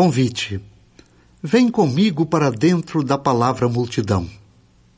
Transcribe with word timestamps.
Convite. 0.00 0.60
Vem 1.42 1.68
comigo 1.68 2.24
para 2.24 2.52
dentro 2.52 3.02
da 3.02 3.18
palavra 3.18 3.68
multidão. 3.68 4.30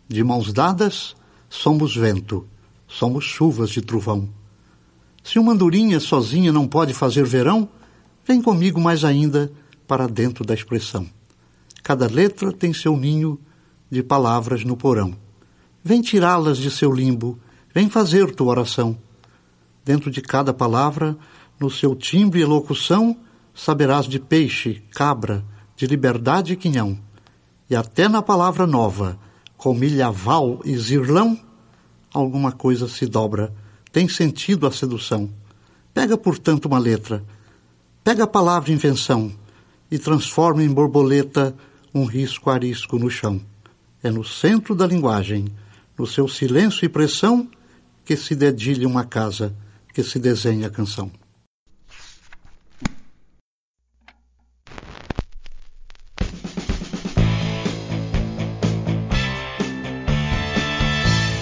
De 0.07 0.23
mãos 0.23 0.53
dadas, 0.53 1.17
somos 1.49 1.97
vento, 1.97 2.47
somos 2.87 3.25
chuvas 3.25 3.71
de 3.71 3.81
trovão. 3.81 4.29
Se 5.25 5.39
uma 5.39 5.55
andorinha 5.55 5.99
sozinha 6.01 6.53
não 6.53 6.69
pode 6.69 6.93
fazer 6.93 7.25
verão, 7.25 7.67
vem 8.27 8.43
comigo 8.43 8.79
mais 8.79 9.03
ainda 9.03 9.51
para 9.87 10.07
dentro 10.07 10.45
da 10.45 10.53
expressão. 10.53 11.07
Cada 11.83 12.07
letra 12.07 12.53
tem 12.53 12.75
seu 12.75 12.95
ninho 12.95 13.41
de 13.91 14.03
palavras 14.03 14.65
no 14.65 14.77
porão. 14.77 15.17
Vem 15.83 16.03
tirá-las 16.03 16.59
de 16.59 16.71
seu 16.71 16.93
limbo, 16.93 17.39
vem 17.75 17.89
fazer 17.89 18.35
tua 18.35 18.49
oração. 18.49 18.99
Dentro 19.83 20.11
de 20.11 20.21
cada 20.21 20.53
palavra, 20.53 21.17
no 21.59 21.71
seu 21.71 21.97
timbre 21.97 22.41
e 22.41 22.45
locução, 22.45 23.17
saberás 23.55 24.07
de 24.07 24.19
peixe, 24.19 24.83
cabra, 24.91 25.45
de 25.77 25.87
liberdade 25.87 26.53
e 26.53 26.57
quinhão. 26.57 26.99
E 27.69 27.77
até 27.77 28.09
na 28.09 28.23
palavra 28.23 28.67
nova, 28.67 29.19
com 29.57 29.75
milhaval 29.75 30.61
e 30.65 30.77
zirlão, 30.77 31.39
alguma 32.13 32.53
coisa 32.53 32.89
se 32.89 33.07
dobra, 33.07 33.53
tem 33.93 34.09
sentido 34.09 34.67
a 34.67 34.73
sedução. 34.73 35.31
Pega, 35.93 36.17
portanto, 36.17 36.67
uma 36.67 36.79
letra, 36.79 37.25
pega 38.03 38.25
a 38.25 38.27
palavra 38.27 38.73
invenção 38.73 39.33
e 39.91 39.99
transforma 39.99 40.63
em 40.63 40.69
borboleta 40.69 41.55
um 41.95 42.05
risco 42.05 42.51
arisco 42.51 42.99
no 42.99 43.11
chão. 43.11 43.41
É 44.03 44.11
no 44.11 44.25
centro 44.25 44.75
da 44.75 44.87
linguagem, 44.87 45.47
no 45.99 46.07
seu 46.07 46.27
silêncio 46.27 46.85
e 46.85 46.89
pressão, 46.89 47.49
que 48.05 48.17
se 48.17 48.35
dedilha 48.35 48.89
uma 48.89 49.05
casa, 49.05 49.55
que 49.93 50.03
se 50.03 50.19
desenha 50.19 50.69
a 50.69 50.71
canção. 50.71 51.11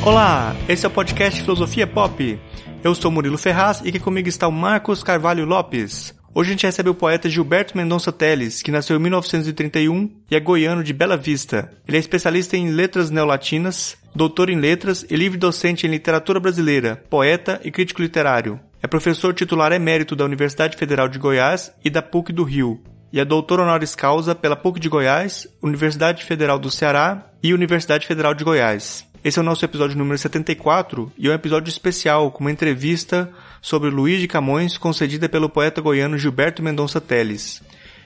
Olá, 0.09 0.56
esse 0.67 0.87
é 0.87 0.89
o 0.89 0.91
podcast 0.91 1.42
Filosofia 1.42 1.87
Pop. 1.87 2.41
Eu 2.83 2.95
sou 2.95 3.11
Murilo 3.11 3.37
Ferraz 3.37 3.83
e 3.84 3.91
aqui 3.91 4.01
comigo 4.01 4.27
está 4.27 4.48
o 4.48 4.51
Marcos 4.51 5.03
Carvalho 5.03 5.45
Lopes. 5.45 6.14
Hoje 6.34 6.48
a 6.48 6.53
gente 6.53 6.64
recebe 6.64 6.89
o 6.89 6.95
poeta 6.95 7.28
Gilberto 7.28 7.77
Mendonça 7.77 8.11
Teles, 8.11 8.62
que 8.62 8.70
nasceu 8.70 8.97
em 8.97 9.01
1931 9.01 10.11
e 10.31 10.34
é 10.34 10.41
goiano 10.41 10.83
de 10.83 10.95
Bela 10.95 11.14
Vista. 11.14 11.70
Ele 11.86 11.98
é 11.98 12.01
especialista 12.01 12.56
em 12.56 12.70
letras 12.70 13.11
neolatinas, 13.11 13.98
doutor 14.14 14.48
em 14.48 14.59
letras 14.59 15.05
e 15.11 15.14
livre 15.14 15.36
docente 15.36 15.86
em 15.86 15.91
literatura 15.91 16.41
brasileira, 16.41 17.05
poeta 17.11 17.61
e 17.62 17.70
crítico 17.70 18.01
literário. 18.01 18.59
É 18.83 18.86
professor 18.86 19.34
titular 19.34 19.73
emérito 19.73 20.17
da 20.17 20.25
Universidade 20.25 20.79
Federal 20.79 21.11
de 21.11 21.19
Goiás 21.19 21.70
e 21.84 21.91
da 21.91 22.01
PUC 22.01 22.33
do 22.33 22.45
Rio. 22.45 22.83
E 23.12 23.20
é 23.20 23.27
doutor 23.27 23.61
honoris 23.61 23.95
causa 23.95 24.34
pela 24.34 24.56
PUC 24.56 24.81
de 24.81 24.89
Goiás, 24.89 25.47
Universidade 25.62 26.25
Federal 26.25 26.59
do 26.59 26.70
Ceará 26.70 27.27
e 27.42 27.53
Universidade 27.53 28.06
Federal 28.06 28.33
de 28.33 28.42
Goiás. 28.42 29.08
Esse 29.24 29.36
é 29.38 29.42
o 29.42 29.44
nosso 29.44 29.64
episódio 29.64 29.98
número 29.98 30.16
74 30.16 31.12
e 31.19 31.27
é 31.27 31.30
um 31.30 31.34
episódio 31.34 31.69
especial 31.69 32.30
com 32.30 32.41
uma 32.41 32.52
entrevista 32.52 33.28
sobre 33.61 33.91
Luiz 33.91 34.20
de 34.20 34.28
Camões 34.28 34.78
concedida 34.78 35.28
pelo 35.28 35.48
poeta 35.48 35.80
goiano 35.80 36.16
Gilberto 36.16 36.62
Mendonça 36.62 37.00
Teles. 37.00 37.61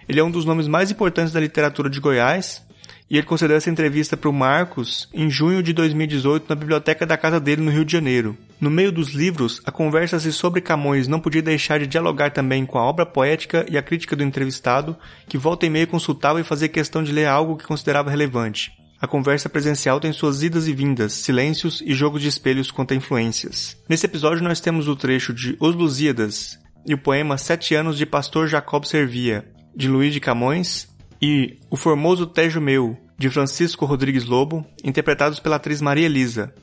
Ele 0.08 0.18
é 0.18 0.24
um 0.24 0.30
dos 0.30 0.46
nomes 0.46 0.66
mais 0.66 0.90
importantes 0.90 1.30
da 1.30 1.38
literatura 1.38 1.90
de 1.90 2.00
Goiás 2.00 2.64
e 3.10 3.18
ele 3.18 3.26
concedeu 3.26 3.58
essa 3.58 3.68
entrevista 3.68 4.16
para 4.16 4.30
o 4.30 4.32
Marcos 4.32 5.06
em 5.12 5.28
junho 5.28 5.62
de 5.62 5.74
2018 5.74 6.46
na 6.48 6.54
biblioteca 6.54 7.04
da 7.04 7.18
casa 7.18 7.38
dele 7.38 7.60
no 7.60 7.70
Rio 7.70 7.84
de 7.84 7.92
Janeiro. 7.92 8.34
No 8.58 8.70
meio 8.70 8.90
dos 8.90 9.10
livros, 9.10 9.60
a 9.66 9.70
conversa-se 9.70 10.32
sobre 10.32 10.62
Camões 10.62 11.08
não 11.08 11.20
podia 11.20 11.42
deixar 11.42 11.78
de 11.78 11.86
dialogar 11.86 12.30
também 12.30 12.64
com 12.64 12.78
a 12.78 12.84
obra 12.84 13.04
poética 13.04 13.66
e 13.68 13.76
a 13.76 13.82
crítica 13.82 14.16
do 14.16 14.24
entrevistado, 14.24 14.96
que 15.28 15.36
volta 15.36 15.66
e 15.66 15.70
meia 15.70 15.86
consultava 15.86 16.40
e 16.40 16.44
fazia 16.44 16.68
questão 16.68 17.02
de 17.02 17.12
ler 17.12 17.26
algo 17.26 17.58
que 17.58 17.66
considerava 17.66 18.10
relevante. 18.10 18.81
A 19.02 19.08
conversa 19.08 19.48
presencial 19.48 19.98
tem 19.98 20.12
suas 20.12 20.44
idas 20.44 20.68
e 20.68 20.72
vindas, 20.72 21.12
silêncios 21.12 21.82
e 21.84 21.92
jogos 21.92 22.22
de 22.22 22.28
espelhos 22.28 22.70
quanto 22.70 22.94
a 22.94 22.96
influências. 22.96 23.76
Nesse 23.88 24.06
episódio 24.06 24.44
nós 24.44 24.60
temos 24.60 24.86
o 24.86 24.94
trecho 24.94 25.34
de 25.34 25.56
Os 25.58 25.74
Lusíadas 25.74 26.56
e 26.86 26.94
o 26.94 26.98
poema 26.98 27.36
Sete 27.36 27.74
Anos 27.74 27.98
de 27.98 28.06
Pastor 28.06 28.46
Jacob 28.46 28.84
Servia, 28.84 29.44
de 29.74 29.88
Luiz 29.88 30.14
de 30.14 30.20
Camões, 30.20 30.88
e 31.20 31.56
O 31.68 31.76
Formoso 31.76 32.28
Tejo 32.28 32.60
Meu, 32.60 32.96
de 33.18 33.28
Francisco 33.28 33.84
Rodrigues 33.84 34.24
Lobo, 34.24 34.64
interpretados 34.84 35.40
pela 35.40 35.56
atriz 35.56 35.80
Maria 35.80 36.06
Elisa. 36.06 36.54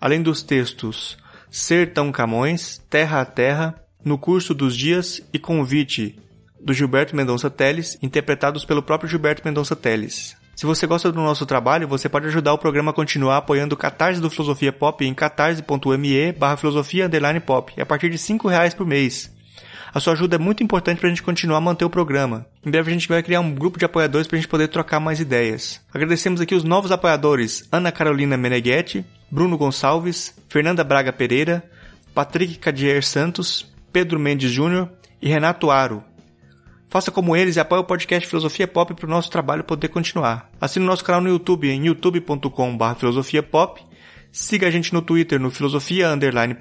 Além 0.00 0.20
dos 0.20 0.42
textos 0.42 1.16
Sertão 1.48 2.10
Camões, 2.10 2.78
Terra 2.90 3.20
a 3.20 3.24
Terra, 3.24 3.80
No 4.04 4.18
Curso 4.18 4.52
dos 4.52 4.76
Dias 4.76 5.22
e 5.32 5.38
Convite, 5.38 6.18
do 6.60 6.74
Gilberto 6.74 7.14
Mendonça 7.14 7.48
Teles, 7.48 7.96
interpretados 8.02 8.64
pelo 8.64 8.82
próprio 8.82 9.08
Gilberto 9.08 9.42
Mendonça 9.44 9.76
Teles. 9.76 10.36
Se 10.56 10.64
você 10.64 10.86
gosta 10.86 11.12
do 11.12 11.20
nosso 11.20 11.44
trabalho, 11.44 11.86
você 11.86 12.08
pode 12.08 12.28
ajudar 12.28 12.54
o 12.54 12.58
programa 12.58 12.90
a 12.90 12.94
continuar 12.94 13.36
apoiando 13.36 13.74
o 13.74 13.78
Catarse 13.78 14.22
do 14.22 14.30
Filosofia 14.30 14.72
Pop 14.72 15.04
em 15.04 15.12
catarse.me 15.12 16.32
barra 16.32 16.56
filosofia 16.56 17.10
pop, 17.44 17.78
a 17.78 17.84
partir 17.84 18.08
de 18.08 18.16
cinco 18.16 18.48
reais 18.48 18.72
por 18.72 18.86
mês. 18.86 19.30
A 19.92 20.00
sua 20.00 20.14
ajuda 20.14 20.36
é 20.36 20.38
muito 20.38 20.62
importante 20.62 20.98
para 20.98 21.08
a 21.08 21.10
gente 21.10 21.22
continuar 21.22 21.58
a 21.58 21.60
manter 21.60 21.84
o 21.84 21.90
programa. 21.90 22.46
Em 22.64 22.70
breve 22.70 22.90
a 22.90 22.94
gente 22.94 23.06
vai 23.06 23.22
criar 23.22 23.40
um 23.40 23.54
grupo 23.54 23.78
de 23.78 23.84
apoiadores 23.84 24.26
para 24.26 24.38
a 24.38 24.40
gente 24.40 24.48
poder 24.48 24.68
trocar 24.68 24.98
mais 24.98 25.20
ideias. 25.20 25.78
Agradecemos 25.92 26.40
aqui 26.40 26.54
os 26.54 26.64
novos 26.64 26.90
apoiadores 26.90 27.68
Ana 27.70 27.92
Carolina 27.92 28.38
Meneghetti, 28.38 29.04
Bruno 29.30 29.58
Gonçalves, 29.58 30.34
Fernanda 30.48 30.82
Braga 30.82 31.12
Pereira, 31.12 31.62
Patrick 32.14 32.56
Cadier 32.56 33.04
Santos, 33.04 33.70
Pedro 33.92 34.18
Mendes 34.18 34.50
Júnior 34.50 34.88
e 35.20 35.28
Renato 35.28 35.70
Aro. 35.70 36.02
Faça 36.96 37.10
como 37.10 37.36
eles 37.36 37.56
e 37.56 37.60
apoie 37.60 37.78
o 37.78 37.84
podcast 37.84 38.26
Filosofia 38.26 38.66
Pop 38.66 38.94
para 38.94 39.04
o 39.04 39.10
nosso 39.10 39.30
trabalho 39.30 39.62
poder 39.62 39.88
continuar. 39.88 40.50
Assine 40.58 40.82
o 40.82 40.88
nosso 40.88 41.04
canal 41.04 41.20
no 41.20 41.28
YouTube 41.28 41.68
em 41.68 41.88
youtube.com.br 41.88 42.94
filosofiapop, 42.98 43.84
siga 44.32 44.66
a 44.66 44.70
gente 44.70 44.94
no 44.94 45.02
Twitter 45.02 45.38
no 45.38 45.50
filosofia 45.50 46.08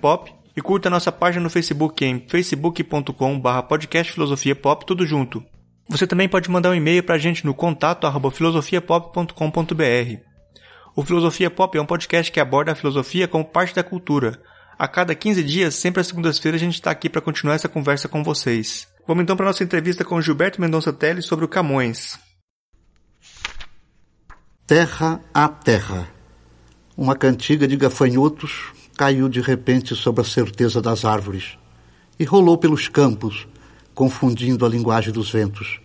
pop 0.01 0.29
e 0.53 0.62
curta 0.62 0.90
a 0.90 0.91
nossa 0.91 1.09
página 1.09 1.41
no 1.41 1.50
Facebook 1.50 2.03
em 2.03 2.19
facebook.com.br 2.28 3.62
podcast 3.69 4.12
filosofia 4.12 4.53
pop 4.53 4.85
tudo 4.85 5.06
junto. 5.06 5.41
Você 5.88 6.06
também 6.06 6.28
pode 6.28 6.51
mandar 6.51 6.72
um 6.72 6.75
e-mail 6.75 7.01
para 7.01 7.16
a 7.16 7.18
gente 7.18 7.45
no 7.45 7.53
contato 7.53 8.06
arroba 8.06 8.29
filosofiapop.com.br. 8.29 10.19
O 10.97 11.01
Filosofia 11.01 11.50
Pop 11.50 11.78
é 11.78 11.81
um 11.81 11.85
podcast 11.85 12.29
que 12.29 12.41
aborda 12.41 12.74
a 12.74 12.75
filosofia 12.75 13.25
como 13.25 13.45
parte 13.45 13.74
da 13.74 13.85
cultura. 13.85 14.38
A 14.78 14.85
cada 14.85 15.16
15 15.16 15.41
dias, 15.41 15.75
sempre 15.75 16.01
às 16.01 16.07
segundas-feiras, 16.07 16.62
a 16.62 16.66
gente 16.66 16.74
está 16.74 16.91
aqui 16.91 17.09
para 17.09 17.22
continuar 17.22 17.56
essa 17.56 17.69
conversa 17.69 18.09
com 18.09 18.22
vocês. 18.22 18.94
Vamos 19.08 19.22
então 19.22 19.38
para 19.38 19.46
nossa 19.46 19.64
entrevista 19.64 20.04
com 20.04 20.20
Gilberto 20.20 20.60
Mendonça 20.60 20.92
Teles 20.92 21.26
sobre 21.26 21.46
o 21.46 21.48
Camões. 21.48 22.18
Terra 24.66 25.22
a 25.32 25.48
terra. 25.48 26.08
Uma 26.98 27.16
cantiga 27.16 27.68
de 27.68 27.78
gafanhotos 27.78 28.74
caiu 28.98 29.30
de 29.30 29.42
repente 29.42 29.96
sobre 29.96 30.22
a 30.22 30.26
certeza 30.26 30.82
das 30.82 31.06
árvores 31.06 31.56
e 32.18 32.24
rolou 32.24 32.58
pelos 32.58 32.88
campos, 32.88 33.48
confundindo 33.94 34.66
a 34.66 34.70
linguagem 34.70 35.14
dos 35.14 35.30
ventos. 35.32 35.80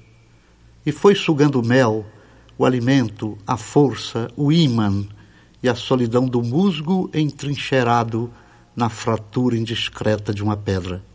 E 0.87 0.91
foi 0.91 1.15
sugando 1.15 1.61
o 1.61 1.67
mel, 1.67 2.07
o 2.57 2.65
alimento, 2.65 3.37
a 3.47 3.59
força, 3.59 4.31
o 4.35 4.51
ímã 4.51 5.07
e 5.63 5.69
a 5.69 5.75
solidão 5.75 6.25
do 6.25 6.43
musgo 6.43 7.11
entrincheirado 7.13 8.33
na 8.75 8.89
fratura 8.89 9.59
indiscreta 9.59 10.33
de 10.33 10.43
uma 10.43 10.57
pedra 10.57 11.10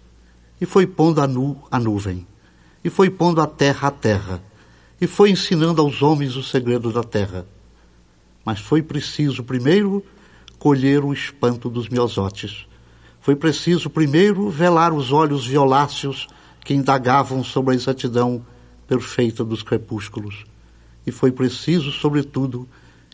e 0.60 0.66
foi 0.66 0.88
pondo 0.88 1.22
a 1.22 1.28
nu 1.28 1.58
a 1.70 1.80
nuvem, 1.80 2.26
e 2.84 2.90
foi 2.90 3.10
pondo 3.10 3.42
a 3.42 3.48
terra 3.48 3.88
a 3.88 3.92
terra, 3.92 4.44
e 5.00 5.08
foi 5.08 5.30
ensinando 5.30 5.82
aos 5.82 6.02
homens 6.02 6.36
o 6.36 6.44
segredo 6.44 6.92
da 6.92 7.04
terra. 7.04 7.46
Mas 8.46 8.60
foi 8.60 8.82
preciso 8.82 9.44
primeiro 9.44 10.04
colher 10.58 11.04
o 11.04 11.14
espanto 11.14 11.70
dos 11.70 11.90
miosotes. 11.90 12.66
Foi 13.20 13.36
preciso 13.36 13.90
primeiro 13.90 14.50
velar 14.50 14.94
os 14.94 15.12
olhos 15.12 15.46
violáceos 15.46 16.28
que 16.64 16.74
indagavam 16.74 17.44
sobre 17.44 17.74
a 17.74 17.76
exatidão 17.76 18.46
perfeita 18.88 19.44
dos 19.44 19.63
crepúsculos. 19.63 20.46
E 21.06 21.12
foi 21.12 21.31
preciso, 21.31 21.92
sobretudo, 21.92 22.68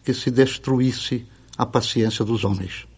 que 0.04 0.14
se 0.14 0.30
destruísse 0.30 1.26
a 1.58 1.66
paciência 1.66 2.24
dos 2.24 2.44
homens. 2.44 2.91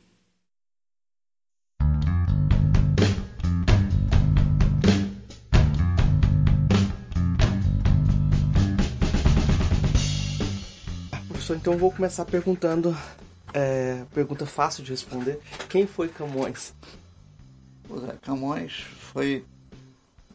Professor, 11.44 11.58
então 11.58 11.78
vou 11.78 11.92
começar 11.92 12.24
perguntando, 12.26 12.98
é, 13.54 14.04
pergunta 14.14 14.46
fácil 14.46 14.84
de 14.84 14.92
responder. 14.92 15.40
Quem 15.70 15.86
foi 15.86 16.08
Camões? 16.08 16.74
É, 18.10 18.14
Camões 18.22 18.86
foi 19.12 19.46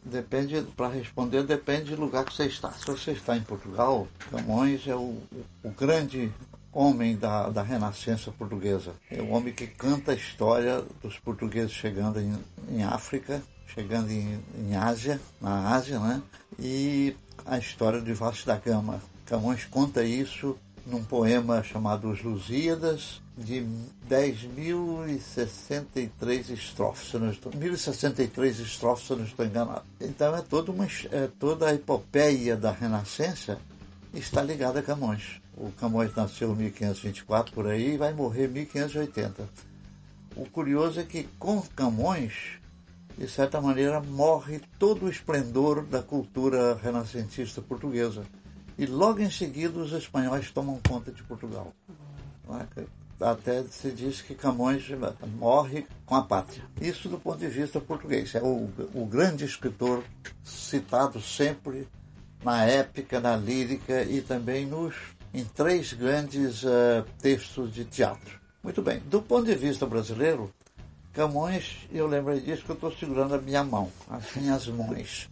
depende 0.03 0.61
para 0.77 0.87
responder 0.87 1.43
depende 1.43 1.95
do 1.95 2.01
lugar 2.01 2.23
que 2.25 2.33
você 2.33 2.45
está. 2.45 2.71
Se 2.71 2.85
você 2.85 3.11
está 3.11 3.35
em 3.35 3.41
Portugal, 3.41 4.07
Camões 4.29 4.87
é 4.87 4.95
o, 4.95 5.17
o 5.63 5.69
grande 5.71 6.31
homem 6.71 7.17
da, 7.17 7.49
da 7.49 7.63
Renascença 7.63 8.31
portuguesa. 8.31 8.93
É 9.09 9.21
o 9.21 9.29
homem 9.29 9.53
que 9.53 9.65
canta 9.65 10.11
a 10.11 10.15
história 10.15 10.83
dos 11.01 11.17
portugueses 11.17 11.71
chegando 11.71 12.19
em, 12.19 12.37
em 12.69 12.83
África, 12.83 13.41
chegando 13.67 14.11
em, 14.11 14.39
em 14.57 14.75
Ásia, 14.75 15.19
na 15.41 15.69
Ásia, 15.69 15.99
né? 15.99 16.21
E 16.59 17.15
a 17.45 17.57
história 17.57 17.99
de 17.99 18.13
Vasco 18.13 18.45
da 18.45 18.57
Gama. 18.57 19.01
Camões 19.25 19.65
conta 19.65 20.03
isso 20.03 20.57
num 20.89 21.03
poema 21.03 21.61
chamado 21.63 22.09
Os 22.09 22.23
Lusíadas, 22.23 23.21
de 23.37 23.65
10.063 24.09 26.49
estrofes, 26.49 27.13
não 27.13 27.29
estou, 27.31 27.51
1.063 27.51 28.59
estrofes, 28.59 29.05
se 29.07 29.15
não 29.15 29.23
estou 29.23 29.45
enganado. 29.45 29.83
Então 30.01 30.35
é 30.35 30.41
toda, 30.41 30.71
uma, 30.71 30.87
é 31.11 31.29
toda 31.39 31.67
a 31.67 31.73
epopeia 31.73 32.57
da 32.57 32.71
Renascença 32.71 33.59
está 34.13 34.41
ligada 34.41 34.79
a 34.79 34.83
Camões. 34.83 35.41
O 35.55 35.71
Camões 35.71 36.15
nasceu 36.15 36.53
em 36.53 36.55
1524 36.55 37.53
por 37.53 37.67
aí 37.67 37.93
e 37.93 37.97
vai 37.97 38.13
morrer 38.13 38.45
em 38.45 38.53
1580. 38.53 39.47
O 40.35 40.45
curioso 40.45 40.99
é 40.99 41.03
que 41.03 41.27
com 41.37 41.61
Camões, 41.61 42.59
de 43.17 43.27
certa 43.27 43.61
maneira, 43.61 43.99
morre 43.99 44.61
todo 44.77 45.05
o 45.05 45.09
esplendor 45.09 45.85
da 45.85 46.01
cultura 46.01 46.79
renascentista 46.81 47.61
portuguesa. 47.61 48.23
E 48.79 48.85
logo 48.85 49.19
em 49.19 49.29
seguida 49.29 49.77
os 49.77 49.91
espanhóis 49.91 50.51
tomam 50.51 50.79
conta 50.87 51.11
de 51.11 51.21
Portugal. 51.23 51.73
Até 53.19 53.61
se 53.63 53.91
diz 53.91 54.21
que 54.21 54.33
Camões 54.33 54.85
morre 55.37 55.85
com 56.05 56.15
a 56.15 56.23
pátria. 56.23 56.63
Isso 56.79 57.09
do 57.09 57.19
ponto 57.19 57.39
de 57.39 57.49
vista 57.49 57.81
português. 57.81 58.33
É 58.33 58.41
o, 58.41 58.69
o 58.93 59.05
grande 59.05 59.43
escritor 59.43 60.01
citado 60.41 61.19
sempre 61.21 61.89
na 62.41 62.63
épica, 62.63 63.19
na 63.19 63.35
lírica 63.35 64.01
e 64.03 64.21
também 64.21 64.65
nos, 64.65 64.95
em 65.33 65.43
três 65.43 65.91
grandes 65.91 66.63
uh, 66.63 67.03
textos 67.21 67.73
de 67.73 67.83
teatro. 67.83 68.39
Muito 68.63 68.81
bem, 68.81 69.01
do 69.01 69.21
ponto 69.21 69.45
de 69.45 69.55
vista 69.55 69.85
brasileiro, 69.85 70.53
Camões, 71.19 71.75
eu 71.91 72.07
lembrei 72.07 72.39
disso 72.39 72.63
que 72.63 72.69
eu 72.69 72.75
estou 72.75 72.95
segurando 72.95 73.35
a 73.35 73.37
minha 73.39 73.61
mão, 73.61 73.91
as 74.09 74.33
minhas 74.35 74.65
mãos. 74.67 75.27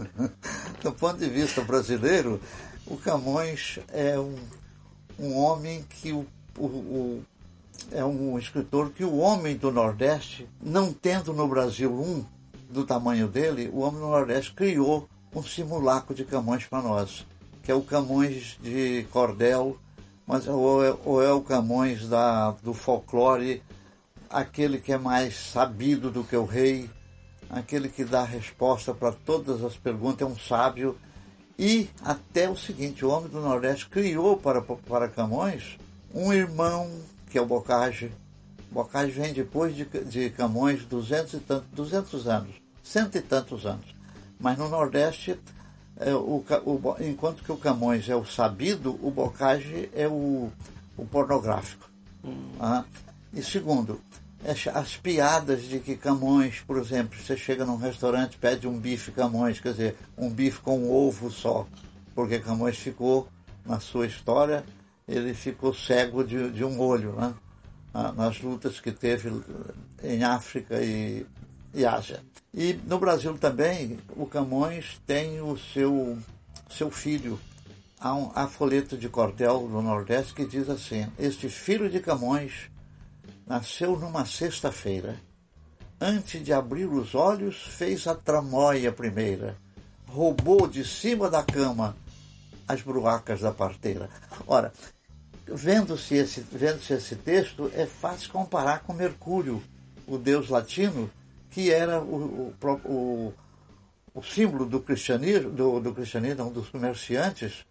do 0.82 0.92
ponto 0.92 1.18
de 1.18 1.28
vista 1.28 1.60
brasileiro, 1.60 2.40
o 2.86 2.96
Camões 2.96 3.78
é 3.92 4.18
um, 4.18 4.34
um 5.18 5.36
homem 5.36 5.84
que 5.90 6.10
o, 6.10 6.26
o, 6.56 6.64
o, 6.64 7.24
é 7.92 8.02
um 8.02 8.38
escritor 8.38 8.92
que 8.92 9.04
o 9.04 9.18
homem 9.18 9.58
do 9.58 9.70
Nordeste, 9.70 10.48
não 10.58 10.90
tendo 10.90 11.34
no 11.34 11.46
Brasil 11.46 11.92
um 11.92 12.24
do 12.70 12.86
tamanho 12.86 13.28
dele, 13.28 13.68
o 13.74 13.80
homem 13.80 14.00
do 14.00 14.08
Nordeste 14.08 14.54
criou 14.54 15.06
um 15.34 15.42
simulacro 15.42 16.14
de 16.14 16.24
Camões 16.24 16.64
para 16.64 16.80
nós, 16.80 17.26
que 17.62 17.70
é 17.70 17.74
o 17.74 17.82
Camões 17.82 18.56
de 18.58 19.06
Cordel, 19.10 19.76
mas 20.26 20.48
ou 20.48 20.82
é, 20.82 20.96
ou 21.04 21.22
é 21.22 21.30
o 21.30 21.42
Camões 21.42 22.08
da, 22.08 22.52
do 22.62 22.72
folclore, 22.72 23.62
aquele 24.34 24.78
que 24.78 24.92
é 24.92 24.98
mais 24.98 25.36
sabido 25.36 26.10
do 26.10 26.24
que 26.24 26.36
o 26.36 26.44
rei, 26.44 26.90
aquele 27.48 27.88
que 27.88 28.04
dá 28.04 28.24
resposta 28.24 28.92
para 28.92 29.12
todas 29.12 29.62
as 29.62 29.76
perguntas, 29.76 30.26
é 30.26 30.30
um 30.30 30.36
sábio. 30.36 30.98
E 31.56 31.88
até 32.02 32.50
o 32.50 32.56
seguinte, 32.56 33.04
o 33.04 33.10
homem 33.10 33.30
do 33.30 33.40
Nordeste 33.40 33.86
criou 33.86 34.36
para, 34.36 34.60
para 34.60 35.08
Camões 35.08 35.78
um 36.12 36.32
irmão, 36.32 36.90
que 37.30 37.38
é 37.38 37.40
o 37.40 37.46
Bocage. 37.46 38.10
Bocage 38.72 39.12
vem 39.12 39.32
depois 39.32 39.76
de, 39.76 39.84
de 39.84 40.30
Camões 40.30 40.84
200 40.84 41.34
e 41.34 41.38
tantos, 41.38 41.68
200 41.70 42.26
anos, 42.26 42.54
cento 42.82 43.16
e 43.16 43.22
tantos 43.22 43.64
anos. 43.64 43.94
Mas 44.40 44.58
no 44.58 44.68
Nordeste, 44.68 45.38
é, 45.96 46.12
o, 46.12 46.44
o, 46.64 46.96
enquanto 46.98 47.44
que 47.44 47.52
o 47.52 47.56
Camões 47.56 48.08
é 48.08 48.16
o 48.16 48.24
sabido, 48.24 48.98
o 49.00 49.12
Bocage 49.12 49.88
é 49.94 50.08
o, 50.08 50.50
o 50.96 51.06
pornográfico. 51.06 51.88
Hum. 52.24 52.50
Ah, 52.58 52.84
e 53.32 53.40
segundo, 53.42 54.00
as 54.74 54.96
piadas 54.96 55.62
de 55.62 55.80
que 55.80 55.96
Camões, 55.96 56.60
por 56.60 56.76
exemplo, 56.76 57.18
você 57.18 57.36
chega 57.36 57.64
num 57.64 57.76
restaurante 57.76 58.36
pede 58.36 58.68
um 58.68 58.78
bife 58.78 59.10
Camões, 59.10 59.58
quer 59.58 59.72
dizer, 59.72 59.96
um 60.18 60.28
bife 60.28 60.60
com 60.60 60.78
um 60.78 60.92
ovo 60.92 61.30
só, 61.30 61.66
porque 62.14 62.38
Camões 62.38 62.76
ficou, 62.76 63.26
na 63.64 63.80
sua 63.80 64.06
história, 64.06 64.62
ele 65.08 65.32
ficou 65.32 65.72
cego 65.72 66.22
de, 66.22 66.50
de 66.50 66.62
um 66.62 66.78
olho, 66.78 67.14
né? 67.14 67.34
nas 68.16 68.40
lutas 68.40 68.80
que 68.80 68.90
teve 68.90 69.30
em 70.02 70.24
África 70.24 70.82
e, 70.82 71.24
e 71.72 71.86
Ásia. 71.86 72.20
E 72.52 72.74
no 72.86 72.98
Brasil 72.98 73.36
também, 73.38 73.98
o 74.16 74.26
Camões 74.26 75.00
tem 75.06 75.40
o 75.40 75.56
seu, 75.56 76.18
seu 76.68 76.90
filho. 76.90 77.38
Há, 78.00 78.14
um, 78.14 78.48
folheto 78.48 78.98
de 78.98 79.08
cordel 79.08 79.66
no 79.68 79.80
Nordeste 79.80 80.34
que 80.34 80.44
diz 80.44 80.68
assim: 80.68 81.06
Este 81.18 81.48
filho 81.48 81.88
de 81.88 82.00
Camões 82.00 82.70
nasceu 83.46 83.98
numa 83.98 84.24
sexta-feira. 84.24 85.20
Antes 86.00 86.44
de 86.44 86.52
abrir 86.52 86.86
os 86.86 87.14
olhos, 87.14 87.56
fez 87.56 88.06
a 88.06 88.14
tramóia 88.14 88.92
primeira. 88.92 89.56
Roubou 90.06 90.66
de 90.66 90.84
cima 90.84 91.30
da 91.30 91.42
cama 91.42 91.96
as 92.66 92.82
bruacas 92.82 93.40
da 93.40 93.52
parteira. 93.52 94.08
Ora, 94.46 94.72
vendo-se 95.46 96.14
esse, 96.14 96.40
vendo 96.40 96.80
esse 96.90 97.16
texto, 97.16 97.70
é 97.74 97.86
fácil 97.86 98.30
comparar 98.30 98.80
com 98.80 98.92
Mercúrio, 98.92 99.62
o 100.06 100.18
deus 100.18 100.48
latino, 100.48 101.10
que 101.50 101.70
era 101.70 102.00
o, 102.00 102.52
o, 102.60 102.70
o, 102.84 103.34
o 104.14 104.22
símbolo 104.22 104.66
do 104.66 104.80
cristianismo, 104.80 105.50
do, 105.50 105.80
do 105.80 105.94
cristianismo, 105.94 106.44
não, 106.44 106.52
dos 106.52 106.68
comerciantes, 106.68 107.64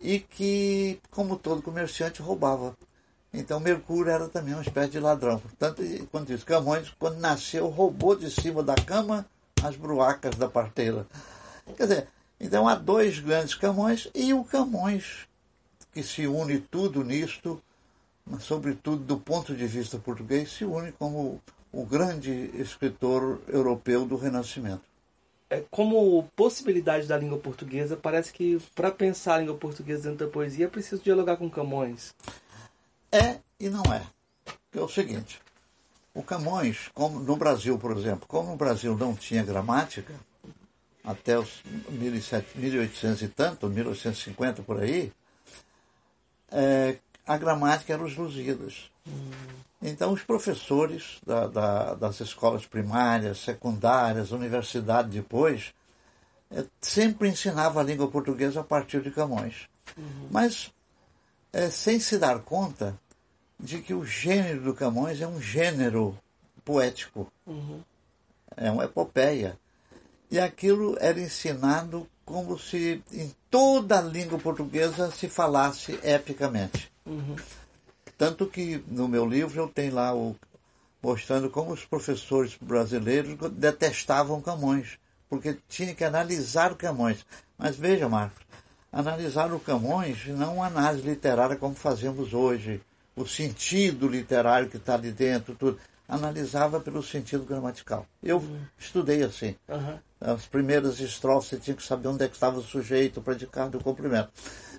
e 0.00 0.18
que, 0.18 0.98
como 1.10 1.36
todo 1.36 1.62
comerciante, 1.62 2.20
roubava. 2.20 2.76
Então 3.32 3.58
Mercúrio 3.58 4.12
era 4.12 4.28
também 4.28 4.54
uma 4.54 4.62
espécie 4.62 4.90
de 4.90 5.00
ladrão. 5.00 5.40
Tanto 5.58 5.82
quando 6.10 6.26
diz 6.26 6.44
Camões, 6.44 6.92
quando 6.98 7.18
nasceu, 7.18 7.68
roubou 7.68 8.14
de 8.14 8.30
cima 8.30 8.62
da 8.62 8.74
cama 8.74 9.24
as 9.62 9.76
bruacas 9.76 10.36
da 10.36 10.48
parteira. 10.48 11.06
Quer 11.76 11.82
dizer, 11.84 12.08
então 12.38 12.68
há 12.68 12.74
dois 12.74 13.18
grandes 13.18 13.54
Camões 13.54 14.08
e 14.14 14.34
o 14.34 14.44
Camões 14.44 15.26
que 15.92 16.02
se 16.02 16.26
une 16.26 16.58
tudo 16.58 17.04
nisto, 17.04 17.62
sobretudo 18.40 19.04
do 19.04 19.18
ponto 19.18 19.54
de 19.54 19.66
vista 19.66 19.98
português, 19.98 20.50
se 20.50 20.64
une 20.64 20.90
como 20.92 21.40
o 21.70 21.84
grande 21.84 22.50
escritor 22.54 23.40
europeu 23.48 24.06
do 24.06 24.16
Renascimento. 24.16 24.82
É, 25.50 25.62
como 25.70 26.26
possibilidade 26.34 27.06
da 27.06 27.16
língua 27.16 27.36
portuguesa, 27.38 27.94
parece 27.94 28.32
que 28.32 28.58
para 28.74 28.90
pensar 28.90 29.34
a 29.34 29.38
língua 29.38 29.56
portuguesa 29.56 30.08
dentro 30.08 30.26
da 30.26 30.32
poesia 30.32 30.64
é 30.64 30.68
preciso 30.68 31.02
dialogar 31.02 31.36
com 31.36 31.50
Camões. 31.50 32.14
É 33.12 33.38
e 33.60 33.68
não 33.68 33.82
é. 33.92 34.02
É 34.74 34.80
o 34.80 34.88
seguinte, 34.88 35.38
o 36.14 36.22
Camões, 36.22 36.88
como 36.94 37.20
no 37.20 37.36
Brasil, 37.36 37.78
por 37.78 37.96
exemplo, 37.96 38.26
como 38.26 38.54
o 38.54 38.56
Brasil 38.56 38.96
não 38.96 39.14
tinha 39.14 39.44
gramática, 39.44 40.14
até 41.04 41.38
os 41.38 41.62
1800 41.90 43.22
e 43.22 43.28
tanto, 43.28 43.68
1850 43.68 44.62
por 44.62 44.80
aí, 44.80 45.12
é, 46.50 46.98
a 47.26 47.36
gramática 47.36 47.92
era 47.92 48.04
os 48.04 48.16
Lusíadas. 48.16 48.90
Então, 49.80 50.12
os 50.12 50.22
professores 50.22 51.18
da, 51.26 51.46
da, 51.48 51.94
das 51.94 52.20
escolas 52.20 52.66
primárias, 52.66 53.38
secundárias, 53.38 54.30
universidade 54.30 55.10
depois, 55.10 55.74
é, 56.50 56.64
sempre 56.80 57.28
ensinavam 57.28 57.82
a 57.82 57.84
língua 57.84 58.08
portuguesa 58.08 58.60
a 58.60 58.64
partir 58.64 59.02
de 59.02 59.10
Camões. 59.10 59.68
Uhum. 59.96 60.28
Mas, 60.30 60.72
é, 61.52 61.70
sem 61.70 62.00
se 62.00 62.18
dar 62.18 62.40
conta 62.40 62.98
de 63.58 63.80
que 63.80 63.94
o 63.94 64.04
gênero 64.04 64.62
do 64.62 64.74
Camões 64.74 65.20
é 65.20 65.26
um 65.26 65.40
gênero 65.40 66.18
poético, 66.64 67.30
uhum. 67.46 67.80
é 68.56 68.70
uma 68.70 68.84
epopeia. 68.84 69.58
E 70.30 70.40
aquilo 70.40 70.96
era 70.98 71.20
ensinado 71.20 72.08
como 72.24 72.58
se 72.58 73.02
em 73.12 73.30
toda 73.50 73.98
a 73.98 74.02
língua 74.02 74.38
portuguesa 74.38 75.10
se 75.10 75.28
falasse 75.28 75.98
epicamente. 76.02 76.90
Uhum. 77.04 77.36
Tanto 78.16 78.46
que 78.46 78.82
no 78.88 79.06
meu 79.06 79.26
livro 79.26 79.60
eu 79.60 79.68
tenho 79.68 79.94
lá 79.94 80.14
o, 80.14 80.34
mostrando 81.02 81.50
como 81.50 81.72
os 81.72 81.84
professores 81.84 82.56
brasileiros 82.60 83.36
detestavam 83.52 84.40
Camões, 84.40 84.98
porque 85.28 85.58
tinha 85.68 85.94
que 85.94 86.04
analisar 86.04 86.74
Camões. 86.76 87.26
Mas 87.58 87.76
veja, 87.76 88.08
Marcos, 88.08 88.44
analisar 88.92 89.52
o 89.52 89.58
Camões 89.58 90.26
não 90.26 90.56
uma 90.56 90.66
análise 90.66 91.08
literária 91.08 91.56
como 91.56 91.74
fazemos 91.74 92.34
hoje, 92.34 92.80
o 93.16 93.26
sentido 93.26 94.06
literário 94.06 94.68
que 94.68 94.76
está 94.76 94.94
ali 94.94 95.10
dentro, 95.10 95.54
tudo. 95.54 95.78
Analisava 96.08 96.78
pelo 96.78 97.02
sentido 97.02 97.44
gramatical. 97.44 98.06
Eu 98.22 98.36
uhum. 98.36 98.60
estudei 98.78 99.22
assim. 99.22 99.56
Uhum. 99.66 99.98
As 100.20 100.44
primeiras 100.44 101.00
estrofes 101.00 101.48
você 101.48 101.56
tinha 101.56 101.76
que 101.76 101.82
saber 101.82 102.08
onde 102.08 102.22
é 102.22 102.28
que 102.28 102.34
estava 102.34 102.58
o 102.58 102.62
sujeito, 102.62 103.20
o 103.20 103.22
predicado 103.22 103.78
o 103.78 103.82
complemento. 103.82 104.30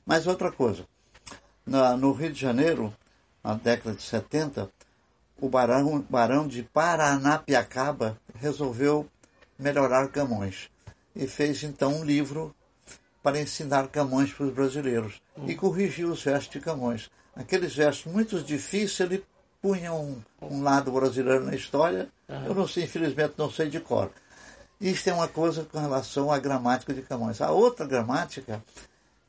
Mas 0.05 0.27
outra 0.27 0.51
coisa, 0.51 0.86
na, 1.65 1.98
no 1.98 2.12
Rio 2.12 2.32
de 2.32 2.39
Janeiro, 2.39 2.93
na 3.43 3.55
década 3.55 3.96
de 3.96 4.03
70, 4.03 4.70
o 5.41 5.50
barão, 5.50 6.05
barão 6.08 6.48
de 6.48 6.62
Paranapiacaba 6.62 8.17
resolveu 8.36 9.08
melhorar 9.58 10.10
Camões 10.10 10.70
e 11.15 11.25
fez 11.25 11.63
então 11.63 11.96
um 11.96 12.03
livro 12.03 12.53
para 13.24 13.39
ensinar 13.39 13.88
Camões 13.88 14.34
para 14.34 14.46
os 14.46 14.53
brasileiros 14.53 15.22
e 15.48 15.56
corrigiu 15.56 16.12
os 16.12 16.22
versos 16.22 16.50
de 16.50 16.60
Camões. 16.60 17.10
Aqueles 17.34 17.74
versos 17.74 18.06
muito 18.06 18.39
difíceis 18.42 19.00
ele 19.00 19.25
punha 19.62 19.94
um, 19.94 20.22
um 20.42 20.62
lado 20.62 20.92
brasileiro 20.92 21.46
na 21.46 21.56
história. 21.56 22.10
Eu 22.46 22.53
não 22.53 22.68
sei, 22.68 22.84
infelizmente, 22.84 23.36
não 23.38 23.50
sei 23.50 23.70
de 23.70 23.80
cor. 23.80 24.12
Isto 24.80 25.10
é 25.10 25.13
uma 25.13 25.30
coisa 25.30 25.63
com 25.63 25.80
relação 25.80 26.30
à 26.30 26.38
gramática 26.38 26.94
de 26.94 27.01
Camões. 27.01 27.39
A 27.39 27.50
outra 27.51 27.88
gramática 27.88 28.62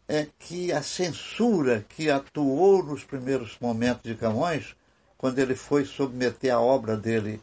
é 0.09 0.27
que 0.39 0.73
a 0.73 0.83
censura 0.83 1.87
que 1.89 2.11
atuou 2.11 2.83
nos 2.83 3.05
primeiros 3.05 3.57
momentos 3.61 4.03
de 4.03 4.17
Camões, 4.17 4.75
quando 5.17 5.39
ele 5.39 5.55
foi 5.55 5.85
submeter 5.85 6.53
a 6.53 6.61
obra 6.61 6.97
dele 6.97 7.41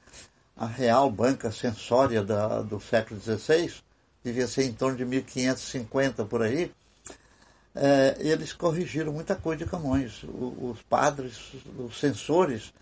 à 0.57 0.65
Real 0.65 1.09
Banca 1.09 1.49
Censória 1.49 2.21
da, 2.21 2.61
do 2.61 2.79
século 2.81 3.19
XVI, 3.21 3.73
devia 4.23 4.47
ser 4.47 4.63
em 4.63 4.73
torno 4.73 4.97
de 4.97 5.05
1550 5.05 6.25
por 6.25 6.41
aí, 6.41 6.71
é, 7.73 8.17
eles 8.19 8.53
corrigiram 8.53 9.13
muita 9.13 9.35
coisa 9.35 9.63
de 9.63 9.69
Camões. 9.69 10.23
O, 10.23 10.71
os 10.71 10.81
padres, 10.83 11.53
os 11.77 11.99
censores, 11.99 12.73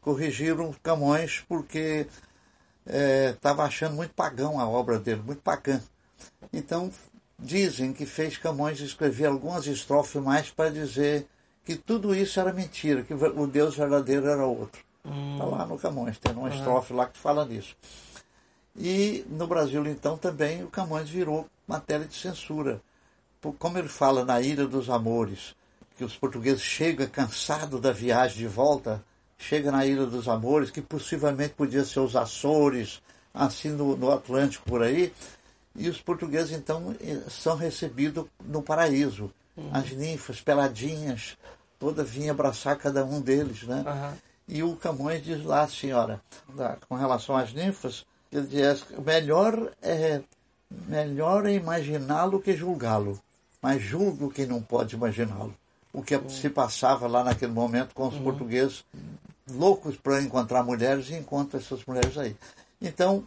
corrigiram 0.00 0.74
Camões 0.82 1.44
porque 1.46 2.06
estava 2.86 3.62
é, 3.62 3.66
achando 3.66 3.94
muito 3.94 4.14
pagão 4.14 4.58
a 4.58 4.68
obra 4.68 4.98
dele, 4.98 5.22
muito 5.24 5.42
pagã. 5.42 5.80
Então, 6.52 6.90
dizem 7.38 7.92
que 7.92 8.06
fez 8.06 8.36
Camões 8.36 8.80
escrever 8.80 9.26
algumas 9.26 9.66
estrofes 9.66 10.20
mais 10.22 10.50
para 10.50 10.70
dizer 10.70 11.26
que 11.64 11.76
tudo 11.76 12.14
isso 12.14 12.40
era 12.40 12.52
mentira, 12.52 13.02
que 13.02 13.14
o 13.14 13.46
Deus 13.46 13.76
verdadeiro 13.76 14.26
era 14.26 14.44
outro. 14.44 14.82
Está 15.04 15.44
hum. 15.44 15.50
lá 15.50 15.66
no 15.66 15.78
Camões, 15.78 16.18
tem 16.18 16.32
uma 16.32 16.48
uhum. 16.48 16.54
estrofe 16.54 16.92
lá 16.92 17.06
que 17.06 17.18
fala 17.18 17.44
nisso. 17.44 17.76
E 18.80 19.26
no 19.28 19.46
Brasil, 19.46 19.84
então, 19.86 20.16
também 20.16 20.64
o 20.64 20.70
Camões 20.70 21.08
virou 21.08 21.46
matéria 21.68 22.06
de 22.06 22.16
censura. 22.16 22.80
Como 23.58 23.76
ele 23.76 23.88
fala 23.88 24.24
na 24.24 24.40
Ilha 24.40 24.66
dos 24.66 24.88
Amores, 24.88 25.54
que 25.98 26.04
os 26.04 26.16
portugueses 26.16 26.62
chegam 26.62 27.06
cansados 27.06 27.78
da 27.78 27.92
viagem 27.92 28.38
de 28.38 28.46
volta, 28.46 29.04
chega 29.36 29.70
na 29.70 29.84
Ilha 29.84 30.06
dos 30.06 30.26
Amores, 30.28 30.70
que 30.70 30.80
possivelmente 30.80 31.52
podia 31.52 31.84
ser 31.84 32.00
os 32.00 32.16
Açores, 32.16 33.02
assim 33.34 33.68
no, 33.68 33.94
no 33.98 34.10
Atlântico 34.10 34.64
por 34.64 34.82
aí, 34.82 35.12
e 35.76 35.86
os 35.86 36.00
portugueses 36.00 36.52
então 36.52 36.96
eh, 37.02 37.20
são 37.28 37.56
recebidos 37.56 38.24
no 38.42 38.62
paraíso. 38.62 39.30
Uhum. 39.56 39.70
As 39.72 39.90
ninfas 39.92 40.40
peladinhas, 40.40 41.36
toda 41.78 42.02
vinha 42.02 42.32
abraçar 42.32 42.76
cada 42.76 43.04
um 43.04 43.20
deles, 43.20 43.64
né? 43.64 43.84
Uhum. 43.86 44.16
E 44.48 44.62
o 44.62 44.74
Camões 44.76 45.22
diz 45.22 45.44
lá, 45.44 45.68
senhora, 45.68 46.20
com 46.88 46.96
relação 46.96 47.36
às 47.36 47.52
ninfas, 47.52 48.06
ele 48.32 48.46
diz 48.46 48.84
melhor 49.04 49.72
é 49.82 50.22
melhor 50.88 51.46
é 51.46 51.52
imaginá-lo 51.52 52.40
que 52.40 52.56
julgá-lo, 52.56 53.20
mas 53.60 53.82
julgo 53.82 54.30
quem 54.30 54.46
não 54.46 54.62
pode 54.62 54.94
imaginá-lo. 54.94 55.54
O 55.92 56.02
que 56.02 56.16
se 56.28 56.48
passava 56.48 57.08
lá 57.08 57.24
naquele 57.24 57.52
momento 57.52 57.94
com 57.94 58.06
os 58.06 58.14
uhum. 58.14 58.22
portugueses 58.22 58.84
loucos 59.50 59.96
para 59.96 60.22
encontrar 60.22 60.62
mulheres 60.62 61.10
e 61.10 61.14
encontram 61.14 61.58
essas 61.60 61.84
mulheres 61.84 62.16
aí. 62.16 62.36
Então, 62.80 63.24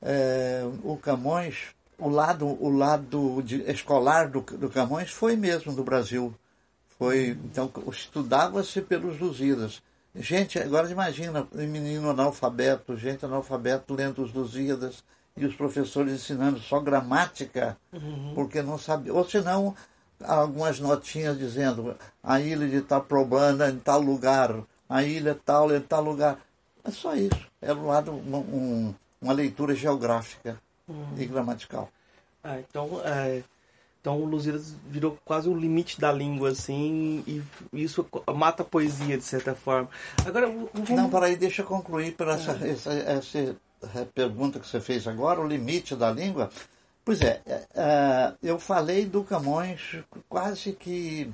é, 0.00 0.62
o 0.84 0.96
Camões, 0.96 1.74
o 1.98 2.08
lado, 2.08 2.46
o 2.46 2.70
lado 2.70 3.42
de, 3.42 3.62
escolar 3.70 4.28
do, 4.28 4.40
do 4.40 4.70
Camões 4.70 5.10
foi 5.10 5.36
mesmo 5.36 5.72
do 5.72 5.82
Brasil. 5.82 6.32
Foi, 6.98 7.30
então, 7.44 7.70
estudava-se 7.90 8.80
pelos 8.82 9.18
Lusíadas. 9.18 9.82
Gente, 10.14 10.58
agora 10.58 10.90
imagina, 10.90 11.46
menino 11.52 12.10
analfabeto, 12.10 12.96
gente 12.96 13.24
analfabeto 13.24 13.94
lendo 13.94 14.22
os 14.22 14.32
Lusíadas 14.32 15.04
e 15.36 15.46
os 15.46 15.54
professores 15.54 16.14
ensinando 16.14 16.58
só 16.58 16.80
gramática, 16.80 17.76
uhum. 17.92 18.32
porque 18.34 18.60
não 18.60 18.76
sabia. 18.76 19.14
Ou 19.14 19.28
senão, 19.28 19.74
algumas 20.22 20.80
notinhas 20.80 21.38
dizendo 21.38 21.96
a 22.22 22.40
ilha 22.40 22.68
de 22.68 22.82
Taprobana 22.82 23.70
em 23.70 23.78
tal 23.78 24.00
lugar, 24.00 24.54
a 24.88 25.02
ilha 25.02 25.38
tal 25.44 25.74
em 25.74 25.80
tal 25.80 26.02
lugar. 26.02 26.38
É 26.82 26.90
só 26.90 27.14
isso. 27.14 27.46
Era 27.62 27.74
um 27.74 27.86
lado, 27.86 28.12
um, 28.12 28.94
uma 29.20 29.32
leitura 29.32 29.74
geográfica 29.74 30.60
uhum. 30.88 31.14
e 31.16 31.24
gramatical. 31.26 31.88
Ah, 32.42 32.58
então, 32.58 33.00
é, 33.04 33.42
então 34.00 34.18
o 34.18 34.24
Lusíadas 34.24 34.74
virou 34.88 35.18
quase 35.24 35.48
o 35.48 35.54
limite 35.54 36.00
da 36.00 36.10
língua, 36.10 36.50
assim, 36.50 37.22
e 37.26 37.42
isso 37.72 38.06
mata 38.34 38.62
a 38.62 38.66
poesia, 38.66 39.18
de 39.18 39.24
certa 39.24 39.54
forma. 39.54 39.90
Agora, 40.24 40.46
vamos... 40.48 40.88
Não, 40.90 41.10
peraí, 41.10 41.36
deixa 41.36 41.60
eu 41.62 41.66
concluir 41.66 42.12
para 42.12 42.34
essa, 42.34 42.52
é. 42.64 42.70
essa, 42.70 42.92
essa, 42.92 43.56
pergunta 44.14 44.58
que 44.58 44.66
você 44.66 44.80
fez 44.80 45.06
agora, 45.06 45.40
o 45.40 45.46
limite 45.46 45.94
da 45.94 46.10
língua. 46.10 46.50
Pois 47.04 47.20
é, 47.20 47.42
é, 47.46 47.66
é 47.74 48.34
eu 48.42 48.58
falei 48.58 49.04
do 49.04 49.22
Camões 49.22 49.98
quase 50.28 50.72
que 50.72 51.30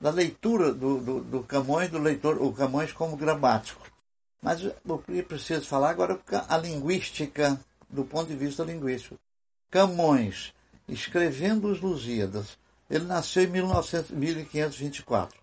da 0.00 0.10
leitura 0.10 0.72
do, 0.72 1.00
do, 1.00 1.20
do 1.20 1.42
Camões, 1.44 1.90
do 1.90 1.98
leitor, 1.98 2.42
o 2.42 2.52
Camões 2.52 2.92
como 2.92 3.16
gramático. 3.16 3.86
Mas 4.42 4.62
o 4.86 4.98
que 4.98 5.22
preciso 5.22 5.66
falar 5.66 5.90
agora 5.90 6.20
é 6.30 6.42
a 6.48 6.58
linguística, 6.58 7.58
do 7.88 8.04
ponto 8.04 8.28
de 8.28 8.36
vista 8.36 8.62
linguístico. 8.64 9.18
Camões, 9.70 10.52
escrevendo 10.88 11.68
os 11.68 11.80
Lusíadas, 11.80 12.58
ele 12.90 13.04
nasceu 13.04 13.44
em 13.44 13.48
1900, 13.48 14.10
1524. 14.10 15.38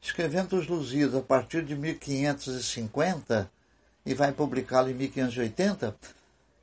Escrevendo 0.00 0.56
os 0.56 0.66
Lusíadas 0.66 1.14
a 1.14 1.22
partir 1.22 1.64
de 1.64 1.74
1550 1.74 3.50
e 4.04 4.14
vai 4.14 4.32
publicá-lo 4.32 4.90
em 4.90 4.94
1580, 4.94 5.96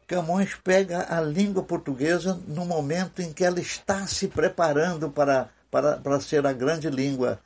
Camões 0.06 0.56
pega 0.56 1.08
a 1.10 1.22
língua 1.22 1.64
portuguesa 1.64 2.40
no 2.48 2.66
momento 2.66 3.22
em 3.22 3.32
que 3.32 3.44
ela 3.44 3.60
está 3.60 4.06
se 4.06 4.28
preparando 4.28 5.10
para, 5.10 5.50
para, 5.72 5.98
para 5.98 6.20
ser 6.20 6.46
a 6.46 6.52
grande 6.52 6.90
língua, 6.90 7.40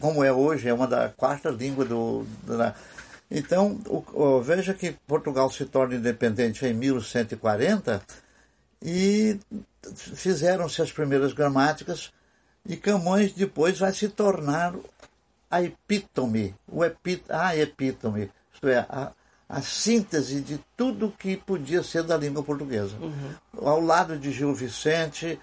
como 0.00 0.22
é 0.22 0.32
hoje, 0.32 0.68
é 0.68 0.74
uma 0.74 0.86
da 0.86 1.08
quarta 1.08 1.48
língua 1.50 1.84
do, 1.84 2.26
da, 2.44 2.74
então, 3.34 3.80
o, 3.86 4.04
o, 4.12 4.42
veja 4.42 4.74
que 4.74 4.92
Portugal 5.06 5.50
se 5.50 5.64
torna 5.64 5.94
independente 5.94 6.66
em 6.66 6.74
1140 6.74 8.02
e 8.82 9.38
fizeram-se 9.94 10.82
as 10.82 10.92
primeiras 10.92 11.32
gramáticas 11.32 12.12
e 12.66 12.76
Camões 12.76 13.32
depois 13.32 13.78
vai 13.78 13.92
se 13.92 14.08
tornar 14.08 14.74
a 15.50 15.62
epítome, 15.62 16.54
o 16.66 16.84
epí, 16.84 17.22
a 17.28 17.56
epítome, 17.56 18.30
isto 18.52 18.68
é, 18.68 18.78
a, 18.88 19.12
a 19.48 19.60
síntese 19.60 20.40
de 20.40 20.58
tudo 20.76 21.14
que 21.18 21.36
podia 21.36 21.82
ser 21.82 22.02
da 22.04 22.16
língua 22.16 22.42
portuguesa. 22.42 22.96
Uhum. 23.00 23.68
Ao 23.68 23.80
lado 23.80 24.18
de 24.18 24.32
Gil 24.32 24.54
Vicente, 24.54 25.38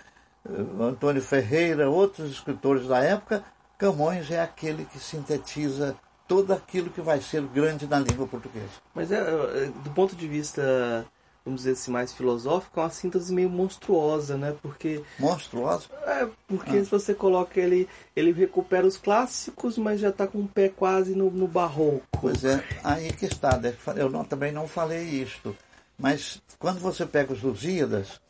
eh, 0.45 0.83
Antônio 0.83 1.21
Ferreira, 1.21 1.89
outros 1.89 2.31
escritores 2.31 2.87
da 2.87 2.99
época, 2.99 3.43
Camões 3.77 4.31
é 4.31 4.41
aquele 4.41 4.83
que 4.85 4.99
sintetiza 4.99 5.95
tudo 6.27 6.53
aquilo 6.53 6.89
que 6.89 7.01
vai 7.01 7.21
ser 7.21 7.41
grande 7.43 7.87
na 7.87 7.99
língua 7.99 8.27
portuguesa. 8.27 8.81
Mas 8.93 9.11
é, 9.11 9.19
é, 9.19 9.71
do 9.83 9.91
ponto 9.91 10.15
de 10.15 10.27
vista, 10.27 11.05
vamos 11.43 11.61
dizer 11.61 11.71
assim, 11.71 11.91
mais 11.91 12.13
filosófico, 12.13 12.79
é 12.79 12.83
uma 12.83 12.89
síntese 12.89 13.33
meio 13.33 13.49
monstruosa, 13.49 14.37
né? 14.37 14.55
Porque 14.61 15.01
monstruosa? 15.17 15.87
É, 16.05 16.27
porque 16.47 16.77
ah. 16.77 16.83
se 16.83 16.91
você 16.91 17.13
coloca 17.13 17.59
ele, 17.59 17.87
ele 18.15 18.31
recupera 18.31 18.85
os 18.85 18.97
clássicos, 18.97 19.77
mas 19.77 19.99
já 19.99 20.09
está 20.09 20.27
com 20.27 20.39
o 20.39 20.47
pé 20.47 20.69
quase 20.69 21.15
no, 21.15 21.31
no 21.31 21.47
barroco. 21.47 22.05
Pois 22.21 22.43
é, 22.43 22.63
aí 22.83 23.11
que 23.13 23.25
está. 23.25 23.57
Né? 23.57 23.73
Eu 23.95 24.09
não, 24.09 24.23
também 24.23 24.51
não 24.51 24.67
falei 24.67 25.03
isto, 25.03 25.55
mas 25.97 26.41
quando 26.57 26.79
você 26.79 27.05
pega 27.05 27.33
os 27.33 27.41
Lusíadas, 27.41 28.21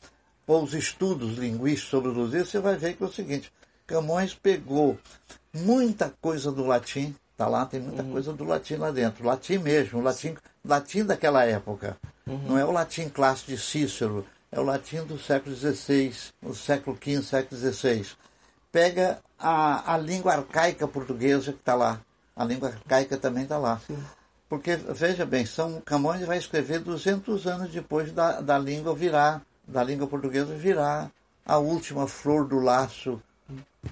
ou 0.48 0.64
os 0.64 0.74
estudos 0.74 1.38
linguísticos 1.38 1.92
sobre 1.92 2.10
os 2.10 2.18
Lusíadas, 2.18 2.50
você 2.50 2.60
vai 2.60 2.76
ver 2.76 2.96
que 2.96 3.04
é 3.04 3.06
o 3.06 3.12
seguinte: 3.12 3.52
Camões 3.86 4.34
pegou 4.34 4.98
muita 5.54 6.14
coisa 6.22 6.52
do 6.52 6.66
latim 6.66 7.16
Tá 7.40 7.48
lá, 7.48 7.66
tem 7.66 7.80
muita 7.80 8.04
uhum. 8.04 8.12
coisa 8.12 8.34
do 8.34 8.44
latim 8.44 8.76
lá 8.76 8.92
dentro. 8.92 9.26
Latim 9.26 9.60
mesmo, 9.60 10.02
latim, 10.02 10.36
latim 10.62 11.06
daquela 11.06 11.46
época. 11.46 11.96
Uhum. 12.28 12.38
Não 12.50 12.60
é 12.60 12.66
o 12.66 12.72
latim 12.72 13.08
clássico 13.08 13.52
de 13.52 13.58
Cícero, 13.58 14.26
é 14.52 14.60
o 14.60 14.64
latim 14.64 15.06
do 15.06 15.18
século 15.18 15.56
XVI, 15.56 16.14
do 16.42 16.54
século 16.54 16.98
XV, 17.02 17.24
século 17.24 17.62
XVI. 17.62 18.06
Pega 18.74 19.20
a, 19.40 19.94
a 19.94 19.98
língua 19.98 20.34
arcaica 20.34 20.86
portuguesa 20.86 21.54
que 21.54 21.60
está 21.60 21.76
lá. 21.76 22.02
A 22.36 22.44
língua 22.44 22.68
arcaica 22.68 23.16
também 23.16 23.44
está 23.44 23.58
lá. 23.58 23.80
Sim. 23.88 23.98
Porque, 24.50 24.76
veja 24.76 25.26
bem, 25.26 25.46
São 25.46 25.80
Camões 25.80 26.26
vai 26.26 26.38
escrever 26.38 26.80
200 26.80 27.48
anos 27.48 27.72
depois 27.72 28.12
da, 28.12 28.42
da 28.42 28.60
língua 28.60 28.94
virar, 28.94 29.42
da 29.66 29.82
língua 29.82 30.08
portuguesa 30.08 30.54
virar 30.56 31.10
a 31.46 31.58
última 31.58 32.06
flor 32.06 32.46
do 32.46 32.60
laço 32.60 33.22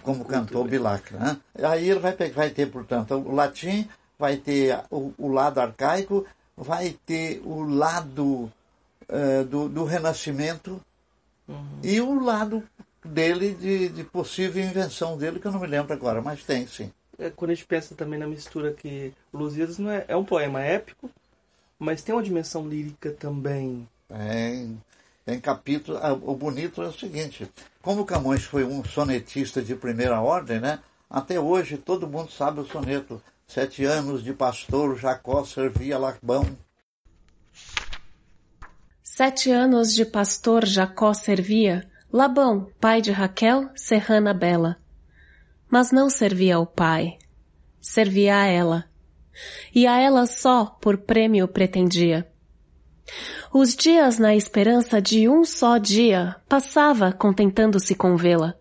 como 0.02 0.26
cantou 0.26 0.66
Bilacra. 0.66 1.20
Né? 1.20 1.38
Aí 1.64 1.90
ele 1.90 2.00
vai, 2.00 2.14
vai 2.14 2.50
ter, 2.50 2.70
portanto, 2.70 3.16
o 3.16 3.34
latim, 3.34 3.88
vai 4.18 4.38
ter 4.38 4.80
o, 4.90 5.14
o 5.18 5.28
lado 5.28 5.60
arcaico, 5.60 6.26
vai 6.56 6.96
ter 7.06 7.42
o 7.46 7.64
lado 7.64 8.52
uh, 9.10 9.46
do, 9.50 9.70
do 9.70 9.84
Renascimento 9.86 10.82
uhum. 11.48 11.80
e 11.84 12.02
o 12.02 12.20
lado 12.20 12.64
dele 13.06 13.54
de, 13.54 13.90
de, 13.90 14.04
possível 14.04 14.64
invenção 14.64 15.18
dele, 15.18 15.40
que 15.40 15.48
eu 15.48 15.52
não 15.52 15.60
me 15.60 15.68
lembro 15.68 15.94
agora, 15.94 16.22
mas 16.22 16.44
tem 16.44 16.68
sim. 16.68 16.92
É, 17.18 17.30
quando 17.30 17.52
a 17.52 17.54
gente 17.54 17.66
pensa 17.66 17.96
também 17.96 18.20
na 18.20 18.28
mistura 18.28 18.74
que 18.74 19.14
Lusíadas 19.34 19.78
não 19.78 19.90
é, 19.90 20.06
é 20.08 20.16
um 20.16 20.26
poema 20.26 20.62
épico, 20.62 21.10
mas 21.80 22.02
tem 22.02 22.14
uma 22.14 22.24
dimensão 22.24 22.68
lírica 22.68 23.12
também. 23.12 23.88
Tem. 24.08 24.82
Tem 25.28 25.42
capítulo. 25.42 26.00
Ah, 26.02 26.14
o 26.14 26.34
bonito 26.38 26.82
é 26.82 26.88
o 26.88 26.94
seguinte: 26.94 27.52
como 27.82 28.06
Camões 28.06 28.46
foi 28.46 28.64
um 28.64 28.82
sonetista 28.86 29.62
de 29.62 29.76
primeira 29.76 30.22
ordem, 30.22 30.58
né? 30.58 30.80
Até 31.10 31.38
hoje 31.38 31.76
todo 31.76 32.08
mundo 32.08 32.32
sabe 32.32 32.62
o 32.62 32.66
soneto. 32.66 33.22
Sete 33.46 33.84
anos 33.84 34.24
de 34.24 34.34
pastor, 34.34 34.98
Jacó 34.98 35.44
servia 35.44 35.98
Labão. 35.98 36.46
Sete 39.04 39.52
anos 39.52 39.94
de 39.94 40.06
pastor, 40.06 40.66
Jacó 40.66 41.14
servia 41.14 41.86
Labão, 42.10 42.72
pai 42.80 43.02
de 43.02 43.12
Raquel, 43.12 43.70
serrana 43.76 44.34
bela. 44.34 44.78
Mas 45.70 45.92
não 45.92 46.10
servia 46.10 46.56
ao 46.56 46.66
pai, 46.66 47.18
servia 47.82 48.44
a 48.44 48.46
ela. 48.46 48.86
E 49.76 49.86
a 49.86 50.00
ela 50.00 50.26
só 50.26 50.66
por 50.66 51.00
prêmio 51.00 51.50
pretendia. 51.50 52.26
Os 53.54 53.76
dias 53.76 54.20
na 54.20 54.36
esperança 54.36 55.02
de 55.02 55.28
um 55.30 55.44
só 55.44 55.78
dia 55.78 56.36
passava 56.48 57.12
contentando-se 57.12 57.96
com 57.96 58.16
vê-la. 58.16 58.56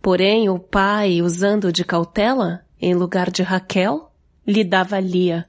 Porém 0.00 0.48
o 0.48 0.58
pai, 0.58 1.22
usando 1.22 1.72
de 1.72 1.84
cautela, 1.84 2.64
em 2.80 2.94
lugar 2.94 3.30
de 3.30 3.42
Raquel, 3.42 4.12
lhe 4.46 4.62
dava 4.62 5.00
Lia. 5.00 5.48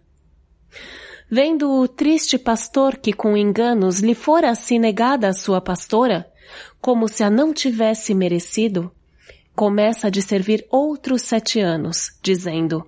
Vendo 1.30 1.72
o 1.72 1.88
triste 1.88 2.38
pastor 2.38 2.98
que 2.98 3.12
com 3.12 3.36
enganos 3.36 4.00
lhe 4.00 4.16
fora 4.16 4.50
assim 4.50 4.80
negada 4.80 5.28
a 5.28 5.34
sua 5.34 5.60
pastora, 5.60 6.28
como 6.80 7.08
se 7.08 7.24
a 7.24 7.30
não 7.30 7.54
tivesse 7.54 8.14
merecido, 8.14 8.92
começa 9.56 10.12
de 10.12 10.22
servir 10.22 10.66
outros 10.70 11.24
sete 11.24 11.60
anos, 11.60 12.18
dizendo, 12.22 12.86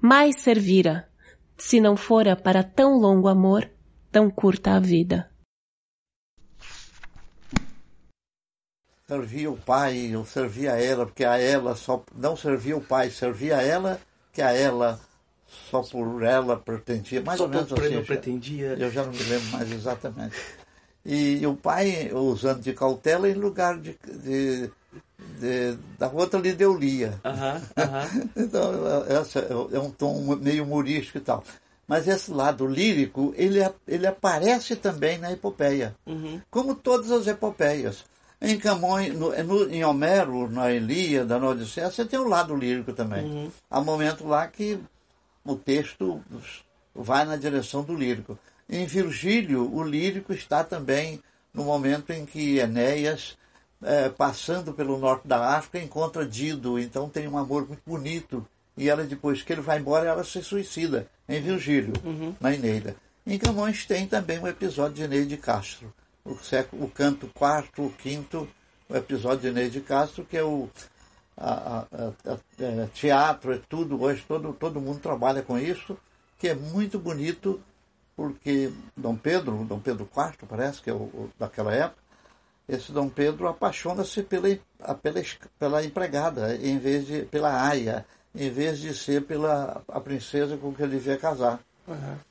mais 0.00 0.36
servira, 0.40 1.06
se 1.56 1.80
não 1.80 1.96
fora 1.96 2.36
para 2.36 2.62
tão 2.62 2.98
longo 2.98 3.28
amor, 3.28 3.68
tão 4.12 4.30
curta 4.30 4.72
a 4.76 4.80
vida. 4.80 5.28
Servia 9.08 9.50
o 9.50 9.56
pai, 9.56 10.10
eu 10.12 10.24
servia 10.24 10.74
a 10.74 10.80
ela, 10.82 11.04
porque 11.06 11.24
a 11.24 11.36
ela 11.38 11.74
só 11.74 12.02
não 12.14 12.36
servia 12.36 12.76
o 12.76 12.80
pai, 12.80 13.10
servia 13.10 13.56
a 13.58 13.62
ela, 13.62 14.00
que 14.32 14.40
a 14.40 14.52
ela 14.52 15.00
só 15.70 15.82
por 15.82 16.22
ela 16.22 16.56
pretendia, 16.56 17.20
mais 17.20 17.38
Só 17.38 17.44
ou 17.44 17.50
menos 17.50 17.72
assim. 17.72 18.02
pretendia. 18.02 18.74
Eu 18.78 18.90
já 18.90 19.02
não 19.04 19.12
me 19.12 19.18
lembro 19.18 19.48
mais 19.50 19.70
exatamente. 19.72 20.34
E, 21.04 21.38
e 21.42 21.46
o 21.46 21.54
pai, 21.56 22.10
usando 22.12 22.62
de 22.62 22.72
cautela, 22.72 23.28
em 23.28 23.34
lugar 23.34 23.78
de, 23.78 23.98
de, 24.22 24.70
de- 25.40 25.76
da 25.98 26.08
outra 26.08 26.38
lhe 26.40 26.52
deu 26.52 26.78
lia. 26.78 27.18
Aham, 27.24 27.60
aham. 27.76 28.08
Então, 28.36 29.04
essa 29.08 29.40
é 29.40 29.78
um 29.78 29.90
tom 29.90 30.36
meio 30.36 30.64
humorístico 30.64 31.18
e 31.18 31.20
tal. 31.20 31.42
Mas 31.86 32.06
esse 32.08 32.30
lado 32.30 32.66
lírico, 32.66 33.34
ele, 33.36 33.58
ele 33.86 34.06
aparece 34.06 34.76
também 34.76 35.18
na 35.18 35.32
epopeia, 35.32 35.94
como 36.50 36.74
todas 36.74 37.10
as 37.10 37.26
epopeias. 37.26 38.04
Em 38.40 38.58
Camões, 38.58 39.14
no, 39.16 39.30
no- 39.44 39.70
em 39.70 39.84
Homero, 39.84 40.48
na 40.50 40.70
Ilíada, 40.72 41.38
na 41.38 41.48
Odisseia, 41.48 41.90
você 41.90 42.04
tem 42.04 42.18
o 42.18 42.26
lado 42.28 42.56
lírico 42.56 42.92
também. 42.92 43.24
Há 43.70 43.80
momento 43.80 44.26
lá 44.26 44.46
que 44.48 44.78
o 45.44 45.54
texto 45.56 46.20
vai 46.94 47.24
na 47.24 47.36
direção 47.36 47.82
do 47.82 47.94
lírico. 47.94 48.38
Em 48.68 48.86
Virgílio, 48.86 49.72
o 49.72 49.82
lírico 49.82 50.32
está 50.32 50.64
também 50.64 51.20
no 51.52 51.64
momento 51.64 52.10
em 52.10 52.24
que 52.24 52.58
Enéas, 52.58 53.36
eh, 53.82 54.08
passando 54.08 54.72
pelo 54.72 54.98
norte 54.98 55.26
da 55.28 55.56
África, 55.56 55.78
encontra 55.78 56.24
Dido, 56.26 56.78
então 56.78 57.08
tem 57.08 57.28
um 57.28 57.36
amor 57.36 57.66
muito 57.68 57.82
bonito. 57.86 58.46
E 58.76 58.88
ela, 58.88 59.04
depois 59.04 59.42
que 59.42 59.52
ele 59.52 59.60
vai 59.60 59.78
embora, 59.78 60.08
ela 60.08 60.24
se 60.24 60.42
suicida, 60.42 61.06
em 61.28 61.40
Virgílio, 61.40 61.92
na 62.40 62.54
Eneida. 62.54 62.96
Em 63.26 63.38
Camões 63.38 63.84
tem 63.86 64.06
também 64.06 64.38
um 64.38 64.46
episódio 64.48 64.94
de 64.96 65.02
Eneide 65.02 65.36
Castro, 65.36 65.92
o, 66.24 66.36
século, 66.36 66.84
o 66.84 66.88
canto 66.90 67.28
quarto, 67.34 67.84
o 67.86 67.90
quinto, 67.92 68.48
o 68.88 68.96
episódio 68.96 69.40
de 69.40 69.48
Eneide 69.48 69.80
Castro, 69.80 70.24
que 70.24 70.36
é 70.36 70.42
o, 70.42 70.68
a- 71.36 71.84
a- 71.92 72.32
a- 72.32 72.38
é, 72.58 72.86
teatro, 72.94 73.52
é 73.52 73.60
tudo, 73.68 74.00
hoje 74.02 74.24
todo, 74.26 74.52
todo 74.52 74.80
mundo 74.80 74.98
trabalha 75.00 75.42
com 75.42 75.58
isso, 75.58 75.96
que 76.38 76.48
é 76.48 76.54
muito 76.54 76.98
bonito, 76.98 77.60
porque 78.16 78.72
Dom 78.96 79.16
Pedro, 79.16 79.64
Dom 79.64 79.78
Pedro 79.78 80.08
IV, 80.16 80.46
parece 80.48 80.80
que 80.82 80.90
é 80.90 80.92
o, 80.92 80.96
o 80.96 81.30
daquela 81.38 81.72
época, 81.74 82.00
esse 82.68 82.90
Dom 82.92 83.08
Pedro 83.08 83.48
apaixona-se 83.48 84.22
pela, 84.22 84.48
pela, 85.02 85.22
pela 85.58 85.84
empregada, 85.84 86.56
em 86.56 86.78
vez 86.78 87.06
de, 87.06 87.22
pela 87.26 87.68
aia, 87.68 88.04
em 88.34 88.50
vez 88.50 88.78
de 88.78 88.94
ser 88.94 89.22
pela 89.24 89.82
a 89.88 90.00
princesa 90.00 90.56
com 90.56 90.72
que 90.72 90.82
ele 90.82 90.96
devia 90.96 91.16
casar. 91.18 91.60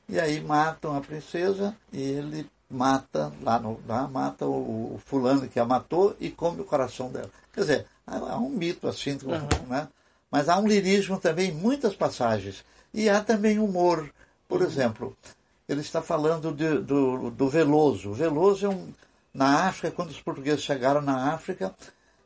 E 0.08 0.20
aí 0.20 0.40
matam 0.42 0.96
a 0.96 1.02
princesa 1.02 1.76
e 1.92 2.02
ele 2.02 2.50
mata, 2.70 3.32
lá, 3.42 3.60
no, 3.60 3.80
lá 3.88 4.08
mata 4.08 4.46
o, 4.46 4.96
o 4.96 5.02
fulano 5.06 5.48
que 5.48 5.60
a 5.60 5.66
matou 5.66 6.16
e 6.20 6.30
come 6.30 6.62
o 6.62 6.66
coração 6.66 7.10
dela. 7.12 7.30
Quer 7.54 7.62
dizer, 7.62 7.86
há, 8.08 8.38
um 8.38 8.50
mito 8.50 8.88
assim, 8.88 9.18
né? 9.68 9.88
mas 10.32 10.48
há 10.48 10.58
um 10.58 10.68
lirismo 10.68 11.20
também 11.20 11.50
em 11.50 11.54
muitas 11.54 11.94
passagens. 11.94 12.64
E 12.94 13.10
há 13.10 13.22
também 13.22 13.60
humor. 13.60 14.10
Por 14.48 14.62
exemplo, 14.62 15.16
ele 15.68 15.82
está 15.82 16.02
falando 16.02 16.54
de- 16.54 16.80
do, 16.80 17.30
do 17.30 17.50
Veloso. 17.50 18.10
O 18.10 18.14
Veloso 18.14 18.66
é 18.66 18.70
um. 18.70 18.94
Na 19.34 19.68
África, 19.68 19.96
quando 19.96 20.10
os 20.10 20.20
portugueses 20.20 20.62
chegaram 20.62 21.02
na 21.02 21.34
África, 21.34 21.74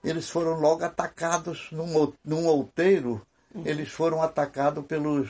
eles 0.03 0.27
foram 0.27 0.59
logo 0.59 0.83
atacados 0.83 1.67
num, 1.71 2.11
num 2.23 2.47
outeiro, 2.47 3.21
eles 3.63 3.89
foram 3.89 4.21
atacados 4.21 4.83
pelos. 4.85 5.29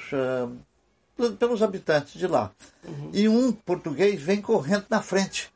pel- 1.17 1.33
pelos 1.33 1.61
habitantes 1.61 2.13
de 2.13 2.27
lá. 2.27 2.51
E 3.13 3.27
um 3.29 3.51
português 3.51 4.21
vem 4.21 4.41
correndo 4.41 4.85
na 4.89 5.01
frente. 5.01 5.49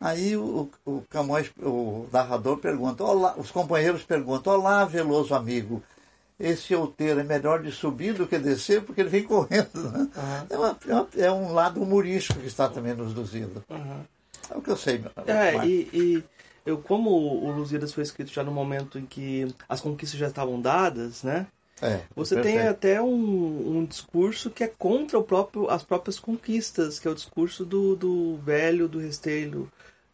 Aí 0.00 0.36
o, 0.36 0.68
o 0.84 1.02
Camões, 1.08 1.50
o 1.62 2.06
narrador 2.12 2.58
pergunta, 2.58 3.02
Olá, 3.04 3.34
os 3.38 3.50
companheiros 3.50 4.02
perguntam, 4.02 4.52
olá, 4.52 4.84
Veloso 4.84 5.34
amigo, 5.34 5.82
esse 6.38 6.74
outeiro 6.74 7.20
é 7.20 7.24
melhor 7.24 7.62
de 7.62 7.72
subir 7.72 8.12
do 8.12 8.26
que 8.26 8.38
descer, 8.38 8.82
porque 8.82 9.00
ele 9.00 9.08
vem 9.08 9.22
correndo. 9.22 9.90
né? 9.90 10.08
É, 10.50 10.58
uma- 10.58 10.78
é 10.86 10.94
uma- 10.94 11.08
é 11.16 11.32
um 11.32 11.52
lado 11.52 11.80
humorístico 11.82 12.38
que 12.40 12.46
está 12.46 12.68
também 12.68 12.92
nos 12.94 13.14
Lusíadas. 13.14 13.62
É 14.50 14.56
o 14.56 14.60
que 14.60 14.68
eu 14.70 14.76
sei. 14.76 15.02
É, 15.26 15.52
e, 15.66 15.88
e 15.92 16.24
eu, 16.66 16.78
como 16.78 17.10
o 17.10 17.50
Lusíadas 17.52 17.94
foi 17.94 18.02
escrito 18.02 18.30
já 18.32 18.42
no 18.42 18.52
momento 18.52 18.98
em 18.98 19.06
que 19.06 19.54
as 19.68 19.80
conquistas 19.80 20.18
já 20.20 20.26
estavam 20.28 20.60
dadas, 20.60 21.22
né? 21.22 21.46
É, 21.82 22.00
Você 22.14 22.34
tem 22.36 22.54
perfeito. 22.54 22.70
até 22.70 23.02
um, 23.02 23.78
um 23.78 23.84
discurso 23.84 24.50
que 24.50 24.64
é 24.64 24.68
contra 24.68 25.18
o 25.18 25.22
próprio, 25.22 25.68
as 25.68 25.82
próprias 25.82 26.18
conquistas, 26.18 26.98
que 26.98 27.08
é 27.08 27.10
o 27.10 27.14
discurso 27.14 27.64
do, 27.64 27.96
do 27.96 28.36
velho, 28.38 28.88
do 28.88 28.98
resteiro. 28.98 29.70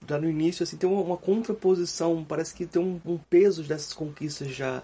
Já 0.09 0.19
no 0.19 0.29
início, 0.29 0.63
assim, 0.63 0.77
tem 0.77 0.89
uma, 0.89 1.03
uma 1.03 1.17
contraposição, 1.17 2.25
parece 2.27 2.55
que 2.55 2.67
tem 2.67 2.81
um, 2.81 3.01
um 3.05 3.19
peso 3.19 3.63
dessas 3.63 3.93
conquistas 3.93 4.49
já. 4.49 4.83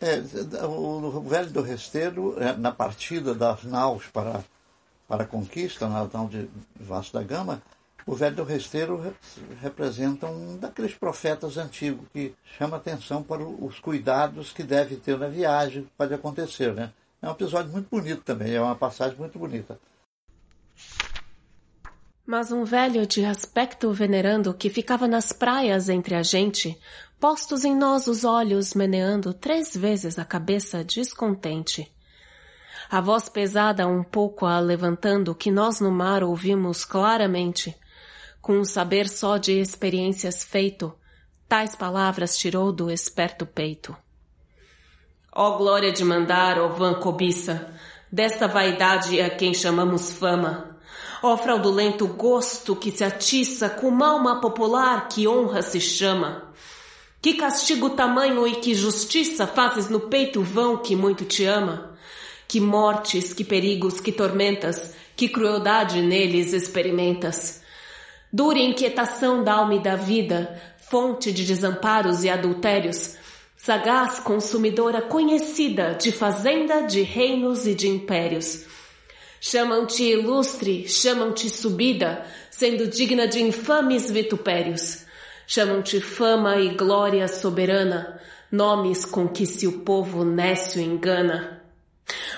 É, 0.00 0.18
o, 0.66 1.16
o 1.16 1.20
velho 1.22 1.50
do 1.50 1.62
Resteiro, 1.62 2.34
é, 2.42 2.54
na 2.56 2.72
partida 2.72 3.32
das 3.34 3.62
naus 3.62 4.04
para, 4.12 4.44
para 5.06 5.22
a 5.22 5.26
conquista, 5.26 5.88
na 5.88 6.04
nau 6.12 6.28
de 6.28 6.48
Vasco 6.78 7.16
da 7.16 7.22
Gama, 7.22 7.62
o 8.06 8.14
velho 8.14 8.36
do 8.36 8.44
Resteiro 8.44 9.00
re- 9.00 9.12
representa 9.60 10.26
um 10.26 10.56
daqueles 10.58 10.94
profetas 10.94 11.56
antigos 11.56 12.06
que 12.12 12.34
chama 12.58 12.76
atenção 12.76 13.22
para 13.22 13.42
os 13.42 13.78
cuidados 13.78 14.52
que 14.52 14.62
deve 14.62 14.96
ter 14.96 15.18
na 15.18 15.28
viagem, 15.28 15.88
pode 15.96 16.12
acontecer. 16.12 16.74
Né? 16.74 16.90
É 17.22 17.28
um 17.28 17.32
episódio 17.32 17.72
muito 17.72 17.88
bonito 17.88 18.22
também, 18.22 18.54
é 18.54 18.60
uma 18.60 18.76
passagem 18.76 19.16
muito 19.16 19.38
bonita. 19.38 19.78
Mas 22.26 22.50
um 22.50 22.64
velho 22.64 23.06
de 23.06 23.24
aspecto 23.24 23.92
venerando 23.92 24.54
que 24.54 24.70
ficava 24.70 25.06
nas 25.06 25.30
praias 25.30 25.90
entre 25.90 26.14
a 26.14 26.22
gente, 26.22 26.78
postos 27.20 27.64
em 27.64 27.76
nós 27.76 28.06
os 28.06 28.24
olhos 28.24 28.72
meneando 28.72 29.34
três 29.34 29.76
vezes 29.76 30.18
a 30.18 30.24
cabeça 30.24 30.82
descontente. 30.82 31.90
A 32.90 33.00
voz 33.00 33.28
pesada 33.28 33.86
um 33.86 34.02
pouco 34.02 34.46
a 34.46 34.58
levantando 34.58 35.34
que 35.34 35.50
nós 35.50 35.80
no 35.80 35.90
mar 35.90 36.22
ouvimos 36.22 36.84
claramente, 36.84 37.76
com 38.44 38.58
um 38.58 38.64
saber 38.64 39.08
só 39.08 39.38
de 39.38 39.58
experiências 39.58 40.44
feito, 40.44 40.92
tais 41.48 41.74
palavras 41.74 42.36
tirou 42.36 42.70
do 42.70 42.90
esperto 42.90 43.46
peito. 43.46 43.96
Ó 45.32 45.56
glória 45.56 45.90
de 45.90 46.04
mandar, 46.04 46.58
ó 46.58 46.68
vã 46.68 46.92
cobiça, 46.92 47.74
desta 48.12 48.46
vaidade 48.46 49.18
a 49.18 49.30
quem 49.30 49.54
chamamos 49.54 50.12
fama. 50.12 50.76
Ó 51.22 51.38
fraudulento 51.38 52.06
gosto 52.06 52.76
que 52.76 52.90
se 52.90 53.02
atiça 53.02 53.70
com 53.70 54.04
alma 54.04 54.42
popular 54.42 55.08
que 55.08 55.26
honra 55.26 55.62
se 55.62 55.80
chama. 55.80 56.52
Que 57.22 57.32
castigo 57.32 57.88
tamanho 57.96 58.46
e 58.46 58.56
que 58.56 58.74
justiça 58.74 59.46
fazes 59.46 59.88
no 59.88 60.00
peito 60.00 60.42
vão 60.42 60.76
que 60.76 60.94
muito 60.94 61.24
te 61.24 61.46
ama. 61.46 61.96
Que 62.46 62.60
mortes, 62.60 63.32
que 63.32 63.42
perigos, 63.42 64.00
que 64.00 64.12
tormentas, 64.12 64.94
que 65.16 65.30
crueldade 65.30 66.02
neles 66.02 66.52
experimentas. 66.52 67.63
Dura 68.34 68.58
inquietação 68.58 69.44
da 69.44 69.52
alma 69.52 69.76
e 69.76 69.78
da 69.78 69.94
vida, 69.94 70.60
fonte 70.90 71.30
de 71.30 71.44
desamparos 71.44 72.24
e 72.24 72.28
adultérios, 72.28 73.14
sagaz 73.56 74.18
consumidora 74.18 75.00
conhecida 75.00 75.94
de 75.94 76.10
fazenda, 76.10 76.80
de 76.80 77.02
reinos 77.02 77.64
e 77.64 77.76
de 77.76 77.86
impérios. 77.86 78.64
Chamam-te 79.40 80.02
ilustre, 80.02 80.88
chamam-te 80.88 81.48
subida, 81.48 82.26
sendo 82.50 82.88
digna 82.88 83.28
de 83.28 83.40
infames 83.40 84.10
vitupérios. 84.10 85.04
Chamam-te 85.46 86.00
fama 86.00 86.56
e 86.56 86.74
glória 86.74 87.28
soberana, 87.28 88.20
nomes 88.50 89.04
com 89.04 89.28
que 89.28 89.46
se 89.46 89.68
o 89.68 89.82
povo 89.82 90.24
nécio 90.24 90.82
engana. 90.82 91.62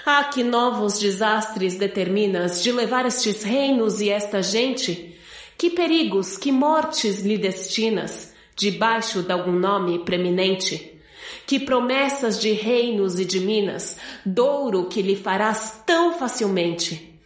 Ah, 0.05 0.25
que 0.25 0.45
novos 0.45 0.99
desastres 0.99 1.77
determinas 1.77 2.63
de 2.63 2.71
levar 2.71 3.07
estes 3.07 3.43
reinos 3.43 4.03
e 4.03 4.11
esta 4.11 4.43
gente? 4.43 5.16
Que 5.59 5.71
perigos, 5.71 6.37
que 6.37 6.53
mortes 6.53 7.21
lhe 7.21 7.38
destinas, 7.38 8.35
debaixo 8.55 9.23
de 9.23 9.33
algum 9.33 9.53
nome 9.53 9.99
preeminente? 10.05 11.01
Que 11.47 11.59
promessas 11.59 12.38
de 12.38 12.53
reinos 12.53 13.19
e 13.19 13.25
de 13.25 13.40
minas, 13.40 13.97
douro 14.25 14.88
que 14.88 15.01
lhe 15.01 15.16
farás 15.16 15.83
tão 15.87 16.19
facilmente? 16.19 17.19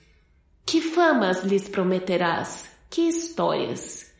Que 0.64 0.80
famas 0.80 1.42
lhes 1.42 1.68
prometerás, 1.68 2.70
que 2.88 3.02
histórias, 3.02 4.12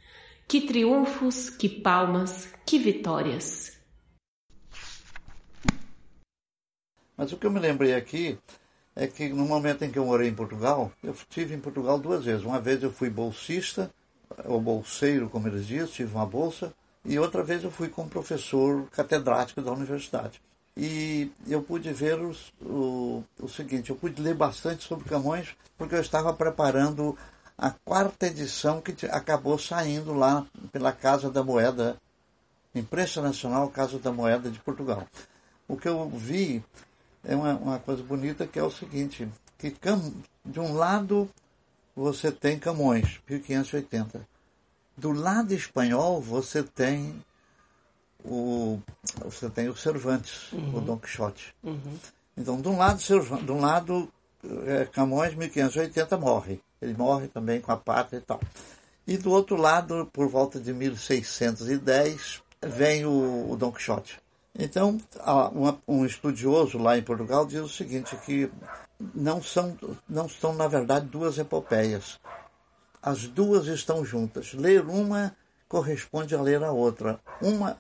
que 0.49 0.63
triunfos, 0.63 1.49
que 1.49 1.69
palmas, 1.69 2.49
que 2.67 2.79
vitórias. 2.79 3.79
Mas 7.17 7.33
o 7.33 7.37
que 7.37 7.47
eu 7.47 7.51
me 7.51 7.61
lembrei 7.61 7.95
aqui 7.95 8.37
é 8.97 9.07
que 9.07 9.29
no 9.29 9.45
momento 9.45 9.85
em 9.85 9.91
que 9.91 9.99
eu 9.99 10.07
morei 10.07 10.29
em 10.29 10.35
Portugal, 10.35 10.91
eu 11.03 11.13
estive 11.13 11.55
em 11.55 11.61
Portugal 11.61 11.99
duas 11.99 12.25
vezes. 12.25 12.45
Uma 12.45 12.61
vez 12.61 12.83
eu 12.83 12.91
fui 12.91 13.09
bolsista, 13.09 13.93
ou 14.45 14.61
bolseiro, 14.61 15.29
como 15.29 15.49
eles 15.49 15.67
dizem, 15.67 15.87
tive 15.87 16.15
uma 16.15 16.27
bolsa, 16.27 16.73
e 17.05 17.19
outra 17.19 17.43
vez 17.43 17.65
eu 17.65 17.71
fui 17.71 17.89
como 17.89 18.09
professor 18.09 18.87
catedrático 18.91 19.63
da 19.63 19.73
universidade. 19.73 20.41
E 20.77 21.31
eu 21.49 21.63
pude 21.63 21.93
ver 21.93 22.21
os, 22.21 22.53
o, 22.61 23.25
o 23.41 23.49
seguinte, 23.49 23.91
eu 23.91 23.97
pude 23.97 24.21
ler 24.23 24.35
bastante 24.35 24.85
sobre 24.85 25.09
Camões, 25.09 25.49
porque 25.77 25.95
eu 25.95 26.01
estava 26.01 26.33
preparando 26.33 27.17
a 27.59 27.71
quarta 27.71 28.27
edição 28.27 28.81
que 28.81 29.07
acabou 29.07 29.59
saindo 29.59 30.15
lá 30.15 30.47
pela 30.73 30.93
Casa 30.93 31.31
da 31.31 31.43
Moeda, 31.43 31.97
Imprensa 32.75 33.21
Nacional 33.21 33.69
Casa 33.69 33.99
da 33.99 34.13
Moeda 34.13 34.51
de 34.51 34.59
Portugal. 34.61 35.07
O 35.69 35.77
que 35.77 35.89
eu 35.89 36.09
vi 36.09 36.65
é 37.25 37.37
uma, 37.37 37.55
uma 37.55 37.79
coisa 37.79 38.03
bonita 38.03 38.47
que 38.47 38.59
é 38.59 38.63
o 38.63 38.71
seguinte, 38.71 39.29
que 39.59 39.75
de 40.45 40.61
um 40.61 40.73
lado 40.73 41.29
você 42.01 42.33
tem 42.33 42.59
Camões, 42.59 43.21
1580. 43.29 44.27
Do 44.97 45.13
lado 45.13 45.53
espanhol 45.53 46.21
você 46.21 46.63
tem 46.63 47.23
o 48.25 48.81
você 49.23 49.51
tem 49.51 49.69
o 49.69 49.77
Cervantes, 49.77 50.51
uhum. 50.53 50.79
o 50.79 50.81
Dom 50.81 50.97
Quixote. 50.97 51.55
Uhum. 51.63 51.99
Então, 52.37 52.61
de 52.61 52.69
um 52.69 52.79
lado, 52.79 52.99
de 52.99 53.53
um 53.53 53.61
lado 53.61 54.09
é, 54.67 54.87
Camões, 54.87 55.35
1580, 55.35 56.17
morre. 56.17 56.61
Ele 56.81 56.95
morre 56.95 57.29
também 57.29 57.61
com 57.61 57.71
a 57.71 57.77
pátria 57.77 58.19
e 58.19 58.23
tal. 58.23 58.41
E 59.07 59.19
do 59.19 59.31
outro 59.31 59.57
lado, 59.57 60.09
por 60.11 60.27
volta 60.27 60.59
de 60.59 60.73
1610, 60.73 62.43
vem 62.63 63.05
o, 63.05 63.51
o 63.51 63.57
Dom 63.57 63.73
Quixote. 63.73 64.19
Então, 64.59 64.99
um 65.87 66.07
estudioso 66.07 66.79
lá 66.79 66.97
em 66.97 67.03
Portugal 67.03 67.47
diz 67.47 67.61
o 67.61 67.69
seguinte, 67.69 68.17
que 68.25 68.51
não 69.15 69.43
são, 69.43 69.77
não 70.09 70.29
são, 70.29 70.55
na 70.55 70.69
verdade, 70.69 71.07
duas 71.07 71.39
epopeias. 71.39 72.21
As 73.03 73.27
duas 73.27 73.67
estão 73.67 74.05
juntas. 74.05 74.53
Ler 74.53 74.85
uma 74.85 75.35
corresponde 75.71 76.35
a 76.35 76.43
ler 76.43 76.63
a 76.65 76.73
outra. 76.73 77.21
Uma, 77.41 77.79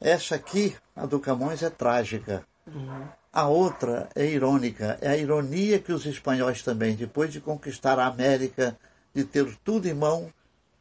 essa 0.00 0.34
aqui, 0.34 0.76
a 0.94 1.06
do 1.06 1.20
Camões, 1.20 1.62
é 1.62 1.70
trágica. 1.70 2.44
Uhum. 2.66 3.06
A 3.32 3.46
outra 3.46 4.08
é 4.14 4.26
irônica. 4.26 4.98
É 5.00 5.08
a 5.08 5.16
ironia 5.16 5.78
que 5.78 5.92
os 5.92 6.04
espanhóis 6.04 6.62
também, 6.62 6.96
depois 6.96 7.32
de 7.32 7.40
conquistar 7.40 7.98
a 7.98 8.06
América, 8.06 8.76
de 9.14 9.24
ter 9.24 9.46
tudo 9.64 9.86
em 9.86 9.94
mão, 9.94 10.32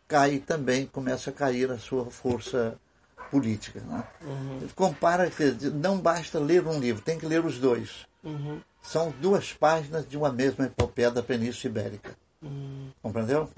cai 0.07 0.39
também, 0.39 0.87
começa 0.87 1.29
a 1.29 1.33
cair 1.33 1.69
a 1.71 1.77
sua 1.77 2.05
força 2.07 2.75
política. 3.29 3.79
Né? 3.81 4.03
Uhum. 4.21 4.67
Compara 4.75 5.29
que 5.29 5.51
não 5.69 5.99
basta 5.99 6.39
ler 6.39 6.65
um 6.65 6.79
livro, 6.79 7.03
tem 7.03 7.19
que 7.19 7.25
ler 7.27 7.45
os 7.45 7.59
dois. 7.59 8.07
Uhum. 8.23 8.59
São 8.87 9.13
duas 9.19 9.51
páginas 9.51 10.07
de 10.07 10.17
uma 10.17 10.31
mesma 10.31 10.65
epopeia 10.65 11.11
da 11.11 11.21
Península 11.21 11.69
Ibérica. 11.69 12.15
Uhum. 12.41 12.89
Compreendeu? 13.01 13.49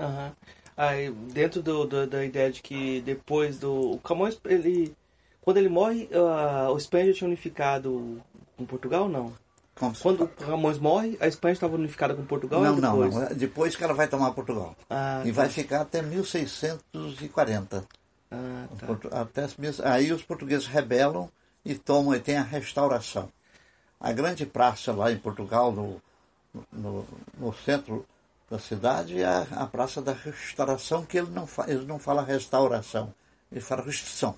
Aí, 0.76 1.12
dentro 1.12 1.62
do, 1.62 1.86
do, 1.86 2.08
da 2.08 2.26
ideia 2.26 2.52
de 2.52 2.64
que 2.64 3.00
depois 3.02 3.60
do. 3.60 3.92
O 3.92 4.00
Camões, 4.00 4.40
ele. 4.46 4.96
Quando 5.40 5.58
ele 5.58 5.70
morre, 5.70 6.10
uh, 6.12 6.72
o 6.74 6.78
Espanha 6.78 7.08
já 7.08 7.14
tinha 7.14 7.28
unificado 7.28 8.20
com 8.58 8.66
Portugal 8.66 9.08
não? 9.08 9.32
Como 9.76 9.96
Quando 9.96 10.24
o 10.24 10.28
Camões 10.28 10.80
morre, 10.80 11.16
a 11.22 11.28
Espanha 11.28 11.54
estava 11.54 11.76
unificada 11.76 12.16
com 12.16 12.26
Portugal? 12.26 12.62
Não, 12.62 12.76
não, 12.76 12.98
não. 12.98 13.36
Depois 13.36 13.76
que 13.76 13.84
ela 13.84 13.94
vai 13.94 14.08
tomar 14.08 14.32
Portugal. 14.32 14.76
Ah, 14.90 15.22
e 15.24 15.30
tá. 15.30 15.42
vai 15.42 15.50
ficar 15.50 15.82
até 15.82 16.02
1640. 16.02 17.86
Ah, 18.32 18.66
tá. 18.78 19.22
Até, 19.22 19.48
aí 19.84 20.12
os 20.12 20.24
portugueses 20.24 20.66
rebelam 20.66 21.30
e 21.64 21.76
tomam 21.76 22.16
e 22.16 22.20
tem 22.20 22.38
a 22.38 22.44
restauração. 22.44 23.30
A 24.00 24.12
grande 24.14 24.46
praça 24.46 24.94
lá 24.94 25.12
em 25.12 25.18
Portugal, 25.18 25.72
no, 25.72 26.02
no, 26.72 27.06
no 27.38 27.54
centro 27.54 28.06
da 28.50 28.58
cidade, 28.58 29.22
é 29.22 29.26
a, 29.26 29.42
a, 29.52 29.68
Praça 29.68 30.02
da 30.02 30.14
Restauração, 30.14 31.06
que 31.06 31.18
ele 31.18 31.30
não, 31.30 31.46
fa, 31.46 31.66
ele 31.68 31.86
não 31.86 32.00
fala 32.00 32.24
restauração, 32.24 33.14
ele 33.52 33.62
fala 33.62 33.84
restrição. 33.84 34.36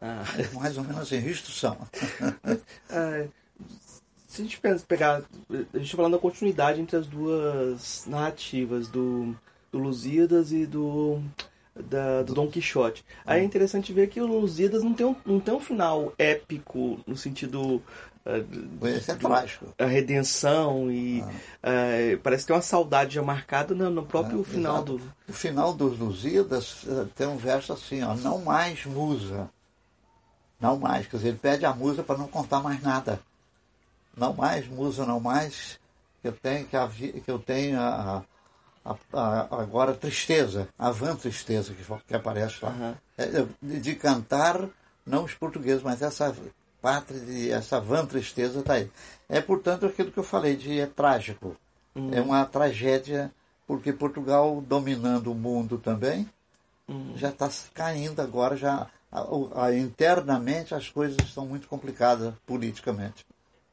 Ah. 0.00 0.22
É 0.38 0.54
mais 0.54 0.76
ou 0.76 0.84
menos 0.84 1.02
assim, 1.02 1.18
restrição. 1.18 1.76
ah, 2.90 3.26
se 4.26 4.42
a 4.42 4.44
gente 4.44 4.60
pegar, 4.86 5.22
a 5.48 5.54
gente 5.54 5.84
está 5.84 5.96
falando 5.96 6.12
da 6.12 6.18
continuidade 6.18 6.80
entre 6.80 6.96
as 6.96 7.06
duas 7.06 8.04
narrativas, 8.06 8.88
do, 8.88 9.34
do 9.72 9.78
Lusíadas 9.78 10.52
e 10.52 10.66
do 10.66 11.22
da, 11.74 12.22
do 12.22 12.34
Dom 12.34 12.48
Quixote. 12.48 13.04
Aí 13.24 13.40
é 13.40 13.44
interessante 13.44 13.92
ver 13.92 14.08
que 14.08 14.20
o 14.20 14.26
Lusíadas 14.26 14.82
não 14.82 14.92
tem 14.92 15.06
um, 15.06 15.16
não 15.24 15.40
tem 15.40 15.54
um 15.54 15.60
final 15.60 16.12
épico 16.18 17.00
no 17.06 17.16
sentido 17.16 17.82
Esse 18.96 19.10
é 19.10 19.14
trágico. 19.14 19.74
A 19.78 19.86
redenção 19.86 20.90
e 20.90 21.22
ah. 21.22 22.14
uh, 22.14 22.18
parece 22.18 22.46
ter 22.46 22.52
uma 22.52 22.60
saudade 22.60 23.14
já 23.14 23.22
marcada 23.22 23.74
no, 23.74 23.88
no 23.88 24.04
próprio 24.04 24.42
é, 24.42 24.44
final 24.44 24.76
exato. 24.76 24.98
do. 24.98 25.12
O 25.28 25.32
final 25.32 25.72
dos 25.72 25.98
Lusíadas 25.98 26.84
eh, 26.86 27.06
tem 27.14 27.26
um 27.26 27.36
verso 27.36 27.72
assim, 27.72 28.02
ó, 28.02 28.14
não 28.14 28.38
mais 28.40 28.84
musa. 28.84 29.48
Não 30.60 30.76
mais, 30.76 31.06
quer 31.06 31.16
dizer, 31.18 31.28
ele 31.28 31.38
pede 31.38 31.64
a 31.64 31.72
musa 31.72 32.02
para 32.02 32.18
não 32.18 32.26
contar 32.26 32.60
mais 32.60 32.82
nada. 32.82 33.20
Não 34.16 34.32
mais, 34.32 34.66
musa, 34.66 35.06
não 35.06 35.20
mais, 35.20 35.78
que 36.20 36.28
eu 36.28 36.32
tenho, 36.32 36.66
que, 36.66 36.76
a, 36.76 36.88
que 36.88 37.30
eu 37.30 37.38
tenho 37.38 37.78
a, 37.78 38.24
a, 38.84 38.96
a, 39.12 39.62
agora 39.62 39.94
tristeza, 39.94 40.68
a 40.76 40.90
van 40.90 41.14
tristeza 41.14 41.72
que, 41.72 41.84
que 42.06 42.14
aparece 42.14 42.64
lá. 42.64 42.70
Uhum. 42.70 42.94
É, 43.16 43.46
de, 43.62 43.80
de, 43.80 43.94
cantar, 43.94 44.68
não 45.06 45.24
os 45.24 45.34
portugueses, 45.34 45.82
mas 45.82 46.02
essa 46.02 46.34
pátria, 46.80 47.20
de, 47.20 47.50
essa 47.50 47.80
van 47.80 48.06
tristeza 48.06 48.60
está 48.60 48.74
aí. 48.74 48.90
É, 49.28 49.40
portanto, 49.40 49.86
aquilo 49.86 50.10
que 50.10 50.18
eu 50.18 50.24
falei 50.24 50.56
de 50.56 50.80
é 50.80 50.86
trágico. 50.86 51.56
Uhum. 51.94 52.10
É 52.12 52.20
uma 52.20 52.44
tragédia, 52.44 53.30
porque 53.66 53.92
Portugal 53.92 54.62
dominando 54.66 55.32
o 55.32 55.34
mundo 55.34 55.78
também, 55.78 56.28
uhum. 56.88 57.12
já 57.16 57.30
está 57.30 57.48
caindo 57.74 58.20
agora, 58.20 58.56
já 58.56 58.86
a, 59.10 59.64
a, 59.64 59.74
internamente 59.74 60.74
as 60.74 60.88
coisas 60.88 61.18
estão 61.24 61.46
muito 61.46 61.66
complicadas 61.66 62.34
politicamente 62.46 63.24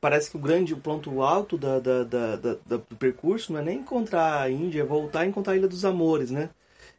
parece 0.05 0.29
que 0.29 0.37
o 0.37 0.39
grande 0.39 0.71
o 0.71 0.77
ponto 0.77 1.23
alto 1.23 1.57
da, 1.57 1.79
da, 1.79 2.03
da, 2.03 2.35
da, 2.35 2.53
do 2.63 2.95
percurso 2.95 3.51
não 3.51 3.59
é 3.59 3.63
nem 3.63 3.79
encontrar 3.79 4.39
a 4.39 4.51
Índia, 4.51 4.81
é 4.81 4.85
voltar 4.85 5.21
a 5.21 5.25
encontrar 5.25 5.53
a 5.53 5.57
Ilha 5.57 5.67
dos 5.67 5.83
Amores, 5.83 6.29
né? 6.29 6.51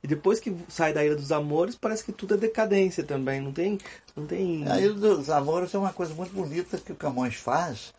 E 0.07 0.09
depois 0.09 0.38
que 0.38 0.57
sai 0.69 0.92
da 0.92 1.05
Ilha 1.05 1.16
dos 1.16 1.33
Amores, 1.33 1.75
parece 1.75 2.05
que 2.05 2.12
tudo 2.12 2.35
é 2.35 2.37
decadência 2.37 3.03
também, 3.03 3.40
não 3.40 3.51
tem... 3.53 3.77
Não 4.14 4.25
tem... 4.25 4.64
A 4.71 4.81
Ilha 4.81 4.95
dos 4.95 5.29
Amores 5.29 5.75
é 5.75 5.79
uma 5.79 5.92
coisa 5.92 6.14
muito 6.14 6.33
bonita 6.33 6.79
que 6.79 6.92
o 6.92 6.95
Camões 6.95 7.35
faz 7.35 7.92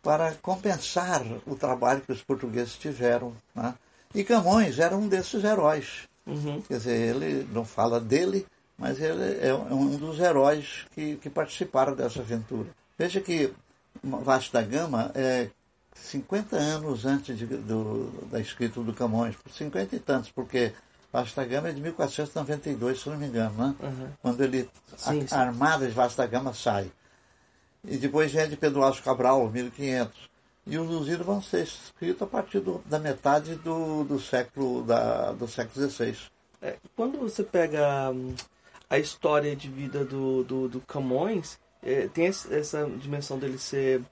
para 0.00 0.34
compensar 0.34 1.20
o 1.44 1.56
trabalho 1.56 2.00
que 2.00 2.12
os 2.12 2.22
portugueses 2.22 2.74
tiveram. 2.74 3.34
Né? 3.52 3.74
E 4.14 4.22
Camões 4.22 4.78
era 4.78 4.96
um 4.96 5.08
desses 5.08 5.42
heróis. 5.42 6.08
Uhum. 6.24 6.62
Quer 6.62 6.76
dizer, 6.76 7.16
ele 7.16 7.48
não 7.52 7.64
fala 7.64 7.98
dele, 7.98 8.46
mas 8.78 9.00
ele 9.00 9.44
é 9.44 9.52
um 9.52 9.96
dos 9.96 10.20
heróis 10.20 10.86
que, 10.92 11.16
que 11.16 11.28
participaram 11.28 11.96
dessa 11.96 12.20
aventura. 12.20 12.68
Veja 12.96 13.20
que 13.20 13.52
Vasco 14.00 14.52
da 14.52 14.62
Gama 14.62 15.10
é 15.12 15.50
50 15.92 16.54
anos 16.54 17.04
antes 17.04 17.36
de, 17.36 17.46
do, 17.46 18.12
da 18.30 18.38
escrita 18.38 18.80
do 18.80 18.94
Camões, 18.94 19.34
50 19.50 19.96
e 19.96 19.98
tantos, 19.98 20.30
porque 20.30 20.72
Vasco 21.20 21.36
da 21.36 21.46
Gama 21.46 21.68
é 21.68 21.72
de 21.72 21.80
1492, 21.80 23.00
se 23.00 23.08
não 23.08 23.16
me 23.16 23.26
engano, 23.26 23.54
né? 23.56 23.74
Uhum. 23.80 24.08
Quando 24.22 24.40
ele, 24.42 24.68
sim, 24.96 25.22
a, 25.22 25.26
sim. 25.26 25.34
a 25.34 25.38
Armada 25.38 25.86
de 25.86 25.92
Vasco 25.92 26.18
da 26.18 26.26
Gama 26.26 26.52
sai. 26.52 26.90
E 27.84 27.96
depois 27.96 28.32
vem 28.32 28.48
de 28.48 28.56
Pedro 28.56 28.82
Alves 28.82 29.00
Cabral, 29.00 29.48
1500. 29.50 30.28
E 30.66 30.76
os 30.76 30.88
Lusíadas 30.88 31.24
vão 31.24 31.40
ser 31.40 31.62
escritos 31.62 32.22
a 32.22 32.26
partir 32.26 32.60
do, 32.60 32.82
da 32.84 32.98
metade 32.98 33.54
do, 33.56 34.04
do 34.04 34.20
século 34.20 34.82
da, 34.82 35.32
do 35.32 35.48
século 35.48 35.88
XVI. 35.88 36.16
É, 36.60 36.76
quando 36.94 37.18
você 37.18 37.42
pega 37.42 38.10
hum, 38.10 38.34
a 38.90 38.98
história 38.98 39.56
de 39.56 39.68
vida 39.68 40.04
do, 40.04 40.44
do, 40.44 40.68
do 40.68 40.80
Camões, 40.80 41.58
é, 41.82 42.08
tem 42.08 42.26
essa 42.26 42.84
dimensão 42.98 43.38
dele 43.38 43.58
ser 43.58 44.02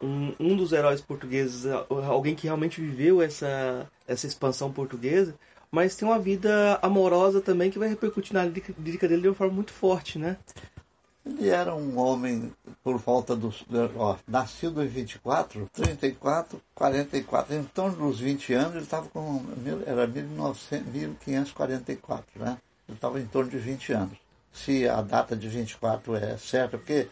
um, 0.00 0.34
um 0.38 0.56
dos 0.56 0.72
heróis 0.72 1.00
portugueses, 1.00 1.64
alguém 2.08 2.34
que 2.34 2.46
realmente 2.46 2.80
viveu 2.80 3.20
essa, 3.20 3.86
essa 4.06 4.26
expansão 4.26 4.72
portuguesa, 4.72 5.34
mas 5.70 5.96
tem 5.96 6.06
uma 6.06 6.18
vida 6.18 6.78
amorosa 6.82 7.40
também 7.40 7.70
que 7.70 7.78
vai 7.78 7.88
repercutir 7.88 8.32
na 8.32 8.44
lírica 8.44 9.08
dele 9.08 9.22
de 9.22 9.28
uma 9.28 9.34
forma 9.34 9.54
muito 9.54 9.72
forte, 9.72 10.18
né? 10.18 10.36
Ele 11.26 11.48
era 11.48 11.74
um 11.74 11.98
homem 11.98 12.52
por 12.84 12.98
volta 12.98 13.34
dos. 13.34 13.64
Ó, 13.96 14.16
nascido 14.28 14.80
em 14.82 14.86
24, 14.86 15.68
34, 15.72 16.62
44, 16.72 17.54
em 17.56 17.64
torno 17.64 17.96
dos 17.96 18.20
20 18.20 18.54
anos, 18.54 18.74
ele 18.76 18.84
estava 18.84 19.08
com. 19.08 19.44
Era 19.84 20.06
1900, 20.06 20.92
1544, 20.92 22.24
né? 22.36 22.58
Ele 22.88 22.96
estava 22.96 23.20
em 23.20 23.26
torno 23.26 23.50
de 23.50 23.58
20 23.58 23.92
anos. 23.92 24.18
Se 24.52 24.88
a 24.88 25.02
data 25.02 25.34
de 25.34 25.48
24 25.48 26.14
é 26.14 26.38
certa, 26.38 26.78
porque 26.78 27.08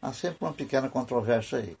há 0.00 0.14
sempre 0.14 0.38
uma 0.40 0.52
pequena 0.52 0.88
controvérsia 0.88 1.58
aí. 1.58 1.76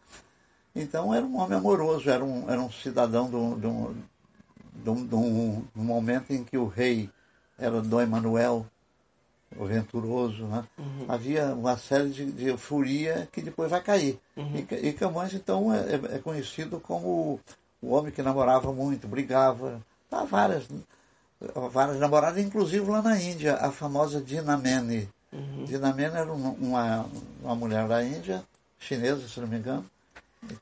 Então 0.76 1.14
era 1.14 1.24
um 1.24 1.38
homem 1.38 1.56
amoroso, 1.56 2.10
era 2.10 2.22
um, 2.22 2.50
era 2.50 2.60
um 2.60 2.70
cidadão 2.70 3.30
de 3.30 3.36
um, 3.36 3.58
de 3.58 3.66
um, 3.66 3.96
um, 4.86 5.06
de 5.06 5.14
um 5.14 5.84
momento 5.84 6.32
em 6.32 6.44
que 6.44 6.56
o 6.56 6.66
rei 6.66 7.10
era 7.58 7.80
Dom 7.82 8.00
Emanuel, 8.00 8.66
o 9.56 9.64
venturoso, 9.64 10.44
né? 10.44 10.64
Uhum. 10.78 11.06
havia 11.08 11.46
uma 11.54 11.76
série 11.76 12.10
de, 12.10 12.30
de 12.30 12.46
euforia 12.48 13.28
que 13.32 13.40
depois 13.40 13.70
vai 13.70 13.80
cair. 13.80 14.18
Uhum. 14.36 14.66
E, 14.70 14.88
e, 14.88 14.92
Camões, 14.92 15.32
então, 15.32 15.72
é, 15.72 15.78
é, 15.78 16.16
é 16.16 16.18
conhecido 16.18 16.78
como 16.80 17.08
o, 17.08 17.40
o, 17.82 17.92
homem 17.92 18.12
que 18.12 18.22
namorava 18.22 18.72
muito, 18.72 19.08
brigava, 19.08 19.80
tá, 20.10 20.24
várias, 20.24 20.64
várias 21.72 21.98
namoradas, 21.98 22.44
inclusive 22.44 22.88
lá 22.90 23.00
na 23.00 23.20
Índia, 23.20 23.56
a 23.56 23.72
famosa 23.72 24.20
Dinamene. 24.20 25.08
Uhum. 25.32 25.64
Dinamene 25.64 26.16
era 26.16 26.32
uma, 26.32 27.06
uma 27.42 27.54
mulher 27.54 27.88
da 27.88 28.04
Índia, 28.04 28.44
chinesa, 28.78 29.26
se 29.28 29.40
não 29.40 29.48
me 29.48 29.56
engano, 29.56 29.84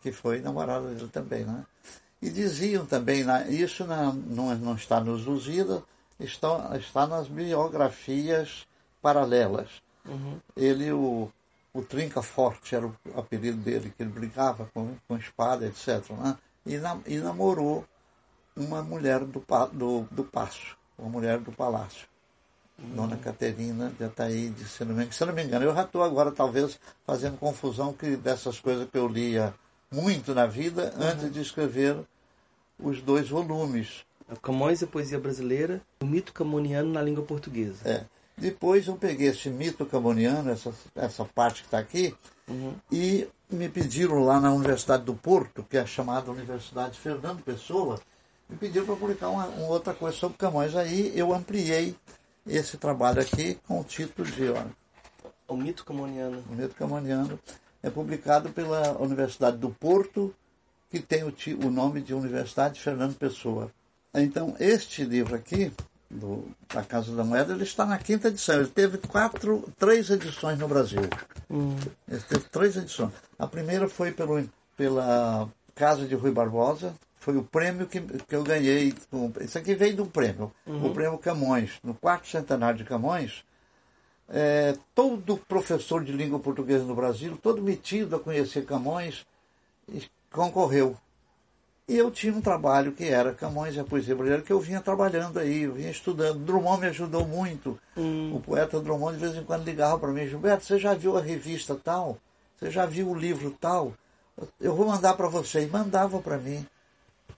que 0.00 0.12
foi 0.12 0.40
namorada 0.40 0.88
dele 0.88 1.08
também. 1.12 1.44
Né? 1.44 1.64
E 2.26 2.30
diziam 2.30 2.84
também, 2.84 3.24
isso 3.48 3.86
não, 3.86 4.74
está 4.74 5.00
nos 5.00 5.24
Lusíadas, 5.24 5.80
está, 6.18 6.76
está 6.76 7.06
nas 7.06 7.28
biografias 7.28 8.66
paralelas. 9.00 9.68
Uhum. 10.04 10.40
Ele, 10.56 10.90
o, 10.90 11.30
o 11.72 11.82
Trinca 11.82 12.22
Forte 12.22 12.74
era 12.74 12.84
o 12.84 12.96
apelido 13.14 13.58
dele, 13.58 13.94
que 13.96 14.02
ele 14.02 14.10
brincava 14.10 14.68
com, 14.74 14.96
com 15.06 15.16
espada, 15.16 15.68
etc. 15.68 16.10
Né? 16.18 16.36
E, 16.66 16.78
na, 16.78 16.98
e 17.06 17.18
namorou 17.18 17.84
uma 18.56 18.82
mulher 18.82 19.20
do, 19.20 19.40
do, 19.72 20.08
do 20.10 20.24
Passo, 20.24 20.76
uma 20.98 21.08
mulher 21.08 21.38
do 21.38 21.52
Palácio. 21.52 22.08
Uhum. 22.76 22.96
Dona 22.96 23.16
Caterina 23.18 23.92
de 23.96 24.02
Ataíde, 24.02 24.64
se 24.64 24.84
não, 24.84 24.96
me, 24.96 25.12
se 25.12 25.24
não 25.24 25.32
me 25.32 25.44
engano. 25.44 25.64
Eu 25.64 25.72
já 25.76 25.84
estou 25.84 26.02
agora, 26.02 26.32
talvez, 26.32 26.76
fazendo 27.06 27.38
confusão 27.38 27.92
que 27.92 28.16
dessas 28.16 28.58
coisas 28.58 28.90
que 28.90 28.98
eu 28.98 29.06
lia 29.06 29.54
muito 29.92 30.34
na 30.34 30.46
vida 30.46 30.92
uhum. 30.96 31.06
antes 31.06 31.32
de 31.32 31.40
escrever 31.40 32.04
os 32.78 33.00
dois 33.00 33.28
volumes. 33.28 34.04
Camões 34.42 34.82
e 34.82 34.84
a 34.84 34.88
Poesia 34.88 35.20
Brasileira, 35.20 35.80
o 36.00 36.06
mito 36.06 36.32
camoniano 36.32 36.92
na 36.92 37.00
língua 37.00 37.24
portuguesa. 37.24 37.78
É. 37.84 38.04
Depois 38.36 38.86
eu 38.86 38.96
peguei 38.96 39.28
esse 39.28 39.48
mito 39.48 39.86
camoniano, 39.86 40.50
essa, 40.50 40.72
essa 40.94 41.24
parte 41.24 41.62
que 41.62 41.68
está 41.68 41.78
aqui, 41.78 42.14
uhum. 42.48 42.74
e 42.90 43.26
me 43.50 43.68
pediram 43.68 44.24
lá 44.24 44.40
na 44.40 44.52
Universidade 44.52 45.04
do 45.04 45.14
Porto, 45.14 45.62
que 45.62 45.76
é 45.76 45.86
chamada 45.86 46.30
Universidade 46.30 46.98
Fernando 46.98 47.42
Pessoa, 47.42 48.00
me 48.48 48.56
pediram 48.56 48.84
para 48.86 48.96
publicar 48.96 49.28
uma, 49.28 49.46
uma, 49.46 49.68
outra 49.68 49.94
coisa 49.94 50.16
sobre 50.16 50.36
Camões. 50.36 50.76
Aí 50.76 51.12
eu 51.18 51.32
ampliei 51.32 51.96
esse 52.46 52.76
trabalho 52.76 53.20
aqui 53.20 53.58
com 53.66 53.80
o 53.80 53.84
título 53.84 54.28
de 54.30 54.50
ó, 54.50 54.64
O 55.48 55.56
Mito 55.56 55.84
Camoniano. 55.84 56.42
O 56.48 56.54
Mito 56.54 56.74
Camoniano 56.74 57.38
é 57.82 57.90
publicado 57.90 58.50
pela 58.50 58.98
Universidade 58.98 59.56
do 59.56 59.70
Porto, 59.70 60.34
que 60.90 61.00
tem 61.00 61.24
o, 61.24 61.34
o 61.64 61.70
nome 61.70 62.00
de 62.00 62.14
Universidade 62.14 62.80
Fernando 62.80 63.16
Pessoa. 63.16 63.70
Então, 64.14 64.54
este 64.58 65.04
livro 65.04 65.34
aqui 65.34 65.72
do, 66.10 66.48
da 66.72 66.82
Casa 66.82 67.14
da 67.14 67.24
Moeda, 67.24 67.52
ele 67.52 67.64
está 67.64 67.84
na 67.84 67.98
quinta 67.98 68.28
edição. 68.28 68.60
Ele 68.60 68.68
teve 68.68 68.98
quatro, 68.98 69.64
três 69.78 70.10
edições 70.10 70.58
no 70.58 70.68
Brasil. 70.68 71.02
Hum. 71.50 71.76
Ele 72.08 72.22
teve 72.22 72.44
três 72.50 72.76
edições. 72.76 73.12
A 73.38 73.46
primeira 73.46 73.88
foi 73.88 74.12
pelo, 74.12 74.48
pela 74.76 75.48
Casa 75.74 76.06
de 76.06 76.14
Rui 76.14 76.30
Barbosa, 76.30 76.94
foi 77.20 77.36
o 77.36 77.42
prêmio 77.42 77.86
que, 77.86 78.00
que 78.00 78.36
eu 78.36 78.42
ganhei. 78.42 78.94
Isso 79.40 79.58
aqui 79.58 79.74
veio 79.74 79.96
do 79.96 80.06
prêmio, 80.06 80.52
uhum. 80.66 80.86
o 80.86 80.94
prêmio 80.94 81.18
Camões. 81.18 81.72
No 81.82 81.92
quarto 81.92 82.28
centenário 82.28 82.78
de 82.78 82.84
Camões, 82.84 83.44
é, 84.28 84.76
todo 84.94 85.36
professor 85.36 86.04
de 86.04 86.12
língua 86.12 86.38
portuguesa 86.38 86.84
no 86.84 86.94
Brasil, 86.94 87.38
todo 87.42 87.60
metido 87.60 88.16
a 88.16 88.20
conhecer 88.20 88.64
Camões, 88.64 89.26
concorreu. 90.36 90.96
E 91.88 91.96
eu 91.96 92.10
tinha 92.10 92.32
um 92.32 92.40
trabalho 92.40 92.92
que 92.92 93.04
era 93.04 93.32
Camões 93.32 93.76
e 93.76 93.80
a 93.80 93.84
Poesia 93.84 94.14
Brasileira, 94.14 94.42
que 94.42 94.52
eu 94.52 94.60
vinha 94.60 94.80
trabalhando 94.80 95.38
aí, 95.38 95.62
eu 95.62 95.72
vinha 95.72 95.90
estudando. 95.90 96.44
Drummond 96.44 96.80
me 96.80 96.88
ajudou 96.88 97.26
muito. 97.26 97.78
Hum. 97.96 98.34
O 98.34 98.40
poeta 98.40 98.80
Drummond 98.80 99.16
de 99.16 99.24
vez 99.24 99.36
em 99.36 99.44
quando 99.44 99.64
ligava 99.64 99.98
para 99.98 100.10
mim, 100.10 100.26
Gilberto, 100.26 100.64
você 100.64 100.78
já 100.78 100.94
viu 100.94 101.16
a 101.16 101.20
revista 101.20 101.76
tal? 101.76 102.18
Você 102.58 102.72
já 102.72 102.86
viu 102.86 103.08
o 103.08 103.14
livro 103.14 103.56
tal? 103.60 103.94
Eu 104.60 104.74
vou 104.74 104.86
mandar 104.86 105.14
para 105.14 105.28
você. 105.28 105.62
E 105.62 105.68
mandava 105.68 106.18
para 106.18 106.36
mim, 106.36 106.66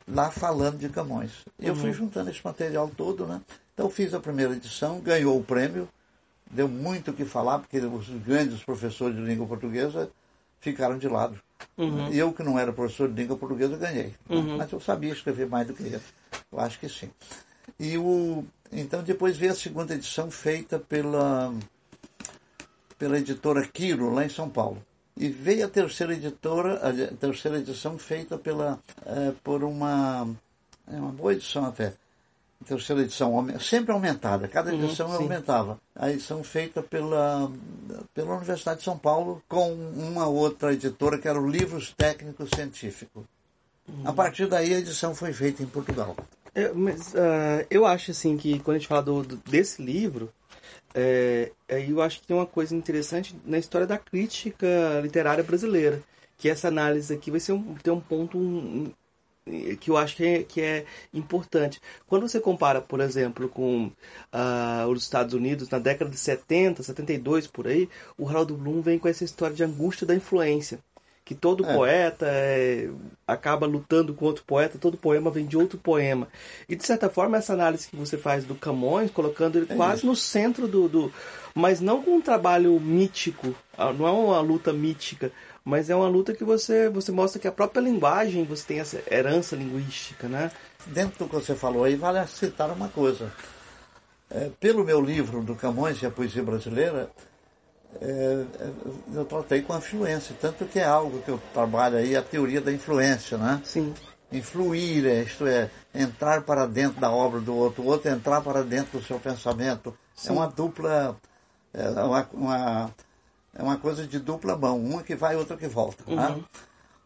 lá 0.07 0.31
falando 0.31 0.79
de 0.79 0.89
Camões. 0.89 1.45
E 1.59 1.67
eu 1.67 1.77
fui 1.77 1.91
uhum. 1.91 1.95
juntando 1.95 2.31
esse 2.31 2.43
material 2.43 2.91
todo, 2.97 3.27
né? 3.27 3.43
Então 3.75 3.91
fiz 3.91 4.15
a 4.15 4.19
primeira 4.19 4.55
edição, 4.55 4.99
ganhou 4.99 5.39
o 5.39 5.45
prêmio, 5.45 5.87
deu 6.51 6.67
muito 6.67 7.11
o 7.11 7.15
que 7.15 7.27
falar, 7.27 7.59
porque 7.59 7.79
os 7.79 8.09
grandes 8.09 8.65
professores 8.65 9.15
de 9.15 9.23
língua 9.23 9.47
portuguesa 9.47 10.11
ficaram 10.59 10.97
de 10.97 11.07
lado. 11.07 11.39
Uhum. 11.77 12.13
Eu, 12.13 12.33
que 12.33 12.43
não 12.43 12.59
era 12.59 12.73
professor 12.73 13.09
de 13.09 13.15
língua 13.15 13.37
portuguesa, 13.37 13.77
ganhei. 13.77 14.15
Uhum. 14.29 14.57
Mas 14.57 14.71
eu 14.73 14.81
sabia 14.81 15.13
escrever 15.13 15.49
mais 15.49 15.67
do 15.67 15.75
que 15.75 15.83
ele. 15.83 16.01
Eu 16.51 16.61
acho 16.61 16.79
que 16.79 16.89
sim. 16.89 17.11
E 17.79 17.97
o, 17.97 18.45
então 18.73 19.03
depois 19.03 19.37
veio 19.37 19.53
a 19.53 19.55
segunda 19.55 19.95
edição 19.95 20.31
feita 20.31 20.79
pela, 20.79 21.55
pela 22.99 23.19
editora 23.19 23.67
Quiro, 23.67 24.13
lá 24.13 24.25
em 24.25 24.29
São 24.29 24.49
Paulo. 24.49 24.83
E 25.17 25.29
veio 25.29 25.67
a 25.67 25.69
terceira 25.69 26.15
editora, 26.15 26.75
a 26.89 27.17
terceira 27.17 27.59
edição 27.59 27.99
feita 27.99 28.39
pela, 28.39 28.79
é, 29.05 29.33
por 29.43 29.65
uma, 29.65 30.29
é 30.87 30.97
uma 30.97 31.11
boa 31.11 31.33
edição 31.33 31.65
até, 31.65 31.93
terceira 32.65 33.03
edição, 33.03 33.47
sempre 33.61 33.93
aumentada, 33.93 34.49
cada 34.49 34.73
uhum, 34.73 34.85
edição 34.85 35.09
uhum, 35.09 35.17
aumentava. 35.17 35.79
A 35.95 36.11
edição 36.11 36.43
feita 36.43 36.83
pela, 36.83 37.51
pela 38.15 38.37
Universidade 38.37 38.79
de 38.79 38.85
São 38.85 38.99
Paulo 38.99 39.43
com 39.49 39.73
uma 39.73 40.27
outra 40.27 40.73
editora 40.73 41.19
que 41.19 41.29
era 41.29 41.41
o 41.41 41.49
Livros 41.49 41.95
Técnicos 41.97 42.51
Científicos. 42.55 43.25
Uhum. 43.89 44.03
A 44.05 44.13
partir 44.13 44.47
daí 44.47 44.75
a 44.75 44.79
edição 44.79 45.15
foi 45.15 45.33
feita 45.33 45.63
em 45.63 45.67
Portugal. 45.67 46.17
É, 46.55 46.73
mas, 46.73 47.15
uh, 47.15 47.65
eu 47.71 47.87
acho 47.87 48.11
assim 48.11 48.37
que 48.37 48.59
quando 48.61 48.77
a 48.77 48.79
gente 48.79 48.89
fala 48.89 49.03
do, 49.03 49.23
do 49.23 49.37
desse 49.37 49.83
livro, 49.83 50.33
é, 50.95 51.53
eu 51.69 52.03
acho 52.03 52.21
que 52.21 52.27
tem 52.27 52.37
uma 52.37 52.47
coisa 52.47 52.75
interessante 52.75 53.37
na 53.45 53.59
história 53.59 53.87
da 53.87 53.99
crítica 53.99 54.67
literária 55.03 55.45
brasileira, 55.45 56.03
que 56.37 56.49
essa 56.49 56.69
análise 56.69 57.15
aqui 57.15 57.31
vai 57.31 57.41
ser 57.41 57.53
um, 57.53 57.75
ter 57.75 57.91
um 57.91 58.01
ponto 58.01 58.39
um, 58.39 58.91
que 59.81 59.91
eu 59.91 59.97
acho 59.97 60.17
que 60.17 60.25
é, 60.25 60.43
que 60.43 60.61
é 60.61 60.85
importante. 61.13 61.81
Quando 62.07 62.29
você 62.29 62.41
compara, 62.41 62.81
por 62.81 63.01
exemplo, 63.01 63.49
com 63.49 63.87
uh, 63.87 64.89
os 64.89 65.03
Estados 65.03 65.35
Unidos, 65.35 65.69
na 65.69 65.79
década 65.79 66.11
de 66.11 66.19
70, 66.19 66.83
72 66.83 67.47
por 67.47 67.67
aí, 67.67 67.89
o 68.17 68.29
Harold 68.29 68.55
Bloom 68.55 68.81
vem 68.81 68.99
com 68.99 69.09
essa 69.09 69.25
história 69.25 69.55
de 69.55 69.65
angústia 69.65 70.07
da 70.07 70.15
influência. 70.15 70.79
Que 71.29 71.35
todo 71.35 71.63
é. 71.67 71.75
poeta 71.75 72.25
é, 72.27 72.89
acaba 73.27 73.67
lutando 73.67 74.15
com 74.15 74.25
outro 74.25 74.43
poeta, 74.47 74.79
todo 74.79 74.97
poema 74.97 75.31
vem 75.31 75.45
de 75.45 75.59
outro 75.59 75.79
poema. 75.79 76.27
E 76.67 76.75
de 76.75 76.87
certa 76.87 77.11
forma, 77.11 77.37
essa 77.37 77.53
análise 77.53 77.87
que 77.87 77.97
você 77.97 78.17
faz 78.17 78.47
do 78.47 78.55
Camões, 78.55 79.11
colocando 79.11 79.59
ele 79.59 79.67
é 79.69 79.77
quase 79.77 80.07
no 80.07 80.17
centro 80.17 80.67
do, 80.67 80.89
do. 80.89 81.13
Mas 81.55 81.83
não 81.83 82.03
com 82.03 82.13
um 82.13 82.21
trabalho 82.23 82.81
mítico, 82.81 83.55
ah, 83.77 83.93
não 83.93 84.09
é 84.09 84.11
uma 84.11 84.41
luta 84.41 84.73
mítica, 84.73 85.31
mas 85.69 85.91
é 85.91 85.95
uma 85.95 86.09
luta 86.09 86.33
que 86.33 86.45
você, 86.45 86.89
você 86.89 87.13
mostra 87.13 87.39
que 87.39 87.47
a 87.47 87.53
própria 87.53 87.83
linguagem, 87.83 88.43
você 88.43 88.67
tem 88.67 88.81
essa 88.81 89.03
herança 89.11 89.55
linguística, 89.55 90.27
né? 90.27 90.51
Dentro 90.87 91.19
do 91.19 91.29
que 91.29 91.35
você 91.35 91.55
falou 91.55 91.85
aí, 91.85 91.95
vale 91.95 92.27
citar 92.27 92.71
uma 92.71 92.89
coisa. 92.89 93.31
É, 94.31 94.51
pelo 94.59 94.83
meu 94.83 94.99
livro 94.99 95.43
do 95.43 95.55
Camões 95.55 96.03
e 96.03 96.07
a 96.07 96.11
Poesia 96.11 96.43
Brasileira, 96.43 97.11
é, 98.01 98.07
é, 98.07 98.71
eu 99.13 99.27
tratei 99.27 99.61
com 99.61 99.75
a 99.75 99.77
influência, 99.77 100.35
tanto 100.41 100.65
que 100.65 100.79
é 100.79 100.87
algo 100.87 101.21
que 101.21 101.31
eu 101.31 101.39
trabalho 101.53 101.99
aí, 101.99 102.17
a 102.17 102.23
teoria 102.23 102.63
da 102.63 102.73
influência, 102.73 103.37
né? 103.37 103.61
Sim. 103.63 103.93
Influir, 104.33 105.07
é, 105.07 105.23
isto 105.23 105.47
é, 105.47 105.71
entrar 105.95 106.45
para 106.45 106.65
dentro 106.65 106.99
da 106.99 107.11
obra 107.11 107.41
do 107.41 107.55
outro, 107.55 107.83
o 107.83 107.87
outro 107.89 108.11
entrar 108.11 108.41
para 108.41 108.63
dentro 108.63 108.99
do 108.99 109.05
seu 109.05 109.21
pensamento. 109.21 109.95
Sim. 110.17 110.31
É 110.31 110.33
uma 110.33 110.47
dupla, 110.47 111.15
é 111.75 111.91
uma, 111.91 112.29
uma 112.33 112.91
é 113.55 113.63
uma 113.63 113.77
coisa 113.77 114.07
de 114.07 114.19
dupla 114.19 114.57
mão, 114.57 114.79
uma 114.79 115.03
que 115.03 115.15
vai 115.15 115.35
e 115.35 115.37
outra 115.37 115.57
que 115.57 115.67
volta. 115.67 116.05
Né? 116.07 116.29
Uhum. 116.29 116.45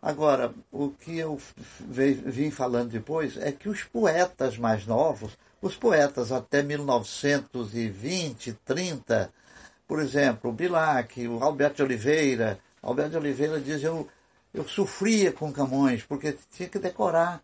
Agora, 0.00 0.52
o 0.72 0.90
que 0.90 1.16
eu 1.18 1.38
vim 1.86 2.50
falando 2.50 2.90
depois 2.90 3.36
é 3.36 3.52
que 3.52 3.68
os 3.68 3.84
poetas 3.84 4.58
mais 4.58 4.84
novos, 4.84 5.38
os 5.60 5.76
poetas 5.76 6.32
até 6.32 6.60
1920, 6.62 8.58
30, 8.64 9.32
por 9.86 10.00
exemplo, 10.00 10.50
o 10.50 10.52
Bilac, 10.52 11.24
o 11.28 11.42
Alberto 11.44 11.76
de 11.76 11.82
Oliveira, 11.84 12.58
Alberto 12.82 13.12
de 13.12 13.16
Oliveira 13.18 13.60
diz 13.60 13.82
eu, 13.84 14.08
eu 14.52 14.66
sofria 14.66 15.30
com 15.30 15.52
Camões, 15.52 16.02
porque 16.02 16.36
tinha 16.50 16.68
que 16.68 16.80
decorar, 16.80 17.40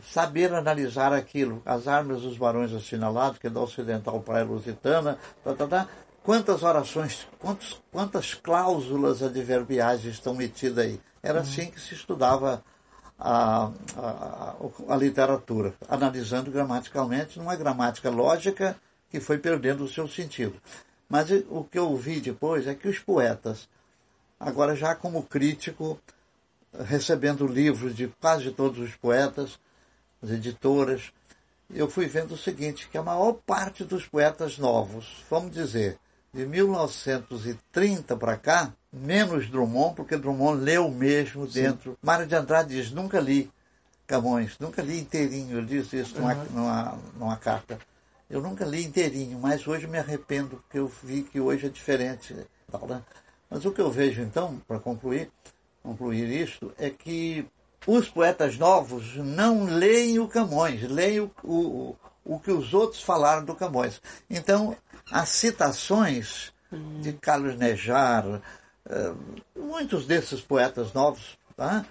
saber 0.00 0.52
analisar 0.52 1.14
aquilo, 1.14 1.62
as 1.64 1.88
armas 1.88 2.20
dos 2.20 2.36
barões 2.36 2.74
assinalados, 2.74 3.38
que 3.38 3.46
é 3.46 3.50
da 3.50 3.60
ocidental 3.60 4.20
praia 4.20 4.44
lusitana, 4.44 5.18
tá, 5.42 5.54
tá, 5.54 5.66
tá, 5.66 5.88
quantas 6.22 6.62
orações, 6.62 7.26
quantos, 7.38 7.80
quantas 7.90 8.34
cláusulas 8.34 9.22
adverbiais 9.22 10.04
estão 10.04 10.34
metidas 10.34 10.84
aí. 10.84 11.00
Era 11.22 11.38
uhum. 11.38 11.44
assim 11.44 11.70
que 11.70 11.80
se 11.80 11.94
estudava 11.94 12.62
a, 13.18 13.70
a, 13.96 14.54
a, 14.88 14.96
literatura, 14.96 15.74
analisando 15.88 16.50
gramaticalmente 16.50 17.38
numa 17.38 17.54
gramática 17.54 18.10
lógica 18.10 18.76
que 19.08 19.20
foi 19.20 19.38
perdendo 19.38 19.84
o 19.84 19.88
seu 19.88 20.08
sentido. 20.08 20.54
Mas 21.08 21.30
o 21.50 21.64
que 21.64 21.78
eu 21.78 21.94
vi 21.96 22.20
depois 22.20 22.66
é 22.66 22.74
que 22.74 22.88
os 22.88 22.98
poetas, 22.98 23.68
agora 24.40 24.74
já 24.74 24.94
como 24.94 25.22
crítico, 25.22 26.00
recebendo 26.84 27.46
livros 27.46 27.94
de 27.94 28.08
quase 28.20 28.50
todos 28.50 28.78
os 28.78 28.96
poetas, 28.96 29.58
as 30.22 30.30
editoras, 30.30 31.12
eu 31.70 31.88
fui 31.88 32.06
vendo 32.06 32.32
o 32.32 32.38
seguinte, 32.38 32.88
que 32.88 32.98
a 32.98 33.02
maior 33.02 33.34
parte 33.34 33.84
dos 33.84 34.06
poetas 34.06 34.58
novos, 34.58 35.24
vamos 35.28 35.52
dizer, 35.52 35.98
de 36.32 36.46
1930 36.46 38.16
para 38.16 38.36
cá, 38.36 38.72
menos 38.92 39.50
Drummond, 39.50 39.94
porque 39.94 40.16
Drummond 40.16 40.62
leu 40.62 40.90
mesmo 40.90 41.46
dentro. 41.46 41.92
Sim. 41.92 41.96
Mário 42.02 42.26
de 42.26 42.34
Andrade 42.34 42.74
diz, 42.74 42.90
nunca 42.90 43.20
li 43.20 43.50
Camões, 44.06 44.58
nunca 44.58 44.82
li 44.82 45.00
inteirinho, 45.00 45.58
ele 45.58 45.66
diz 45.66 45.92
isso 45.92 46.18
numa, 46.18 46.34
numa, 46.34 46.98
numa 47.18 47.36
carta. 47.36 47.78
Eu 48.28 48.40
nunca 48.40 48.64
li 48.64 48.84
inteirinho, 48.84 49.38
mas 49.38 49.66
hoje 49.66 49.86
me 49.86 49.98
arrependo, 49.98 50.56
porque 50.56 50.78
eu 50.78 50.90
vi 51.02 51.22
que 51.22 51.40
hoje 51.40 51.66
é 51.66 51.68
diferente. 51.68 52.34
Tal, 52.70 52.86
né? 52.86 53.02
Mas 53.48 53.64
o 53.64 53.70
que 53.70 53.80
eu 53.80 53.90
vejo 53.90 54.22
então, 54.22 54.60
para 54.66 54.78
concluir, 54.78 55.30
concluir 55.82 56.28
isso, 56.30 56.72
é 56.78 56.88
que 56.88 57.46
os 57.86 58.08
poetas 58.08 58.56
novos 58.56 59.16
não 59.16 59.64
leem 59.64 60.18
o 60.18 60.28
Camões, 60.28 60.82
leem 60.82 61.20
o, 61.20 61.30
o, 61.44 61.96
o 62.24 62.38
que 62.38 62.50
os 62.50 62.74
outros 62.74 63.02
falaram 63.02 63.44
do 63.44 63.54
Camões. 63.54 64.00
Então, 64.28 64.76
as 65.10 65.28
citações 65.28 66.52
de 67.00 67.12
Carlos 67.14 67.56
Nejar, 67.56 68.26
uh, 68.26 68.40
muitos 69.56 70.06
desses 70.06 70.40
poetas 70.40 70.92
novos, 70.92 71.38
tá? 71.56 71.84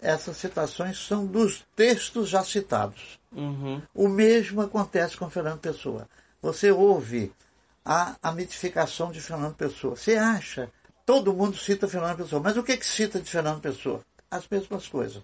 essas 0.00 0.36
citações 0.36 0.98
são 0.98 1.26
dos 1.26 1.64
textos 1.76 2.28
já 2.28 2.42
citados. 2.42 3.20
Uhum. 3.30 3.82
O 3.94 4.08
mesmo 4.08 4.60
acontece 4.60 5.16
com 5.16 5.30
Fernando 5.30 5.60
Pessoa. 5.60 6.08
Você 6.40 6.70
ouve 6.70 7.32
a, 7.84 8.16
a 8.22 8.32
mitificação 8.32 9.12
de 9.12 9.20
Fernando 9.20 9.54
Pessoa. 9.54 9.96
Você 9.96 10.16
acha, 10.16 10.70
todo 11.06 11.34
mundo 11.34 11.56
cita 11.56 11.86
Fernando 11.86 12.16
Pessoa, 12.16 12.42
mas 12.42 12.56
o 12.56 12.62
que, 12.62 12.76
que 12.76 12.86
cita 12.86 13.20
de 13.20 13.30
Fernando 13.30 13.60
Pessoa? 13.60 14.00
As 14.30 14.48
mesmas 14.48 14.88
coisas 14.88 15.22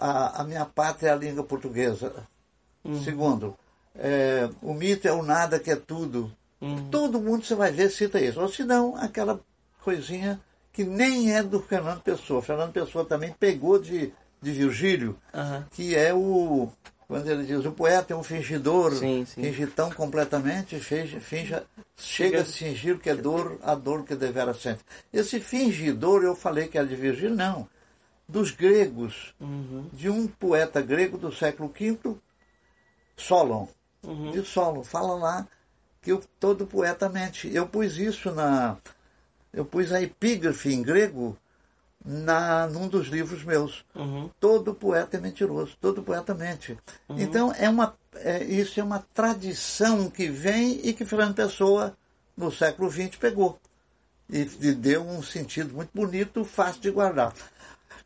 a, 0.00 0.40
a 0.40 0.44
minha 0.44 0.64
pátria 0.64 1.10
é 1.10 1.12
a 1.12 1.16
língua 1.16 1.44
portuguesa. 1.44 2.26
Uhum. 2.84 3.02
Segundo, 3.02 3.56
é, 3.94 4.48
o 4.62 4.72
mito 4.72 5.06
é 5.06 5.12
o 5.12 5.22
nada 5.22 5.58
que 5.58 5.70
é 5.70 5.76
tudo. 5.76 6.32
Uhum. 6.60 6.88
Todo 6.90 7.20
mundo 7.20 7.44
você 7.44 7.54
vai 7.54 7.72
ver 7.72 7.90
cita 7.90 8.20
isso. 8.20 8.40
Ou 8.40 8.48
se 8.48 8.64
não, 8.64 8.96
aquela 8.96 9.40
coisinha 9.82 10.40
que 10.72 10.84
nem 10.84 11.34
é 11.34 11.42
do 11.42 11.60
Fernando 11.60 12.00
Pessoa. 12.00 12.42
Fernando 12.42 12.72
Pessoa 12.72 13.04
também 13.04 13.34
pegou 13.38 13.78
de, 13.78 14.12
de 14.40 14.52
Virgílio, 14.52 15.16
uhum. 15.34 15.64
que 15.70 15.94
é 15.94 16.12
o. 16.14 16.68
Quando 17.08 17.28
ele 17.28 17.44
diz, 17.44 17.64
o 17.64 17.72
poeta 17.72 18.12
é 18.12 18.16
um 18.16 18.22
fingidor, 18.22 18.94
sim, 18.94 19.26
sim. 19.26 19.42
finge 19.42 19.66
tão 19.66 19.90
completamente, 19.90 20.78
finge, 20.78 21.18
finge, 21.18 21.60
chega 21.96 22.42
a 22.42 22.44
fingir 22.44 23.00
que 23.00 23.10
é 23.10 23.16
dor, 23.16 23.58
a 23.64 23.74
dor 23.74 24.04
que 24.04 24.14
devera 24.14 24.54
sente. 24.54 24.78
Esse 25.12 25.40
fingidor, 25.40 26.22
eu 26.22 26.36
falei 26.36 26.68
que 26.68 26.78
era 26.78 26.86
de 26.86 26.94
Virgílio, 26.94 27.34
não 27.34 27.68
dos 28.30 28.52
gregos, 28.52 29.34
uhum. 29.40 29.86
de 29.92 30.08
um 30.08 30.26
poeta 30.26 30.80
grego 30.80 31.18
do 31.18 31.32
século 31.32 31.68
V, 31.68 31.98
Solon. 33.20 33.66
Uhum. 34.02 34.30
De 34.30 34.44
Solon, 34.44 34.82
fala 34.82 35.14
lá 35.14 35.46
que 36.02 36.12
eu, 36.12 36.22
todo 36.38 36.66
poeta 36.66 37.08
mente. 37.08 37.50
Eu 37.54 37.66
pus 37.66 37.96
isso 37.98 38.30
na. 38.32 38.76
Eu 39.52 39.64
pus 39.64 39.92
a 39.92 40.00
epígrafe 40.00 40.72
em 40.72 40.82
grego 40.82 41.36
na, 42.04 42.66
num 42.68 42.88
dos 42.88 43.08
livros 43.08 43.44
meus. 43.44 43.84
Uhum. 43.94 44.30
Todo 44.38 44.74
poeta 44.74 45.16
é 45.16 45.20
mentiroso, 45.20 45.76
todo 45.80 46.02
poeta 46.02 46.34
mente. 46.34 46.78
Uhum. 47.08 47.20
Então, 47.20 47.52
é 47.58 47.68
uma, 47.68 47.94
é, 48.14 48.42
isso 48.44 48.80
é 48.80 48.82
uma 48.82 49.04
tradição 49.12 50.08
que 50.08 50.28
vem 50.28 50.80
e 50.82 50.92
que 50.92 51.04
Fernando 51.04 51.34
Pessoa, 51.34 51.96
no 52.36 52.50
século 52.50 52.90
XX, 52.90 53.16
pegou. 53.16 53.58
E, 54.28 54.42
e 54.60 54.72
deu 54.72 55.02
um 55.02 55.22
sentido 55.22 55.74
muito 55.74 55.90
bonito, 55.92 56.44
fácil 56.44 56.80
de 56.80 56.90
guardar. 56.90 57.34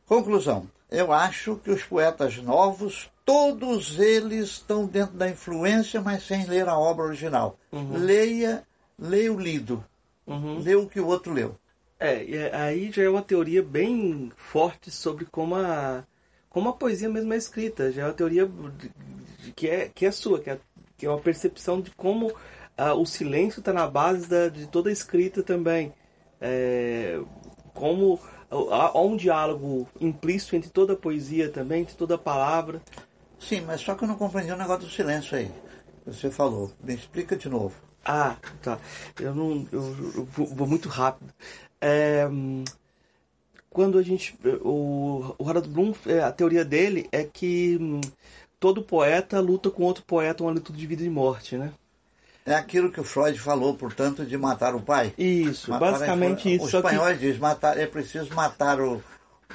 Conclusão. 0.06 0.66
Eu 0.94 1.12
acho 1.12 1.56
que 1.56 1.70
os 1.70 1.82
poetas 1.82 2.36
novos, 2.36 3.10
todos 3.24 3.98
eles 3.98 4.50
estão 4.50 4.86
dentro 4.86 5.16
da 5.16 5.28
influência, 5.28 6.00
mas 6.00 6.24
sem 6.24 6.46
ler 6.46 6.68
a 6.68 6.78
obra 6.78 7.06
original. 7.06 7.58
Uhum. 7.72 7.96
Leia, 7.98 8.62
leia 8.98 9.32
o 9.32 9.38
lido. 9.38 9.84
Uhum. 10.26 10.58
Lê 10.58 10.74
o 10.74 10.86
que 10.86 11.00
o 11.00 11.06
outro 11.06 11.32
leu. 11.32 11.56
É, 11.98 12.50
aí 12.52 12.90
já 12.92 13.02
é 13.02 13.08
uma 13.08 13.22
teoria 13.22 13.62
bem 13.62 14.30
forte 14.36 14.90
sobre 14.90 15.24
como 15.24 15.54
a, 15.54 16.04
como 16.50 16.68
a 16.68 16.72
poesia 16.72 17.08
mesmo 17.08 17.32
é 17.32 17.36
escrita. 17.36 17.90
Já 17.90 18.02
é 18.02 18.04
uma 18.06 18.12
teoria 18.12 18.50
que, 19.56 19.68
é, 19.68 19.88
que 19.88 20.06
é 20.06 20.10
sua, 20.10 20.40
que 20.40 20.50
é, 20.50 20.58
que 20.96 21.06
é 21.06 21.08
uma 21.08 21.20
percepção 21.20 21.80
de 21.80 21.90
como 21.92 22.32
ah, 22.76 22.94
o 22.94 23.06
silêncio 23.06 23.60
está 23.60 23.72
na 23.72 23.86
base 23.86 24.28
da, 24.28 24.48
de 24.48 24.66
toda 24.66 24.90
a 24.90 24.92
escrita 24.92 25.42
também. 25.42 25.92
É, 26.40 27.20
como 27.72 28.20
há 28.70 29.00
um 29.00 29.16
diálogo 29.16 29.86
implícito 30.00 30.56
entre 30.56 30.70
toda 30.70 30.92
a 30.92 30.96
poesia 30.96 31.48
também, 31.48 31.82
entre 31.82 31.94
toda 31.94 32.14
a 32.14 32.18
palavra. 32.18 32.80
Sim, 33.38 33.62
mas 33.62 33.80
só 33.80 33.94
que 33.94 34.04
eu 34.04 34.08
não 34.08 34.16
compreendi 34.16 34.52
o 34.52 34.56
negócio 34.56 34.86
do 34.86 34.90
silêncio 34.90 35.36
aí. 35.36 35.50
Você 36.06 36.30
falou. 36.30 36.70
Me 36.82 36.94
explica 36.94 37.36
de 37.36 37.48
novo. 37.48 37.74
Ah, 38.04 38.36
tá. 38.62 38.78
Eu 39.20 39.34
não. 39.34 39.66
Eu, 39.72 39.82
eu 40.16 40.24
vou, 40.24 40.66
muito 40.66 40.88
rápido. 40.88 41.32
É, 41.80 42.28
quando 43.70 43.98
a 43.98 44.02
gente. 44.02 44.36
O, 44.62 45.34
o 45.38 45.48
Harold 45.48 45.68
Bloom, 45.68 45.94
é, 46.06 46.20
a 46.20 46.30
teoria 46.30 46.64
dele 46.64 47.08
é 47.10 47.24
que 47.24 47.78
hum, 47.80 48.00
todo 48.60 48.82
poeta 48.82 49.40
luta 49.40 49.70
com 49.70 49.82
outro 49.82 50.04
poeta 50.04 50.42
uma 50.42 50.52
luta 50.52 50.72
de 50.72 50.86
vida 50.86 51.02
e 51.02 51.10
morte, 51.10 51.56
né? 51.56 51.72
É 52.46 52.54
aquilo 52.54 52.90
que 52.90 53.00
o 53.00 53.04
Freud 53.04 53.38
falou, 53.38 53.74
portanto, 53.74 54.24
de 54.24 54.36
matar 54.36 54.74
o 54.74 54.80
pai. 54.80 55.14
Isso, 55.16 55.70
matar 55.70 55.92
basicamente 55.92 56.54
isso. 56.54 56.66
Os 56.66 56.74
espanhóis 56.74 57.18
que... 57.18 57.24
dizem 57.24 57.40
matar, 57.40 57.78
é 57.78 57.86
preciso 57.86 58.34
matar 58.34 58.78
o, 58.80 59.02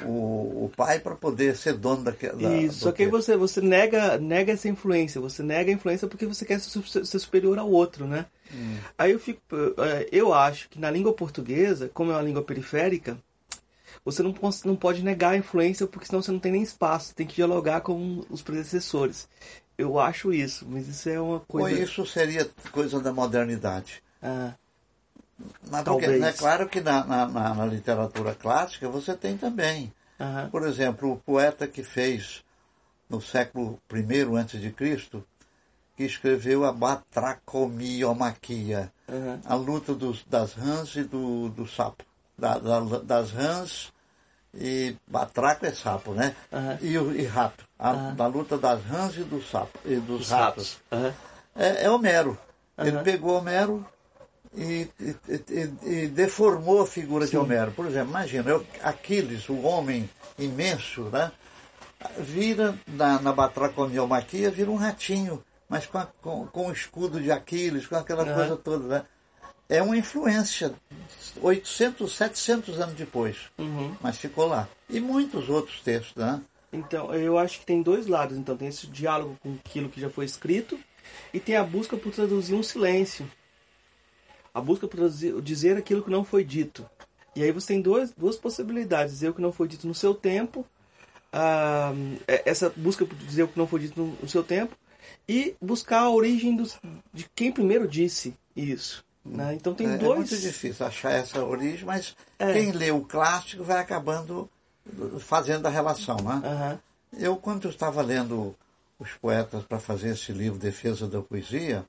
o, 0.03 0.65
o 0.65 0.71
pai 0.75 0.99
para 0.99 1.13
poder 1.13 1.55
ser 1.55 1.73
dono 1.73 2.03
daquela. 2.03 2.41
Da, 2.41 2.55
isso, 2.55 2.79
só 2.79 2.91
que 2.91 3.03
aí 3.03 3.09
você, 3.09 3.37
você 3.37 3.61
nega, 3.61 4.17
nega 4.17 4.53
essa 4.53 4.67
influência, 4.67 5.21
você 5.21 5.43
nega 5.43 5.69
a 5.69 5.73
influência 5.73 6.07
porque 6.07 6.25
você 6.25 6.43
quer 6.45 6.59
ser, 6.59 7.05
ser 7.05 7.19
superior 7.19 7.59
ao 7.59 7.69
outro, 7.69 8.07
né? 8.07 8.25
Hum. 8.51 8.77
Aí 8.97 9.11
eu 9.11 9.19
fico. 9.19 9.39
É, 9.77 10.09
eu 10.11 10.33
acho 10.33 10.67
que 10.67 10.79
na 10.79 10.89
língua 10.89 11.13
portuguesa, 11.13 11.91
como 11.93 12.11
é 12.11 12.15
uma 12.15 12.23
língua 12.23 12.41
periférica, 12.41 13.19
você 14.03 14.23
não, 14.23 14.33
não 14.65 14.75
pode 14.75 15.03
negar 15.03 15.33
a 15.33 15.37
influência 15.37 15.85
porque 15.85 16.07
senão 16.07 16.23
você 16.23 16.31
não 16.31 16.39
tem 16.39 16.53
nem 16.53 16.63
espaço, 16.63 17.13
tem 17.13 17.27
que 17.27 17.35
dialogar 17.35 17.81
com 17.81 18.25
os 18.29 18.41
predecessores. 18.41 19.27
Eu 19.79 19.97
acho 19.97 20.31
isso, 20.33 20.67
mas 20.67 20.89
isso 20.89 21.07
é 21.07 21.21
uma 21.21 21.39
coisa. 21.39 21.77
Ou 21.77 21.83
isso 21.83 22.05
seria 22.05 22.45
coisa 22.69 22.99
da 22.99 23.13
modernidade. 23.13 24.03
Ah, 24.21 24.51
mas 25.71 25.85
porque, 25.85 26.05
é 26.05 26.33
claro 26.33 26.67
que 26.67 26.81
na, 26.81 27.05
na, 27.05 27.55
na, 27.55 27.65
literatura 27.65 28.35
clássica 28.35 28.89
você 28.89 29.15
tem 29.15 29.37
também. 29.37 29.93
Uhum. 30.19 30.49
Por 30.49 30.67
exemplo, 30.67 31.13
o 31.13 31.17
poeta 31.17 31.65
que 31.65 31.81
fez 31.81 32.43
no 33.09 33.21
século 33.21 33.79
I 33.89 34.03
antes 34.35 34.59
de 34.59 34.73
Cristo, 34.73 35.23
que 35.95 36.03
escreveu 36.03 36.65
a 36.65 36.73
Batracomiomaquia, 36.73 38.91
uhum. 39.07 39.39
a 39.45 39.55
luta 39.55 39.93
dos, 39.93 40.25
das 40.25 40.55
rãs 40.55 40.93
e 40.97 41.03
do, 41.03 41.47
do 41.47 41.65
sapo. 41.65 42.03
Da, 42.37 42.59
da, 42.59 42.81
das 42.99 43.31
rãs 43.31 43.93
e 44.53 44.95
batraco 45.07 45.65
é 45.65 45.71
sapo, 45.71 46.13
né? 46.13 46.35
Uhum. 46.51 46.77
E, 46.81 47.21
e 47.21 47.25
rato. 47.25 47.63
A, 47.77 47.91
uhum. 47.91 48.15
Da 48.15 48.27
luta 48.27 48.57
das 48.57 48.83
rãs 48.83 49.15
e, 49.15 49.23
do 49.23 49.41
sapo, 49.41 49.79
e 49.85 49.95
dos 49.95 50.21
Os 50.21 50.29
ratos. 50.29 50.79
ratos. 50.91 51.05
Uhum. 51.05 51.13
É, 51.55 51.85
é 51.85 51.89
Homero. 51.89 52.37
Ele 52.77 52.99
pegou 52.99 53.37
Homero 53.37 53.85
e, 54.55 54.89
e, 54.99 55.15
e, 55.27 55.73
e, 55.83 56.07
deformou 56.07 56.81
a 56.81 56.87
figura 56.87 57.25
Sim. 57.25 57.31
de 57.31 57.37
Homero. 57.37 57.71
Por 57.71 57.85
exemplo, 57.85 58.09
imagina, 58.09 58.49
eu, 58.49 58.65
Aquiles, 58.81 59.49
o 59.49 59.59
homem 59.61 60.09
imenso, 60.37 61.03
né? 61.03 61.31
vira 62.17 62.75
na, 62.87 63.21
na 63.21 63.33
batracomiomaquia, 63.33 64.49
vira 64.49 64.71
um 64.71 64.75
ratinho, 64.75 65.43
mas 65.67 65.85
com, 65.85 65.97
a, 65.97 66.07
com, 66.21 66.47
com 66.47 66.67
o 66.67 66.71
escudo 66.71 67.19
de 67.19 67.31
Aquiles, 67.31 67.85
com 67.87 67.95
aquela 67.95 68.25
coisa 68.25 68.55
toda. 68.55 68.87
Né? 68.87 69.05
É 69.69 69.81
uma 69.81 69.95
influência 69.95 70.73
800, 71.41 72.11
700 72.11 72.79
anos 72.79 72.95
depois, 72.95 73.37
uhum. 73.57 73.95
mas 74.01 74.17
ficou 74.17 74.47
lá. 74.47 74.67
E 74.89 74.99
muitos 74.99 75.47
outros 75.47 75.79
textos, 75.81 76.15
né? 76.15 76.41
Então, 76.73 77.13
eu 77.13 77.37
acho 77.37 77.59
que 77.59 77.65
tem 77.65 77.81
dois 77.81 78.07
lados. 78.07 78.37
Então, 78.37 78.57
tem 78.57 78.67
esse 78.67 78.87
diálogo 78.87 79.37
com 79.41 79.53
aquilo 79.53 79.89
que 79.89 80.01
já 80.01 80.09
foi 80.09 80.25
escrito 80.25 80.77
e 81.33 81.39
tem 81.39 81.55
a 81.55 81.63
busca 81.63 81.95
por 81.95 82.11
traduzir 82.11 82.55
um 82.55 82.63
silêncio. 82.63 83.29
A 84.53 84.59
busca 84.59 84.87
por 84.87 84.97
traduzir, 84.97 85.39
dizer 85.41 85.77
aquilo 85.77 86.03
que 86.03 86.09
não 86.09 86.23
foi 86.23 86.43
dito. 86.43 86.87
E 87.35 87.43
aí 87.43 87.51
você 87.51 87.67
tem 87.67 87.81
duas, 87.81 88.11
duas 88.11 88.35
possibilidades. 88.35 89.13
Dizer 89.13 89.29
o 89.29 89.33
que 89.33 89.41
não 89.41 89.51
foi 89.51 89.67
dito 89.67 89.87
no 89.87 89.93
seu 89.93 90.13
tempo, 90.13 90.65
ah, 91.31 91.93
essa 92.27 92.71
busca 92.75 93.05
por 93.05 93.15
dizer 93.15 93.43
o 93.43 93.47
que 93.47 93.57
não 93.57 93.67
foi 93.67 93.81
dito 93.81 93.99
no, 93.99 94.17
no 94.21 94.27
seu 94.27 94.43
tempo, 94.43 94.75
e 95.27 95.55
buscar 95.61 96.01
a 96.01 96.09
origem 96.09 96.55
dos, 96.55 96.77
de 97.13 97.27
quem 97.35 97.51
primeiro 97.51 97.87
disse 97.87 98.35
isso. 98.55 99.03
Né? 99.29 99.55
Então 99.55 99.73
tem 99.73 99.87
é, 99.87 99.97
dois. 99.97 100.11
É 100.11 100.15
muito 100.15 100.37
difícil 100.37 100.85
achar 100.85 101.11
essa 101.11 101.43
origem, 101.43 101.85
mas 101.85 102.15
é. 102.37 102.51
quem 102.53 102.71
lê 102.71 102.91
o 102.91 103.01
clássico 103.01 103.63
vai 103.63 103.79
acabando 103.79 104.49
fazendo 105.19 105.65
a 105.65 105.69
relação. 105.69 106.17
Né? 106.17 106.41
Uhum. 107.13 107.19
Eu, 107.19 107.35
quando 107.37 107.65
eu 107.65 107.71
estava 107.71 108.01
lendo 108.01 108.55
os 108.97 109.11
poetas 109.13 109.63
para 109.63 109.79
fazer 109.79 110.09
esse 110.09 110.31
livro 110.31 110.59
Defesa 110.59 111.07
da 111.07 111.21
Poesia, 111.21 111.85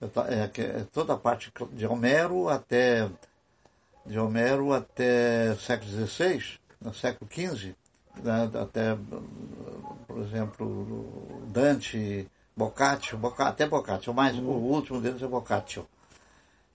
é, 0.00 0.60
é, 0.60 0.86
toda 0.92 1.14
a 1.14 1.16
parte 1.16 1.52
de 1.72 1.86
Homero 1.86 2.48
até 2.48 3.08
de 4.04 4.18
Homero 4.18 4.72
até 4.72 5.54
século 5.56 6.06
XVI, 6.06 6.58
no 6.80 6.92
século 6.92 7.30
XV, 7.32 7.74
né, 8.16 8.50
até, 8.60 8.96
por 10.08 10.18
exemplo, 10.18 11.40
Dante, 11.46 12.28
Boccaccio, 12.56 13.16
Boccaccio 13.16 13.52
até 13.52 13.66
Boccaccio, 13.66 14.12
mas 14.12 14.36
o 14.36 14.42
último 14.42 15.00
deles 15.00 15.22
é 15.22 15.26
Boccaccio. 15.26 15.86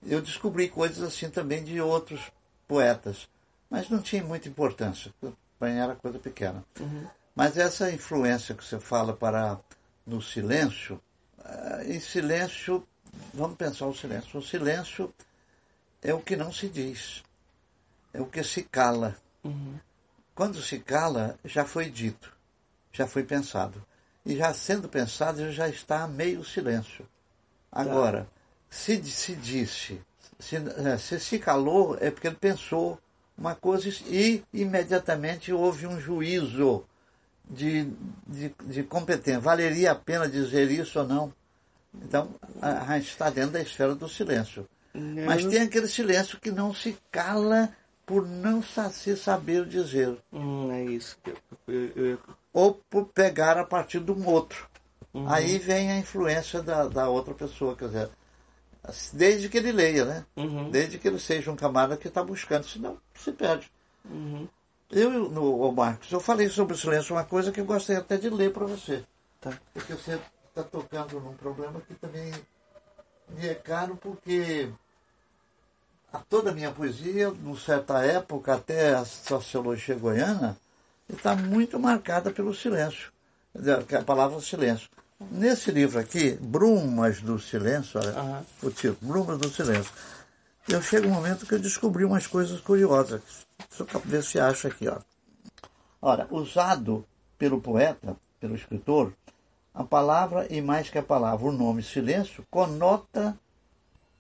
Eu 0.06 0.22
descobri 0.22 0.70
coisas 0.70 1.02
assim 1.02 1.30
também 1.30 1.64
de 1.64 1.82
outros 1.82 2.32
poetas, 2.68 3.28
mas 3.70 3.90
não 3.90 4.02
tinha 4.02 4.24
muita 4.24 4.48
importância, 4.48 5.14
para 5.60 5.70
mim 5.70 5.78
era 5.78 5.96
coisa 5.96 6.20
pequena. 6.20 6.64
Uhum. 6.80 7.08
Mas 7.36 7.58
essa 7.58 7.92
influência 7.92 8.56
que 8.56 8.64
você 8.64 8.80
fala 8.80 9.14
para 9.14 9.60
no 10.06 10.22
silêncio, 10.22 11.02
eh, 11.44 11.96
em 11.96 12.00
silêncio, 12.00 12.88
vamos 13.34 13.58
pensar 13.58 13.86
o 13.86 13.94
silêncio. 13.94 14.40
O 14.40 14.44
silêncio 14.44 15.14
é 16.02 16.14
o 16.14 16.22
que 16.22 16.36
não 16.36 16.52
se 16.52 16.70
diz, 16.70 17.24
é 18.14 18.22
o 18.22 18.26
que 18.26 18.44
se 18.44 18.64
cala. 18.64 19.16
Uhum. 19.44 19.80
Quando 20.34 20.62
se 20.62 20.80
cala, 20.80 21.38
já 21.44 21.66
foi 21.66 21.90
dito, 21.90 22.36
já 22.92 23.08
foi 23.08 23.24
pensado. 23.24 23.86
E 24.26 24.36
já 24.36 24.54
sendo 24.54 24.90
pensado, 24.90 25.52
já 25.52 25.70
está 25.70 26.08
meio 26.08 26.44
silêncio. 26.44 27.08
Agora, 27.72 28.24
tá. 28.24 28.37
Se 28.70 29.04
se 29.04 29.36
disse, 29.36 30.02
se, 30.40 30.56
eh, 30.56 30.98
se 30.98 31.20
se 31.20 31.40
calou, 31.40 31.98
é 32.00 32.12
porque 32.12 32.28
ele 32.28 32.36
pensou 32.36 33.00
uma 33.38 33.56
coisa 33.56 33.88
e 34.08 34.44
imediatamente 34.54 35.54
houve 35.54 35.86
um 35.86 36.00
juízo 36.00 36.84
de, 37.50 37.88
de, 38.26 38.54
de 38.66 38.84
competência. 38.84 39.40
Valeria 39.40 39.92
a 39.92 39.96
pena 39.96 40.28
dizer 40.28 40.70
isso 40.72 41.00
ou 41.00 41.08
não? 41.08 41.34
Então, 41.94 42.30
a, 42.62 42.94
a 42.94 43.00
gente 43.00 43.10
está 43.10 43.30
dentro 43.30 43.52
da 43.52 43.62
esfera 43.62 43.96
do 43.96 44.10
silêncio. 44.10 44.68
Não. 44.94 45.26
Mas 45.26 45.46
tem 45.46 45.62
aquele 45.62 45.88
silêncio 45.88 46.40
que 46.40 46.52
não 46.52 46.74
se 46.74 46.98
cala 47.12 47.70
por 48.06 48.28
não 48.28 48.64
se 48.64 49.16
saber 49.18 49.66
dizer. 49.66 50.18
Hum, 50.32 50.72
é 50.72 50.84
isso. 50.86 51.18
Eu, 51.68 51.90
eu... 51.96 52.20
Ou 52.54 52.74
por 52.90 53.06
pegar 53.06 53.58
a 53.58 53.66
partir 53.66 54.00
de 54.00 54.12
um 54.12 54.26
outro. 54.28 54.68
Uhum. 55.14 55.30
Aí 55.30 55.58
vem 55.58 55.92
a 55.92 56.00
influência 56.00 56.62
da, 56.62 56.88
da 56.88 57.10
outra 57.10 57.34
pessoa, 57.34 57.76
quer 57.76 57.88
dizer, 57.88 58.10
desde 59.14 59.50
que 59.50 59.58
ele 59.58 59.72
leia, 59.72 60.06
né? 60.06 60.26
Uhum. 60.36 60.70
Desde 60.70 60.98
que 60.98 61.08
ele 61.08 61.20
seja 61.20 61.52
um 61.52 61.56
camarada 61.56 61.98
que 61.98 62.08
está 62.08 62.24
buscando, 62.24 62.66
senão 62.66 62.98
se 63.14 63.32
perde. 63.32 63.72
Uhum. 64.06 64.48
Eu, 64.90 65.12
no 65.30 65.72
Marcos, 65.72 66.12
eu 66.12 66.20
falei 66.20 66.48
sobre 66.48 66.74
o 66.74 66.78
silêncio, 66.78 67.14
uma 67.14 67.26
coisa 67.26 67.52
que 67.52 67.60
eu 67.60 67.66
gostaria 67.66 68.02
até 68.02 68.16
de 68.18 68.30
ler 68.30 68.54
para 68.54 68.66
você. 68.66 69.04
Tá. 69.42 69.52
Porque 69.74 69.94
você 69.94 70.20
está 70.48 70.64
tocando 70.64 71.20
num 71.20 71.34
problema 71.34 71.82
que 71.82 71.94
também 71.96 72.32
me 73.30 73.48
é 73.48 73.54
caro, 73.54 73.98
porque 73.98 74.70
a 76.12 76.20
toda 76.20 76.52
a 76.52 76.54
minha 76.54 76.72
poesia, 76.72 77.30
numa 77.30 77.60
certa 77.60 78.04
época, 78.06 78.54
até 78.54 78.96
a 78.96 79.04
sociologia 79.04 79.96
goiana, 79.96 80.58
está 81.10 81.36
muito 81.36 81.78
marcada 81.78 82.32
pelo 82.32 82.56
silêncio, 82.56 83.12
que 83.88 83.96
é 83.96 84.00
a 84.00 84.04
palavra 84.04 84.40
silêncio. 84.40 84.90
Nesse 85.20 85.72
livro 85.72 86.00
aqui, 86.00 86.34
Brumas 86.34 87.22
do 87.22 87.40
Silêncio, 87.40 88.00
olha, 88.00 88.22
uhum. 88.22 88.44
o 88.62 88.70
título, 88.70 88.98
Brumas 89.02 89.40
do 89.40 89.50
Silêncio, 89.50 89.92
eu 90.70 90.80
chego 90.80 91.08
um 91.08 91.12
momento 91.12 91.46
que 91.46 91.56
eu 91.56 91.60
descobri 91.60 92.06
umas 92.06 92.28
coisas 92.28 92.62
curiosas. 92.62 93.22
Deixa 93.70 93.98
eu 93.98 94.02
ver 94.02 94.24
se 94.24 94.40
acho 94.40 94.68
aqui. 94.68 94.88
Ó. 94.88 95.00
Ora, 96.00 96.28
usado 96.30 97.04
pelo 97.38 97.60
poeta, 97.60 98.16
pelo 98.40 98.56
escritor, 98.56 99.12
a 99.74 99.84
palavra 99.84 100.46
e 100.52 100.62
mais 100.62 100.90
que 100.90 101.00
a 101.00 101.04
palavra, 101.04 101.48
o 101.48 101.52
nome 101.52 101.82
silêncio, 101.82 102.46
conota 102.52 103.36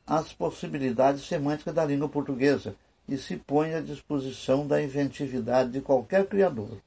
as 0.05 0.33
possibilidades 0.33 1.27
semânticas 1.27 1.75
da 1.75 1.85
língua 1.85 2.09
portuguesa 2.09 2.75
e 3.07 3.17
se 3.17 3.37
põe 3.37 3.75
à 3.75 3.81
disposição 3.81 4.65
da 4.65 4.81
inventividade 4.81 5.71
de 5.71 5.81
qualquer 5.81 6.25
criador. 6.25 6.77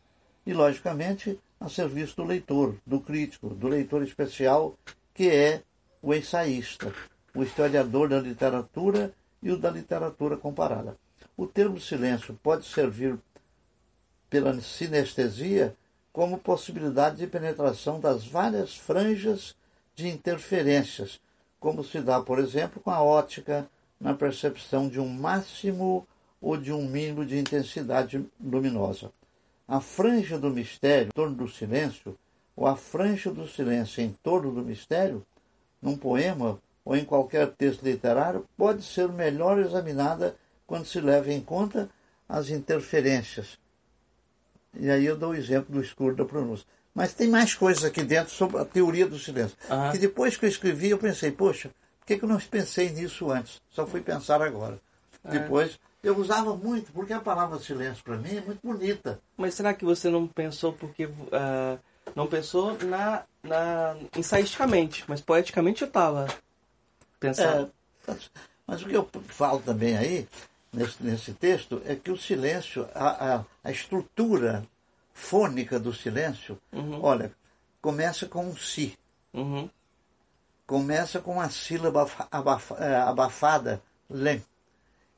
E, 0.44 0.52
logicamente, 0.52 1.38
a 1.60 1.68
serviço 1.68 2.16
do 2.16 2.24
leitor, 2.24 2.74
do 2.86 3.00
crítico, 3.00 3.50
do 3.50 3.68
leitor 3.68 4.02
especial, 4.02 4.76
que 5.14 5.28
é 5.28 5.62
o 6.02 6.14
ensaísta, 6.14 6.92
o 7.34 7.42
historiador 7.42 8.08
da 8.08 8.18
literatura 8.18 9.12
e 9.42 9.50
o 9.52 9.58
da 9.58 9.70
literatura 9.70 10.36
comparada. 10.36 10.96
O 11.36 11.46
termo 11.46 11.78
silêncio 11.78 12.38
pode 12.42 12.64
servir 12.66 13.18
pela 14.28 14.58
sinestesia 14.60 15.76
como 16.12 16.38
possibilidade 16.38 17.18
de 17.18 17.26
penetração 17.26 18.00
das 18.00 18.26
várias 18.26 18.74
franjas 18.74 19.54
de 19.94 20.08
interferências 20.08 21.20
como 21.60 21.84
se 21.84 22.00
dá, 22.00 22.20
por 22.20 22.38
exemplo, 22.38 22.80
com 22.80 22.90
a 22.90 23.02
ótica 23.02 23.68
na 24.00 24.14
percepção 24.14 24.88
de 24.88 24.98
um 24.98 25.06
máximo 25.06 26.08
ou 26.40 26.56
de 26.56 26.72
um 26.72 26.88
mínimo 26.88 27.24
de 27.24 27.38
intensidade 27.38 28.26
luminosa. 28.42 29.12
A 29.70 29.80
franja 29.80 30.36
do 30.36 30.50
mistério 30.50 31.06
em 31.06 31.10
torno 31.10 31.36
do 31.36 31.48
silêncio, 31.48 32.18
ou 32.56 32.66
a 32.66 32.74
franja 32.74 33.30
do 33.30 33.46
silêncio 33.46 34.02
em 34.02 34.10
torno 34.20 34.50
do 34.50 34.62
mistério, 34.62 35.24
num 35.80 35.96
poema 35.96 36.58
ou 36.84 36.96
em 36.96 37.04
qualquer 37.04 37.46
texto 37.52 37.84
literário, 37.84 38.44
pode 38.56 38.82
ser 38.82 39.08
melhor 39.08 39.60
examinada 39.60 40.34
quando 40.66 40.86
se 40.86 41.00
leva 41.00 41.32
em 41.32 41.40
conta 41.40 41.88
as 42.28 42.50
interferências. 42.50 43.60
E 44.74 44.90
aí 44.90 45.06
eu 45.06 45.16
dou 45.16 45.30
o 45.30 45.36
exemplo 45.36 45.72
do 45.72 45.80
escuro 45.80 46.16
da 46.16 46.24
pronúncia. 46.24 46.66
Mas 46.92 47.14
tem 47.14 47.28
mais 47.28 47.54
coisas 47.54 47.84
aqui 47.84 48.02
dentro 48.02 48.32
sobre 48.32 48.58
a 48.58 48.64
teoria 48.64 49.06
do 49.06 49.20
silêncio. 49.20 49.56
Uhum. 49.70 49.92
Que 49.92 49.98
depois 49.98 50.36
que 50.36 50.46
eu 50.46 50.50
escrevi, 50.50 50.90
eu 50.90 50.98
pensei, 50.98 51.30
poxa, 51.30 51.70
por 52.00 52.06
que, 52.06 52.18
que 52.18 52.24
eu 52.24 52.28
não 52.28 52.40
pensei 52.40 52.90
nisso 52.90 53.30
antes? 53.30 53.62
Só 53.70 53.86
fui 53.86 54.00
pensar 54.00 54.42
agora. 54.42 54.80
É. 55.22 55.30
Depois, 55.30 55.78
eu 56.02 56.16
usava 56.16 56.56
muito, 56.56 56.92
porque 56.92 57.12
a 57.12 57.20
palavra 57.20 57.58
silêncio 57.58 58.02
para 58.02 58.16
mim 58.16 58.36
é 58.36 58.40
muito 58.40 58.60
bonita. 58.62 59.20
Mas 59.36 59.54
será 59.54 59.74
que 59.74 59.84
você 59.84 60.08
não 60.08 60.26
pensou 60.26 60.72
porque. 60.72 61.06
Uh, 61.06 61.78
não 62.14 62.26
pensou 62.26 62.76
na, 62.84 63.24
na 63.42 63.96
ensaisticamente, 64.16 65.04
mas 65.06 65.20
poeticamente 65.20 65.82
eu 65.82 65.88
estava 65.88 66.26
pensando. 67.18 67.70
É, 68.08 68.14
mas 68.66 68.82
o 68.82 68.86
que 68.86 68.96
eu 68.96 69.08
falo 69.28 69.60
também 69.60 69.96
aí, 69.96 70.28
nesse, 70.72 71.02
nesse 71.02 71.32
texto, 71.34 71.82
é 71.84 71.94
que 71.94 72.10
o 72.10 72.18
silêncio, 72.18 72.88
a, 72.94 73.36
a, 73.36 73.44
a 73.64 73.70
estrutura 73.70 74.64
fônica 75.12 75.78
do 75.78 75.92
silêncio, 75.92 76.58
uhum. 76.72 77.02
olha, 77.02 77.32
começa 77.80 78.26
com 78.26 78.46
um 78.46 78.56
si. 78.56 78.98
Uhum. 79.32 79.68
Começa 80.66 81.20
com 81.20 81.32
uma 81.34 81.50
sílaba 81.50 82.08
abafa, 82.30 82.74
é, 82.76 82.96
abafada, 82.96 83.82
lem. 84.08 84.42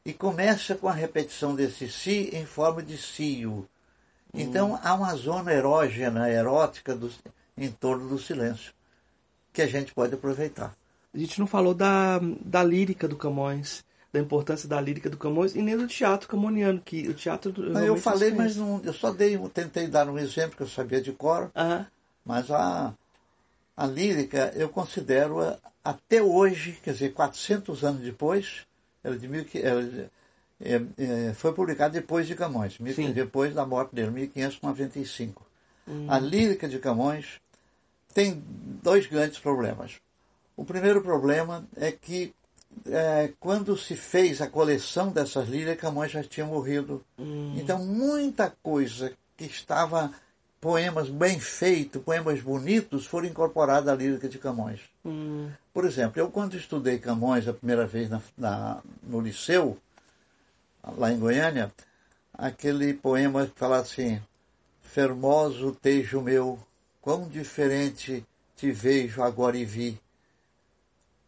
E 0.05 0.12
começa 0.12 0.74
com 0.74 0.88
a 0.88 0.92
repetição 0.92 1.55
desse 1.55 1.88
si 1.88 2.30
em 2.32 2.44
forma 2.44 2.82
de 2.82 2.98
cio. 2.98 3.68
Então 4.34 4.72
uhum. 4.72 4.78
há 4.82 4.94
uma 4.94 5.14
zona 5.14 5.53
erógena, 5.53 6.30
erótica 6.30 6.94
do, 6.94 7.11
em 7.57 7.70
torno 7.70 8.09
do 8.09 8.18
silêncio, 8.18 8.72
que 9.53 9.62
a 9.62 9.66
gente 9.66 9.92
pode 9.92 10.14
aproveitar. 10.14 10.74
A 11.14 11.18
gente 11.18 11.38
não 11.38 11.46
falou 11.46 11.74
da, 11.74 12.18
da 12.40 12.64
lírica 12.64 13.07
do 13.07 13.16
Camões 13.16 13.84
da 14.12 14.20
importância 14.20 14.68
da 14.68 14.80
lírica 14.80 15.09
do 15.09 15.16
Camões 15.16 15.55
e 15.55 15.62
nem 15.62 15.76
do 15.76 15.86
teatro 15.86 16.28
camoniano, 16.28 16.78
que 16.78 17.09
o 17.09 17.14
teatro. 17.14 17.50
Eu 17.78 17.96
falei, 17.96 18.30
mas 18.30 18.57
não, 18.57 18.80
eu 18.84 18.92
só 18.92 19.11
dei, 19.11 19.38
tentei 19.48 19.88
dar 19.88 20.09
um 20.09 20.18
exemplo 20.18 20.57
que 20.57 20.62
eu 20.62 20.68
sabia 20.68 21.00
de 21.00 21.12
cor, 21.12 21.50
uhum. 21.57 21.86
mas 22.24 22.50
a, 22.50 22.92
a 23.74 23.86
lírica 23.86 24.53
eu 24.55 24.68
considero 24.68 25.38
até 25.82 26.22
hoje, 26.22 26.78
quer 26.84 26.92
dizer, 26.92 27.14
400 27.14 27.82
anos 27.82 28.03
depois, 28.03 28.66
ela 29.03 29.18
de 29.18 29.28
mil, 29.28 29.44
ela, 29.55 30.11
é, 30.61 30.80
é, 30.98 31.34
foi 31.34 31.53
publicada 31.53 31.94
depois 31.94 32.26
de 32.26 32.34
Camões, 32.34 32.78
Sim. 32.94 33.12
depois 33.12 33.55
da 33.55 33.66
morte 33.66 33.94
dele, 33.94 34.11
1595. 34.11 35.44
Hum. 35.86 36.07
A 36.09 36.18
lírica 36.18 36.68
de 36.68 36.78
Camões 36.78 37.40
tem 38.14 38.42
dois 38.82 39.07
grandes 39.07 39.38
problemas. 39.38 40.00
O 40.57 40.64
primeiro 40.64 41.03
problema 41.03 41.66
é 41.76 41.90
que 41.90 42.32
é, 42.86 43.32
quando 43.38 43.76
se 43.76 43.96
fez 43.96 44.40
a 44.40 44.46
coleção 44.46 45.11
dessas 45.11 45.48
lírias, 45.48 45.78
Camões 45.78 46.12
já 46.12 46.22
tinha 46.22 46.46
morrido. 46.46 47.05
Hum. 47.18 47.55
Então, 47.57 47.84
muita 47.84 48.55
coisa 48.62 49.12
que 49.36 49.44
estava, 49.44 50.12
poemas 50.63 51.09
bem 51.09 51.41
feitos, 51.41 52.01
poemas 52.01 52.41
bonitos, 52.41 53.05
foram 53.05 53.27
incorporados 53.27 53.89
à 53.89 53.97
lírica 53.97 54.29
de 54.29 54.39
Camões. 54.39 54.79
Hum. 55.05 55.51
Por 55.75 55.85
exemplo, 55.85 56.21
eu 56.21 56.31
quando 56.31 56.57
estudei 56.57 57.01
Camões 57.01 57.49
a 57.49 57.53
primeira 57.53 57.85
vez 57.85 58.09
na, 58.09 58.23
na, 58.39 58.81
no 59.03 59.21
liceu, 59.21 59.77
lá 60.97 61.11
em 61.11 61.19
Goiânia, 61.19 61.73
aquele 62.33 62.95
poema 62.95 63.45
que 63.45 63.59
fala 63.59 63.79
assim, 63.79 64.23
Fermoso 64.83 65.73
tejo 65.73 66.21
meu, 66.21 66.57
quão 67.01 67.29
diferente 67.29 68.25
te 68.57 68.71
vejo 68.71 69.21
agora 69.21 69.57
e 69.57 69.65
vi 69.65 70.01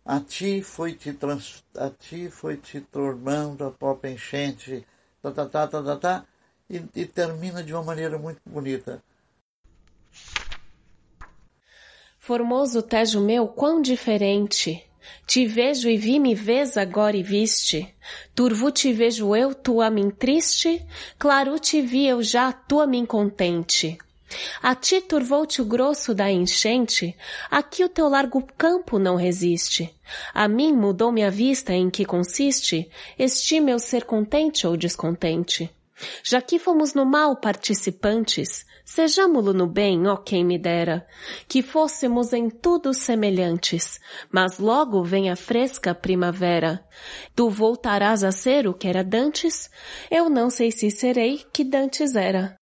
a 0.04 0.20
ti 0.20 0.62
foi 0.62 0.92
te, 0.92 1.12
trans, 1.12 1.64
a 1.76 1.90
ti 1.90 2.30
foi 2.30 2.56
te 2.58 2.80
tornando 2.80 3.64
a 3.64 3.70
própria 3.70 4.10
enchente, 4.10 4.86
tá, 5.20 5.32
tá, 5.32 5.46
tá, 5.46 5.66
tá, 5.66 5.82
tá, 5.82 5.96
tá 5.96 6.24
e, 6.70 6.84
e 6.94 7.06
termina 7.06 7.64
de 7.64 7.72
uma 7.72 7.82
maneira 7.82 8.18
muito 8.18 8.40
bonita. 8.46 9.02
Formoso 12.26 12.80
Tejo 12.80 13.20
meu, 13.20 13.46
quão 13.46 13.82
diferente! 13.82 14.82
Te 15.26 15.46
vejo 15.46 15.90
e 15.90 15.98
vi 15.98 16.18
me 16.18 16.34
vês 16.34 16.78
agora 16.78 17.14
e 17.14 17.22
viste. 17.22 17.86
Turvo 18.34 18.70
te 18.70 18.94
vejo 18.94 19.36
eu, 19.36 19.54
tu 19.54 19.82
a 19.82 19.90
mim 19.90 20.08
triste, 20.08 20.82
claro 21.18 21.58
te 21.58 21.82
vi 21.82 22.06
eu 22.06 22.22
já, 22.22 22.50
tu 22.50 22.80
a 22.80 22.86
mim 22.86 23.04
contente. 23.04 23.98
A 24.62 24.74
ti 24.74 25.02
turvou-te 25.02 25.60
o 25.60 25.66
grosso 25.66 26.14
da 26.14 26.32
enchente, 26.32 27.14
aqui 27.50 27.84
o 27.84 27.90
teu 27.90 28.08
largo 28.08 28.42
campo 28.56 28.98
não 28.98 29.16
resiste. 29.16 29.94
A 30.32 30.48
mim 30.48 30.72
mudou-me 30.72 31.22
a 31.22 31.28
vista 31.28 31.74
em 31.74 31.90
que 31.90 32.06
consiste, 32.06 32.88
estime 33.18 33.70
eu 33.70 33.78
ser 33.78 34.06
contente 34.06 34.66
ou 34.66 34.78
descontente. 34.78 35.70
Já 36.22 36.40
que 36.40 36.58
fomos 36.58 36.94
no 36.94 37.04
mal 37.04 37.36
participantes, 37.36 38.66
sejamo-lo 38.84 39.52
no 39.52 39.66
bem, 39.66 40.06
ó 40.06 40.16
quem 40.16 40.44
me 40.44 40.58
dera, 40.58 41.06
que 41.48 41.62
fôssemos 41.62 42.32
em 42.32 42.50
tudo 42.50 42.92
semelhantes, 42.92 44.00
mas 44.30 44.58
logo 44.58 45.04
vem 45.04 45.30
a 45.30 45.36
fresca 45.36 45.94
primavera. 45.94 46.84
Tu 47.34 47.48
voltarás 47.48 48.24
a 48.24 48.32
ser 48.32 48.66
o 48.66 48.74
que 48.74 48.88
era 48.88 49.04
dantes, 49.04 49.70
eu 50.10 50.28
não 50.28 50.50
sei 50.50 50.70
se 50.70 50.90
serei 50.90 51.44
que 51.52 51.64
dantes 51.64 52.16
era. 52.16 52.56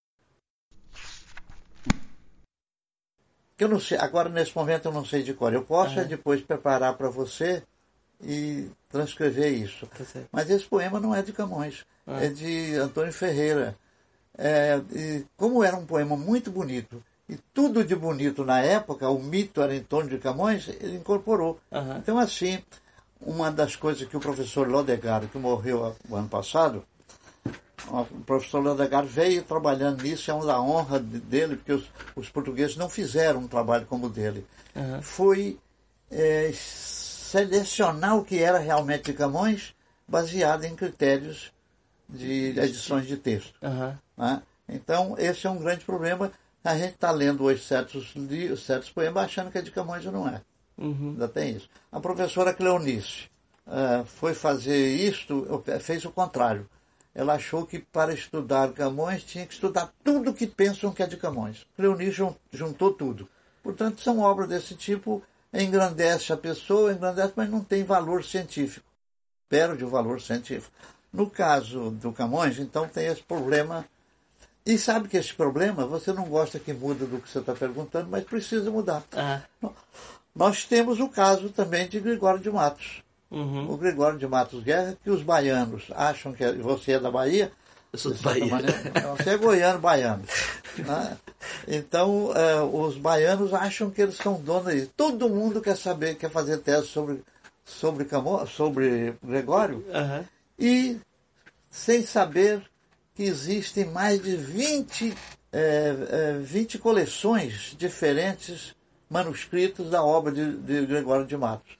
Eu 3.59 3.69
não 3.69 3.79
sei, 3.79 3.97
agora 3.97 4.29
nesse 4.29 4.57
momento 4.57 4.87
eu 4.87 4.93
não 4.93 5.05
sei 5.05 5.23
de 5.23 5.33
cor. 5.35 5.53
Eu 5.53 5.63
posso 5.63 6.01
é. 6.01 6.05
depois 6.05 6.41
preparar 6.41 6.97
para 6.97 7.09
você 7.09 7.63
e 8.21 8.69
transcrever 8.93 9.53
isso. 9.53 9.87
Tá 9.87 10.05
Mas 10.31 10.51
esse 10.51 10.65
poema 10.65 11.01
não 11.01 11.15
é 11.15 11.23
de 11.23 11.33
Camões, 11.33 11.85
é, 12.07 12.27
é 12.27 12.29
de 12.29 12.77
Antônio 12.77 13.13
Ferreira. 13.13 13.75
É, 14.37 14.81
como 15.37 15.65
era 15.65 15.77
um 15.77 15.85
poema 15.85 16.17
muito 16.17 16.51
bonito 16.51 17.03
e 17.29 17.37
tudo 17.55 17.85
de 17.85 17.95
bonito 17.97 18.45
na 18.45 18.61
época, 18.61 19.09
o 19.09 19.23
mito 19.23 19.63
era 19.63 19.75
em 19.75 19.83
torno 19.83 20.11
de 20.11 20.19
Camões, 20.19 20.69
ele 20.69 20.97
incorporou. 20.97 21.59
Uhum. 21.71 21.97
Então, 21.97 22.19
assim, 22.19 22.63
uma 23.21 23.51
das 23.51 23.75
coisas 23.75 24.07
que 24.07 24.17
o 24.17 24.21
professor 24.21 24.69
Lodegar, 24.69 25.27
que 25.27 25.39
morreu 25.39 25.95
o 26.09 26.17
ano 26.17 26.29
passado, 26.29 26.85
o 27.89 28.05
professor 28.27 28.61
Lodegar 28.61 29.05
veio 29.05 29.43
trabalhando 29.43 30.03
nisso, 30.03 30.31
é 30.31 30.35
uma 30.35 30.61
honra 30.61 30.99
dele, 30.99 31.57
porque 31.57 31.73
os, 31.73 31.91
os 32.15 32.29
portugueses 32.29 32.77
não 32.77 32.89
fizeram 32.89 33.41
um 33.41 33.49
trabalho 33.49 33.87
como 33.87 34.07
o 34.07 34.11
dele. 34.11 34.47
Uhum. 34.75 35.03
Foi 35.03 35.59
é, 36.11 36.51
selecionar 37.33 38.19
o 38.19 38.25
que 38.25 38.39
era 38.43 38.59
realmente 38.59 39.05
de 39.05 39.15
Camões, 39.15 39.75
baseado 40.07 40.65
em 40.65 40.77
critérios 40.77 41.51
de 42.07 42.53
edições 42.59 43.07
de 43.07 43.17
texto. 43.17 43.55
Uhum. 43.63 43.97
Né? 44.19 44.43
Então, 44.69 45.17
esse 45.19 45.47
é 45.47 45.51
um 45.51 45.59
grande 45.59 45.83
problema. 45.83 46.31
A 46.63 46.77
gente 46.77 46.93
está 46.93 47.11
lendo 47.11 47.43
hoje 47.45 47.65
certos, 47.65 48.13
certos 48.63 48.91
poemas 48.91 49.25
achando 49.25 49.51
que 49.51 49.57
é 49.57 49.63
de 49.63 49.71
Camões 49.71 50.05
e 50.05 50.11
não 50.11 50.29
é. 50.29 50.43
Uhum. 50.77 51.13
Ainda 51.13 51.27
tem 51.27 51.57
isso. 51.57 51.71
A 51.91 51.99
professora 51.99 52.53
Cleonice 52.53 53.31
uh, 53.67 54.05
foi 54.05 54.35
fazer 54.35 54.95
isto, 54.95 55.65
fez 55.81 56.05
o 56.05 56.11
contrário. 56.11 56.69
Ela 57.15 57.35
achou 57.35 57.65
que 57.65 57.79
para 57.79 58.13
estudar 58.13 58.73
Camões 58.73 59.25
tinha 59.25 59.47
que 59.47 59.55
estudar 59.55 59.91
tudo 60.05 60.35
que 60.35 60.47
pensam 60.47 60.93
que 60.93 61.03
é 61.03 61.07
de 61.07 61.17
Camões. 61.17 61.67
Cleonice 61.77 62.27
juntou 62.53 62.93
tudo. 62.93 63.27
Portanto, 63.63 64.03
são 64.03 64.19
obras 64.19 64.51
desse 64.51 64.75
tipo 64.75 65.23
engrandece 65.53 66.33
a 66.33 66.37
pessoa, 66.37 66.93
engrandece, 66.93 67.33
mas 67.37 67.51
não 67.51 67.63
tem 67.63 67.85
valor 67.85 68.25
científico. 68.25 68.87
Perde 69.49 69.85
o 69.85 69.89
valor 69.89 70.21
científico. 70.21 70.73
No 71.13 71.29
caso 71.29 71.91
do 71.91 72.13
Camões, 72.13 72.59
então, 72.59 72.89
tem 72.89 73.07
esse 73.07 73.23
problema. 73.23 73.85
E 74.65 74.79
sabe 74.79 75.09
que 75.09 75.17
esse 75.17 75.35
problema, 75.35 75.87
você 75.87 76.13
não 76.13 76.25
gosta 76.25 76.59
que 76.59 76.73
muda 76.73 77.05
do 77.05 77.21
que 77.21 77.29
você 77.29 77.41
está 77.41 77.53
perguntando, 77.53 78.09
mas 78.09 78.25
precisa 78.25 78.71
mudar. 78.71 79.03
Uhum. 79.63 79.71
Nós 80.35 80.65
temos 80.65 81.01
o 81.01 81.09
caso 81.09 81.51
também 81.51 81.89
de 81.89 82.01
Gregório 82.01 82.41
de 82.41 82.51
Matos. 82.51 83.03
Uhum. 83.31 83.71
O 83.71 83.77
Gregório 83.77 84.19
de 84.19 84.27
Matos 84.27 84.63
Guerra, 84.63 84.97
que 85.03 85.11
os 85.11 85.23
baianos 85.23 85.91
acham 85.95 86.33
que 86.33 86.51
você 86.53 86.93
é 86.93 87.01
da 87.01 87.11
Bahia, 87.11 87.53
eu 87.93 87.99
sou 87.99 88.13
do 88.13 88.23
Bahia. 88.23 88.47
Maneira, 88.47 89.15
você 89.17 89.31
é 89.31 89.37
goiano, 89.37 89.79
baiano. 89.79 90.25
Né? 90.79 91.19
Então, 91.69 92.33
é, 92.35 92.63
os 92.63 92.97
baianos 92.97 93.53
acham 93.53 93.91
que 93.91 94.01
eles 94.01 94.17
são 94.17 94.41
donos 94.41 94.73
disso. 94.73 94.91
Todo 94.97 95.29
mundo 95.29 95.61
quer 95.61 95.77
saber, 95.77 96.15
quer 96.15 96.31
fazer 96.31 96.59
tese 96.59 96.87
sobre, 96.87 97.23
sobre, 97.65 98.07
Camô, 98.07 98.47
sobre 98.47 99.15
Gregório, 99.23 99.85
uhum. 99.89 100.25
e 100.59 100.99
sem 101.69 102.03
saber 102.03 102.63
que 103.15 103.25
existem 103.25 103.85
mais 103.85 104.23
de 104.23 104.37
20, 104.37 105.15
é, 105.53 105.95
é, 106.11 106.39
20 106.41 106.79
coleções 106.79 107.75
diferentes 107.77 108.75
manuscritos 109.11 109.91
da 109.91 110.03
obra 110.03 110.33
de, 110.33 110.57
de 110.57 110.87
Gregório 110.87 111.27
de 111.27 111.37
Matos. 111.37 111.77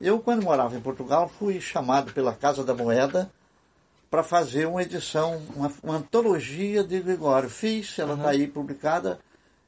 Eu, 0.00 0.18
quando 0.18 0.42
morava 0.42 0.74
em 0.74 0.80
Portugal, 0.80 1.30
fui 1.38 1.60
chamado 1.60 2.12
pela 2.12 2.32
Casa 2.32 2.64
da 2.64 2.74
Moeda 2.74 3.30
para 4.12 4.22
fazer 4.22 4.66
uma 4.66 4.82
edição, 4.82 5.40
uma, 5.56 5.72
uma, 5.82 5.96
antologia 5.96 6.84
de 6.84 7.00
Gregório. 7.00 7.48
Fiz, 7.48 7.98
ela 7.98 8.12
está 8.12 8.24
uhum. 8.24 8.30
aí 8.30 8.46
publicada. 8.46 9.18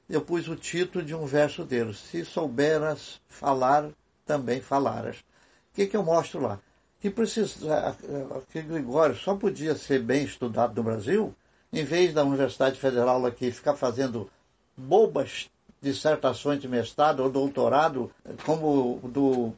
Eu 0.06 0.20
pus 0.20 0.46
o 0.48 0.54
título 0.54 1.02
de 1.02 1.14
um 1.14 1.24
verso 1.24 1.64
dele: 1.64 1.94
Se 1.94 2.26
souberas 2.26 3.22
falar, 3.26 3.88
também 4.26 4.60
falaras. 4.60 5.16
O 5.16 5.22
que, 5.72 5.86
que 5.86 5.96
eu 5.96 6.02
mostro 6.02 6.42
lá? 6.42 6.60
Que, 7.00 7.08
precisa, 7.08 7.96
que 8.52 8.60
Gregório 8.60 9.16
só 9.16 9.34
podia 9.34 9.74
ser 9.76 10.02
bem 10.02 10.24
estudado 10.24 10.76
no 10.76 10.82
Brasil, 10.82 11.34
em 11.72 11.82
vez 11.82 12.12
da 12.12 12.22
Universidade 12.22 12.78
Federal 12.78 13.24
aqui 13.24 13.50
ficar 13.50 13.76
fazendo 13.76 14.30
bobas 14.76 15.48
dissertações 15.80 16.60
de 16.60 16.68
mestrado 16.68 17.20
ou 17.20 17.30
doutorado, 17.30 18.10
como 18.44 19.00
do, 19.08 19.54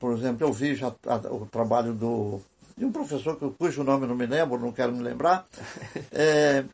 por 0.00 0.16
exemplo, 0.16 0.46
eu 0.46 0.52
vi 0.52 0.74
já 0.74 0.88
o 1.30 1.46
trabalho 1.46 1.92
do 1.92 2.40
de 2.76 2.84
um 2.84 2.92
professor 2.92 3.36
cujo 3.36 3.84
nome 3.84 4.06
não 4.06 4.16
me 4.16 4.26
lembro, 4.26 4.58
não 4.58 4.72
quero 4.72 4.92
me 4.92 5.02
lembrar, 5.02 5.46
é, 6.10 6.64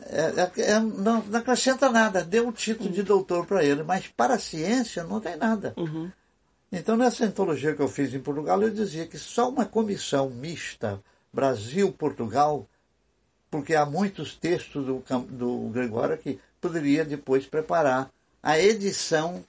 é, 0.00 0.50
é, 0.56 0.70
é 0.70 0.80
não, 0.80 1.22
não, 1.22 1.38
acrescenta 1.38 1.90
nada, 1.90 2.24
deu 2.24 2.48
o 2.48 2.52
título 2.52 2.90
de 2.90 3.02
doutor 3.02 3.46
para 3.46 3.64
ele, 3.64 3.82
mas 3.82 4.06
para 4.06 4.34
a 4.34 4.38
ciência 4.38 5.04
não 5.04 5.20
tem 5.20 5.36
nada. 5.36 5.74
Uhum. 5.76 6.10
Então, 6.72 6.96
nessa 6.96 7.24
antologia 7.24 7.74
que 7.74 7.82
eu 7.82 7.88
fiz 7.88 8.12
em 8.12 8.20
Portugal, 8.20 8.60
eu 8.62 8.70
dizia 8.70 9.06
que 9.06 9.18
só 9.18 9.48
uma 9.48 9.64
comissão 9.64 10.28
mista, 10.30 11.00
Brasil-Portugal, 11.32 12.66
porque 13.50 13.74
há 13.74 13.86
muitos 13.86 14.34
textos 14.34 14.84
do, 14.84 15.04
do 15.30 15.68
Gregório 15.68 16.18
que 16.18 16.40
poderia 16.60 17.04
depois 17.04 17.46
preparar 17.46 18.10
a 18.42 18.58
edição 18.58 19.44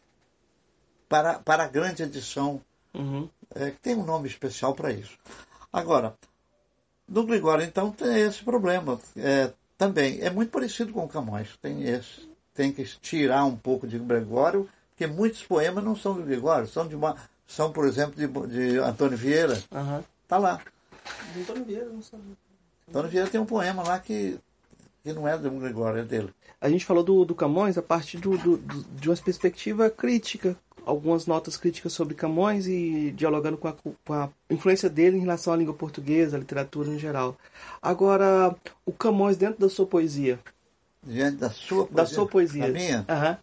para, 1.09 1.39
para 1.39 1.63
a 1.63 1.67
grande 1.67 2.03
edição, 2.03 2.61
uhum. 2.93 3.29
é, 3.55 3.71
que 3.71 3.79
tem 3.79 3.95
um 3.95 4.05
nome 4.05 4.27
especial 4.27 4.75
para 4.75 4.91
isso. 4.91 5.17
Agora, 5.71 6.15
do 7.07 7.25
Gregório, 7.25 7.63
então, 7.63 7.91
tem 7.91 8.21
esse 8.21 8.43
problema. 8.43 8.99
É, 9.15 9.51
também 9.77 10.19
é 10.21 10.29
muito 10.29 10.51
parecido 10.51 10.91
com 10.91 11.05
o 11.05 11.07
Camões. 11.07 11.49
Tem, 11.61 11.83
esse, 11.83 12.29
tem 12.53 12.71
que 12.71 12.83
tirar 12.99 13.45
um 13.45 13.55
pouco 13.55 13.87
de 13.87 13.97
Gregório, 13.99 14.67
porque 14.89 15.07
muitos 15.07 15.43
poemas 15.43 15.83
não 15.83 15.95
são 15.95 16.15
do 16.15 16.23
Gregório, 16.23 16.67
são, 16.67 16.87
de 16.87 16.95
uma, 16.95 17.15
são 17.47 17.71
por 17.71 17.85
exemplo, 17.85 18.15
de, 18.15 18.27
de 18.47 18.77
Antônio 18.79 19.17
Vieira. 19.17 19.61
Uhum. 19.71 20.03
Tá 20.27 20.37
lá. 20.37 20.59
Antônio 21.37 21.63
Vieira 21.63 21.85
não 21.85 22.01
sabe. 22.01 22.23
Antônio 22.89 23.09
Vieira 23.09 23.29
tem 23.29 23.39
um 23.39 23.45
poema 23.45 23.83
lá 23.83 23.99
que, 23.99 24.37
que 25.03 25.13
não 25.13 25.27
é 25.27 25.37
do 25.37 25.49
Gregório, 25.51 26.01
é 26.01 26.03
dele. 26.03 26.33
A 26.59 26.69
gente 26.69 26.85
falou 26.85 27.03
do, 27.03 27.23
do 27.23 27.35
Camões 27.35 27.77
a 27.77 27.81
partir 27.81 28.17
do, 28.17 28.37
do, 28.37 28.57
do, 28.57 28.83
de 28.83 29.09
uma 29.09 29.15
perspectiva 29.17 29.89
crítica, 29.89 30.57
algumas 30.87 31.27
notas 31.27 31.57
críticas 31.57 31.91
sobre 31.91 32.15
Camões 32.15 32.65
e 32.65 33.11
dialogando 33.11 33.57
com 33.57 33.67
a, 33.67 33.73
com 33.73 34.13
a, 34.13 34.29
influência 34.49 34.89
dele 34.89 35.17
em 35.17 35.21
relação 35.21 35.53
à 35.53 35.57
língua 35.57 35.73
portuguesa, 35.73 36.37
à 36.37 36.39
literatura 36.39 36.89
em 36.89 36.97
geral. 36.97 37.37
Agora, 37.81 38.55
o 38.85 38.93
Camões 38.93 39.35
dentro 39.35 39.59
da 39.59 39.69
sua 39.69 39.85
poesia. 39.85 40.39
Dentro 41.03 41.39
da 41.39 41.49
sua 41.49 41.85
poesia? 41.85 41.95
Da 41.95 42.05
sua 42.05 42.27
poesia. 42.27 42.67
Da 42.67 42.69
minha? 42.69 42.97
Uhum. 42.99 43.37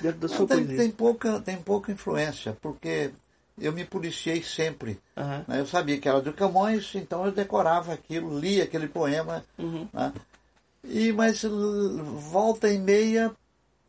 Dentro 0.00 0.20
da 0.20 0.28
Não, 0.28 0.36
sua 0.36 0.46
tem, 0.46 0.56
poesia. 0.56 0.76
Tem 0.78 0.90
pouca, 0.90 1.40
tem 1.40 1.56
pouca 1.58 1.92
influência, 1.92 2.56
porque 2.60 3.10
eu 3.60 3.72
me 3.72 3.84
policiei 3.84 4.42
sempre. 4.42 4.98
Uhum. 5.14 5.44
Né? 5.46 5.60
Eu 5.60 5.66
sabia 5.66 5.98
que 5.98 6.08
era 6.08 6.22
do 6.22 6.32
Camões, 6.32 6.94
então 6.94 7.26
eu 7.26 7.32
decorava 7.32 7.92
aquilo, 7.92 8.38
lia 8.38 8.64
aquele 8.64 8.88
poema. 8.88 9.44
Uhum. 9.58 9.86
Né? 9.92 10.12
E, 10.84 11.12
mas 11.12 11.42
volta 11.42 12.68
e 12.70 12.78
meia 12.78 13.30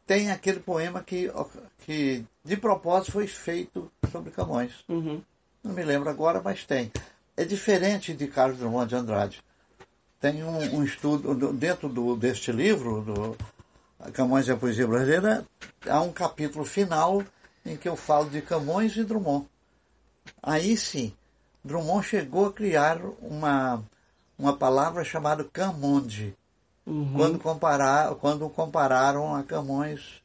tem 0.10 0.32
aquele 0.32 0.60
poema 0.60 1.04
que, 1.04 1.32
que 1.86 2.26
de 2.44 2.58
propósito 2.58 3.12
foi 3.12 3.28
feito 3.28 3.92
sobre 4.12 4.32
Camões. 4.32 4.84
Uhum. 4.90 5.22
Não 5.64 5.72
me 5.72 5.84
lembro 5.84 6.10
agora, 6.10 6.42
mas 6.44 6.66
tem. 6.66 6.92
É 7.38 7.46
diferente 7.46 8.16
de 8.16 8.26
Carlos 8.26 8.58
Drummond 8.58 8.90
de 8.90 8.96
Andrade. 8.96 9.44
Tem 10.20 10.44
um, 10.44 10.78
um 10.78 10.84
estudo, 10.84 11.54
dentro 11.54 11.88
do, 11.88 12.16
deste 12.16 12.52
livro, 12.52 13.04
do 13.04 13.38
Camões 14.12 14.48
e 14.48 14.52
a 14.52 14.58
Poesia 14.58 14.88
Brasileira, 14.88 15.46
há 15.88 16.02
um 16.02 16.12
capítulo 16.12 16.66
final 16.66 17.24
em 17.64 17.78
que 17.78 17.88
eu 17.88 17.96
falo 17.96 18.32
de 18.32 18.42
Camões 18.42 18.98
e 18.98 19.04
Drummond. 19.04 19.46
Aí 20.42 20.76
sim, 20.76 21.14
Drummond 21.64 22.04
chegou 22.08 22.48
a 22.48 22.52
criar 22.54 23.00
uma, 23.22 23.84
uma 24.40 24.58
palavra 24.58 25.04
chamada 25.04 25.44
Camonde, 25.44 26.36
uhum. 26.90 27.14
quando, 27.16 27.40
comparar, 27.40 28.16
quando 28.16 28.50
compararam 28.50 29.36
a 29.36 29.44
Camões, 29.44 30.22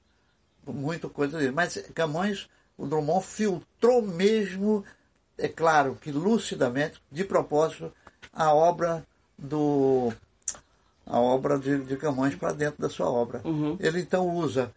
muito 0.66 1.08
coisa 1.08 1.38
dele. 1.38 1.52
Mas 1.52 1.76
Camões, 1.94 2.48
o 2.76 2.86
Drummond 2.86 3.24
filtrou 3.24 4.02
mesmo, 4.02 4.84
é 5.38 5.48
claro 5.48 5.96
que 6.00 6.10
lucidamente, 6.10 7.00
de 7.10 7.24
propósito, 7.24 7.92
a 8.32 8.52
obra 8.52 9.06
do 9.38 10.12
a 11.06 11.20
obra 11.20 11.58
de, 11.58 11.84
de 11.84 11.96
Camões 11.96 12.34
para 12.34 12.52
dentro 12.52 12.80
da 12.80 12.88
sua 12.88 13.10
obra. 13.10 13.42
Uhum. 13.44 13.76
Ele 13.78 14.00
então 14.00 14.28
usa 14.34 14.72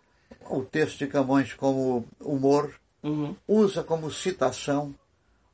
o 0.49 0.61
texto 0.61 0.99
de 0.99 1.07
Camões 1.07 1.53
como 1.53 2.05
humor, 2.19 2.73
uhum. 3.01 3.35
usa 3.47 3.81
como 3.83 4.11
citação, 4.11 4.93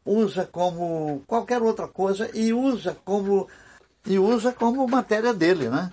usa 0.06 0.46
como 0.46 1.22
qualquer 1.28 1.62
outra 1.62 1.88
coisa 1.88 2.30
e 2.34 2.54
usa 2.54 2.98
como 3.06 3.48
e 4.06 4.20
usa 4.20 4.52
como 4.52 4.88
matéria 4.88 5.34
dele, 5.34 5.70
né? 5.70 5.92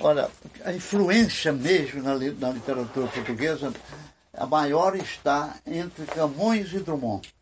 Olha, 0.00 0.28
a 0.64 0.72
influência 0.72 1.52
mesmo 1.52 2.02
na, 2.02 2.14
na 2.14 2.50
literatura 2.50 3.06
portuguesa, 3.06 3.72
a 4.32 4.46
maior 4.46 4.96
está 4.96 5.56
entre 5.66 6.04
Camões 6.06 6.72
e 6.72 6.78
Drummond. 6.80 7.32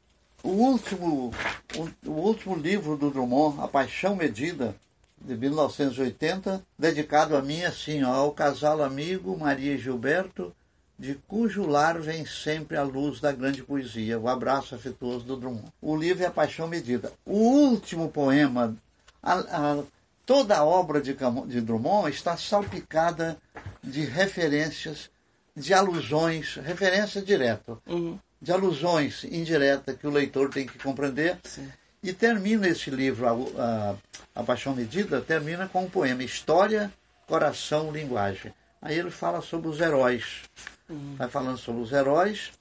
O 0.43 0.51
último, 0.51 1.33
o, 1.77 2.09
o 2.09 2.13
último 2.13 2.57
livro 2.57 2.97
do 2.97 3.11
Drummond, 3.11 3.61
A 3.61 3.69
Paixão 3.69 4.17
Medida, 4.17 4.75
de 5.21 5.37
1980, 5.37 6.63
dedicado 6.79 7.37
a 7.37 7.43
mim, 7.43 7.63
assim, 7.65 8.05
ó, 8.05 8.13
ao 8.13 8.33
casal 8.33 8.83
amigo 8.83 9.37
Maria 9.37 9.75
e 9.75 9.79
Gilberto, 9.79 10.55
de 10.99 11.15
cujo 11.27 11.67
lar 11.67 12.01
vem 12.01 12.27
sempre 12.27 12.77
a 12.77 12.83
luz 12.83 13.21
da 13.21 13.31
grande 13.31 13.63
poesia, 13.63 14.19
o 14.19 14.29
abraço 14.29 14.75
afetuoso 14.75 15.25
do 15.25 15.37
Drummond. 15.37 15.73
O 15.81 15.97
livro 15.97 16.25
é 16.25 16.27
A 16.27 16.31
Paixão 16.31 16.67
Medida. 16.67 17.13
O 17.25 17.37
último 17.37 18.09
poema, 18.09 18.77
a, 19.23 19.35
a, 19.35 19.83
toda 20.25 20.57
a 20.57 20.65
obra 20.65 21.01
de, 21.01 21.17
de 21.47 21.61
Drummond 21.61 22.11
está 22.11 22.37
salpicada 22.37 23.37
de 23.83 24.05
referências, 24.05 25.11
de 25.57 25.75
alusões, 25.75 26.57
referência 26.57 27.21
direta, 27.23 27.79
uhum. 27.87 28.19
de 28.41 28.53
alusões 28.53 29.25
indiretas 29.25 29.97
que 29.97 30.07
o 30.07 30.11
leitor 30.11 30.51
tem 30.51 30.67
que 30.67 30.79
compreender. 30.79 31.39
Sim. 31.45 31.69
E 32.03 32.13
termina 32.13 32.69
esse 32.69 32.91
livro, 32.91 33.27
a, 33.27 33.63
a, 33.63 33.95
a 34.37 34.43
Paixão 34.45 34.75
Medida, 34.75 35.21
termina 35.21 35.67
com 35.67 35.85
um 35.85 35.91
poema 35.91 36.23
História, 36.23 36.93
Coração, 37.27 37.91
Linguagem. 37.91 38.55
Aí 38.81 38.97
ele 38.97 39.11
fala 39.11 39.43
sobre 39.43 39.69
os 39.69 39.81
heróis 39.81 40.43
Uhum. 40.89 41.17
Vai 41.17 41.29
falando 41.29 41.59
sobre 41.59 41.83
os 41.83 41.93
heróis. 41.93 42.53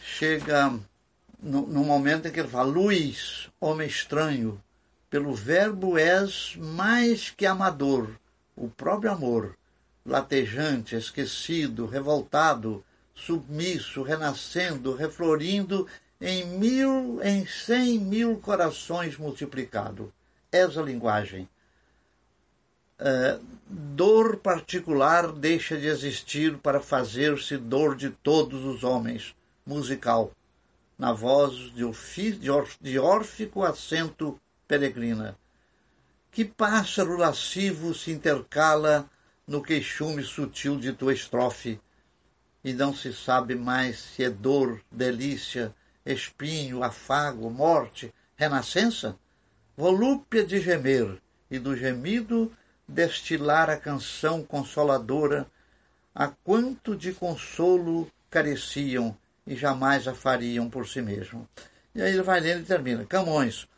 Chega 0.00 0.70
no, 1.42 1.66
no, 1.66 1.84
momento 1.84 2.28
em 2.28 2.30
que 2.30 2.40
ele 2.40 2.48
fala: 2.48 2.70
Luiz, 2.70 3.48
homem 3.60 3.88
estranho, 3.88 4.60
pelo 5.12 5.34
verbo 5.34 5.98
és 5.98 6.56
mais 6.56 7.28
que 7.28 7.44
amador, 7.44 8.08
o 8.56 8.66
próprio 8.70 9.12
amor, 9.12 9.58
latejante, 10.06 10.96
esquecido, 10.96 11.84
revoltado, 11.84 12.82
submisso, 13.14 14.02
renascendo, 14.02 14.94
reflorindo 14.94 15.86
em 16.18 16.46
mil, 16.46 17.20
em 17.22 17.44
cem 17.44 17.98
mil 17.98 18.38
corações 18.38 19.18
multiplicado. 19.18 20.10
És 20.50 20.78
a 20.78 20.82
linguagem. 20.82 21.46
Uh, 22.98 23.38
dor 23.68 24.38
particular 24.38 25.30
deixa 25.30 25.76
de 25.76 25.88
existir 25.88 26.56
para 26.56 26.80
fazer-se 26.80 27.58
dor 27.58 27.96
de 27.96 28.08
todos 28.08 28.64
os 28.64 28.82
homens, 28.82 29.34
musical, 29.66 30.32
na 30.98 31.12
voz 31.12 31.52
de, 31.74 31.84
ofi, 31.84 32.32
de, 32.32 32.50
or, 32.50 32.66
de 32.80 32.98
órfico 32.98 33.62
acento 33.62 34.40
peregrina. 34.72 35.36
Que 36.30 36.46
pássaro 36.46 37.18
lascivo 37.18 37.92
se 37.92 38.10
intercala 38.10 39.06
no 39.46 39.62
queixume 39.62 40.22
sutil 40.22 40.78
de 40.78 40.94
tua 40.94 41.12
estrofe, 41.12 41.78
e 42.64 42.72
não 42.72 42.94
se 42.94 43.12
sabe 43.12 43.54
mais 43.54 43.98
se 43.98 44.24
é 44.24 44.30
dor, 44.30 44.80
delícia, 44.90 45.74
espinho, 46.06 46.82
afago, 46.82 47.50
morte, 47.50 48.14
renascença? 48.34 49.14
Volúpia 49.76 50.42
de 50.42 50.58
gemer, 50.58 51.20
e 51.50 51.58
do 51.58 51.76
gemido 51.76 52.50
destilar 52.88 53.68
a 53.68 53.76
canção 53.76 54.42
consoladora 54.42 55.46
a 56.14 56.28
quanto 56.28 56.96
de 56.96 57.12
consolo 57.12 58.10
careciam 58.30 59.14
e 59.46 59.54
jamais 59.54 60.08
a 60.08 60.14
fariam 60.14 60.70
por 60.70 60.88
si 60.88 61.02
mesmo. 61.02 61.46
E 61.94 62.00
aí 62.00 62.12
ele 62.12 62.22
vai 62.22 62.40
lendo 62.40 62.62
e 62.62 62.64
termina. 62.64 63.04
Camões, 63.04 63.68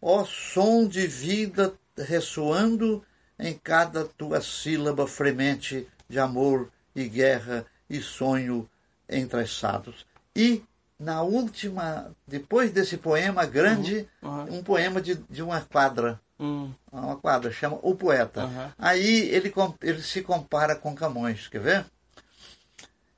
ó 0.00 0.24
som 0.24 0.86
de 0.86 1.06
vida 1.06 1.72
ressoando 1.96 3.04
em 3.38 3.54
cada 3.54 4.04
tua 4.04 4.40
sílaba 4.40 5.06
fremente 5.06 5.86
de 6.08 6.18
amor 6.18 6.70
e 6.94 7.08
guerra 7.08 7.66
e 7.88 8.00
sonho 8.00 8.68
entreçados. 9.08 10.06
E 10.34 10.62
na 10.98 11.22
última, 11.22 12.10
depois 12.26 12.72
desse 12.72 12.96
poema 12.96 13.44
grande, 13.44 14.08
uhum, 14.22 14.30
uhum. 14.30 14.58
um 14.58 14.62
poema 14.62 15.00
de, 15.00 15.14
de 15.14 15.42
uma 15.42 15.60
quadra 15.60 16.20
Hum. 16.38 16.70
Uma 16.92 17.16
quadra, 17.16 17.50
chama 17.50 17.78
O 17.82 17.94
Poeta. 17.94 18.44
Uhum. 18.44 18.70
Aí 18.78 19.28
ele, 19.30 19.52
ele 19.82 20.02
se 20.02 20.22
compara 20.22 20.76
com 20.76 20.94
Camões, 20.94 21.48
quer 21.48 21.60
ver? 21.60 21.86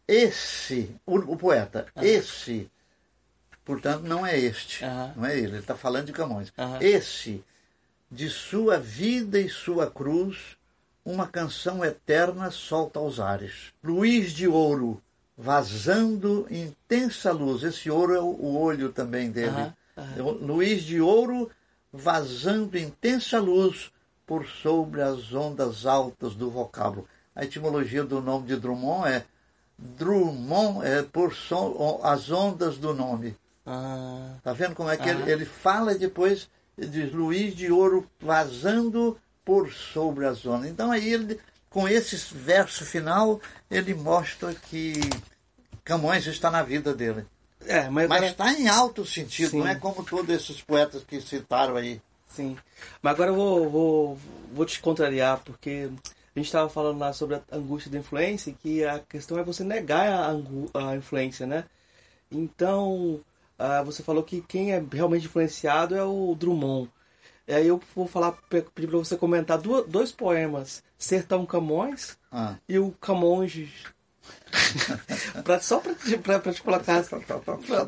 Esse, 0.06 0.94
o, 1.04 1.16
o 1.16 1.36
poeta, 1.36 1.86
uhum. 1.94 2.02
esse, 2.02 2.70
portanto, 3.68 4.02
não 4.04 4.26
é 4.26 4.38
este, 4.38 4.82
uhum. 4.82 5.12
não 5.16 5.26
é 5.26 5.36
ele, 5.36 5.48
ele 5.48 5.58
está 5.58 5.76
falando 5.76 6.06
de 6.06 6.12
Camões. 6.14 6.50
Esse, 6.80 7.44
de 8.10 8.30
sua 8.30 8.78
vida 8.78 9.38
e 9.38 9.46
sua 9.50 9.90
cruz, 9.90 10.56
uma 11.04 11.26
canção 11.26 11.84
eterna 11.84 12.50
solta 12.50 12.98
aos 12.98 13.20
ares. 13.20 13.74
Luiz 13.84 14.32
de 14.32 14.48
ouro, 14.48 15.02
vazando 15.36 16.46
intensa 16.50 17.30
luz. 17.30 17.62
Esse 17.62 17.90
ouro 17.90 18.14
é 18.14 18.20
o, 18.20 18.56
olho 18.56 18.90
também 18.90 19.30
dele. 19.30 19.70
Luiz 20.40 20.82
de 20.82 20.98
ouro 20.98 21.50
vazando 21.92 22.78
intensa 22.78 23.38
luz 23.38 23.90
por 24.26 24.46
sobre 24.46 25.02
as 25.02 25.34
ondas 25.34 25.84
altas 25.84 26.34
do 26.34 26.50
vocábulo. 26.50 27.06
A 27.36 27.44
etimologia 27.44 28.02
do 28.02 28.22
nome 28.22 28.46
de 28.46 28.56
Drummond 28.56 29.08
é 29.08 29.26
Drummond 29.78 30.86
é 30.86 31.02
por 31.02 31.34
som, 31.34 32.00
as 32.02 32.30
ondas 32.30 32.78
do 32.78 32.94
nome. 32.94 33.36
Ah. 33.70 34.36
Tá 34.42 34.54
vendo 34.54 34.74
como 34.74 34.90
é 34.90 34.96
que 34.96 35.08
ah. 35.08 35.12
ele, 35.12 35.30
ele 35.30 35.44
fala 35.44 35.92
e 35.92 35.98
depois 35.98 36.48
ele 36.78 36.86
diz 36.86 37.12
Luiz 37.12 37.54
de 37.54 37.70
Ouro 37.70 38.08
vazando 38.18 39.18
por 39.44 39.70
sobre 39.70 40.24
as 40.24 40.46
ondas. 40.46 40.70
Então 40.70 40.90
aí 40.90 41.12
ele, 41.12 41.38
com 41.68 41.86
esse 41.86 42.16
verso 42.34 42.86
final, 42.86 43.38
ele 43.70 43.92
mostra 43.92 44.54
que 44.54 44.98
Camões 45.84 46.26
está 46.26 46.50
na 46.50 46.62
vida 46.62 46.94
dele. 46.94 47.26
É, 47.66 47.90
mas 47.90 48.04
agora... 48.04 48.26
está 48.26 48.52
em 48.54 48.68
alto 48.68 49.04
sentido, 49.04 49.50
Sim. 49.50 49.58
não 49.58 49.68
é 49.68 49.74
como 49.74 50.02
todos 50.02 50.34
esses 50.34 50.62
poetas 50.62 51.04
que 51.04 51.20
citaram 51.20 51.76
aí. 51.76 52.00
Sim. 52.26 52.56
Mas 53.02 53.14
agora 53.14 53.30
eu 53.30 53.34
vou, 53.34 53.68
vou, 53.68 54.18
vou 54.52 54.64
te 54.64 54.80
contrariar, 54.80 55.40
porque 55.44 55.90
a 56.34 56.38
gente 56.38 56.46
estava 56.46 56.70
falando 56.70 56.98
lá 56.98 57.12
sobre 57.12 57.36
a 57.36 57.42
angústia 57.52 57.90
da 57.90 57.98
influência, 57.98 58.54
que 58.62 58.84
a 58.84 59.00
questão 59.00 59.38
é 59.38 59.42
você 59.42 59.62
negar 59.62 60.08
a, 60.08 60.88
a 60.90 60.96
influência, 60.96 61.46
né? 61.46 61.64
Então, 62.30 63.20
uh, 63.58 63.84
você 63.84 64.02
falou 64.02 64.22
que 64.22 64.40
quem 64.42 64.72
é 64.72 64.82
realmente 64.92 65.26
influenciado 65.26 65.96
é 65.96 66.04
o 66.04 66.34
Drummond. 66.34 66.90
E 67.46 67.54
aí 67.54 67.66
eu 67.66 67.80
vou 67.94 68.06
falar, 68.06 68.32
pedir 68.50 68.88
para 68.88 68.98
você 68.98 69.16
comentar 69.16 69.58
dois 69.58 70.12
poemas, 70.12 70.82
Sertão 70.98 71.46
Camões 71.46 72.18
ah. 72.30 72.56
e 72.68 72.78
o 72.78 72.90
Camões 73.00 73.86
pra, 75.44 75.60
só 75.60 75.78
para 75.80 75.94
te, 75.94 76.18
pra, 76.18 76.38
pra 76.38 76.52
te 76.52 76.62
colocar. 76.62 77.02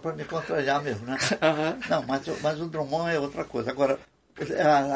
Para 0.00 0.12
me 0.14 0.24
contrariar 0.24 0.82
mesmo, 0.82 1.06
né? 1.06 1.18
Uhum. 1.32 1.80
Não, 1.88 2.06
mas, 2.06 2.22
mas 2.40 2.60
o 2.60 2.66
Drummond 2.66 3.10
é 3.10 3.18
outra 3.18 3.44
coisa. 3.44 3.70
Agora, 3.70 3.98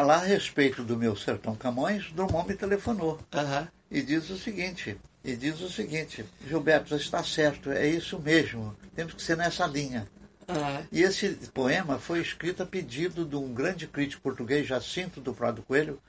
lá 0.07 0.16
a 0.16 0.25
respeito 0.25 0.83
do 0.83 0.97
meu 0.97 1.16
Sertão 1.16 1.55
Camões, 1.55 2.11
Drummond 2.12 2.49
me 2.49 2.55
telefonou. 2.55 3.20
Uhum. 3.35 3.66
E 3.91 4.03
diz 4.03 4.29
o 4.31 4.37
seguinte, 4.37 4.97
e 5.22 5.37
diz 5.37 5.61
o 5.61 5.70
seguinte, 5.70 6.25
Gilberto, 6.47 6.89
você 6.89 6.97
está 6.97 7.22
certo, 7.22 7.70
é 7.70 7.87
isso 7.87 8.18
mesmo, 8.18 8.77
temos 8.95 9.14
que 9.14 9.22
ser 9.22 9.37
nessa 9.37 9.66
linha. 9.66 10.09
Uhum. 10.49 10.87
E 10.93 11.03
esse 11.03 11.29
poema 11.53 11.99
foi 11.99 12.21
escrito 12.21 12.63
a 12.63 12.67
pedido 12.67 13.25
de 13.25 13.37
um 13.37 13.53
grande 13.53 13.87
crítico 13.87 14.23
português, 14.23 14.67
Jacinto 14.67 15.21
do 15.21 15.35
Prado 15.35 15.63
Coelho, 15.63 16.01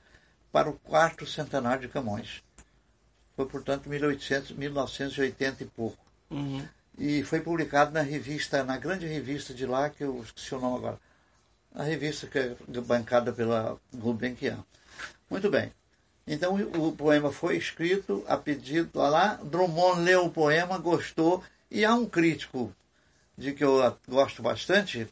para 0.52 0.68
o 0.68 0.74
quarto 0.74 1.26
centenário 1.26 1.82
de 1.82 1.88
Camões. 1.88 2.42
Foi, 3.34 3.46
portanto, 3.46 3.88
1800, 3.88 4.52
1980 4.52 5.62
e 5.62 5.66
pouco. 5.66 5.98
Uhum. 6.30 6.66
E 6.98 7.22
foi 7.22 7.40
publicado 7.40 7.92
na 7.92 8.00
revista, 8.00 8.64
na 8.64 8.78
grande 8.78 9.06
revista 9.06 9.52
de 9.52 9.66
lá, 9.66 9.90
que 9.90 10.02
eu 10.02 10.22
esqueci 10.22 10.54
o 10.54 10.60
nome 10.60 10.78
agora. 10.78 10.98
A 11.74 11.82
revista 11.82 12.26
que 12.26 12.38
é 12.38 12.56
bancada 12.80 13.32
pela 13.32 13.78
Gulbenkian. 13.92 14.64
Muito 15.28 15.50
bem. 15.50 15.72
Então 16.26 16.54
o 16.54 16.92
poema 16.92 17.30
foi 17.30 17.56
escrito 17.56 18.24
a 18.26 18.36
pedido 18.36 18.98
lá. 18.98 19.34
Drummond 19.34 20.00
leu 20.00 20.24
o 20.24 20.30
poema, 20.30 20.78
gostou, 20.78 21.44
e 21.70 21.84
há 21.84 21.94
um 21.94 22.06
crítico 22.06 22.74
de 23.36 23.52
que 23.52 23.64
eu 23.64 23.96
gosto 24.08 24.42
bastante, 24.42 25.08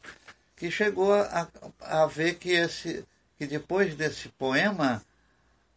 que 0.57 0.71
chegou 0.71 1.13
a, 1.13 1.49
a 1.81 2.07
ver 2.07 2.35
que, 2.37 2.51
esse, 2.51 3.05
que 3.39 3.47
depois 3.47 3.95
desse 3.95 4.29
poema 4.31 5.03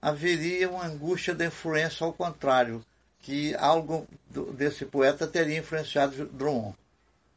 haveria 0.02 0.70
uma 0.70 0.86
angústia 0.86 1.34
de 1.34 1.46
influência 1.48 2.06
ao 2.06 2.14
contrário, 2.14 2.84
que 3.20 3.54
algo 3.56 4.08
do, 4.30 4.54
desse 4.54 4.86
poeta 4.86 5.28
teria 5.28 5.58
influenciado 5.58 6.26
Drummond. 6.28 6.76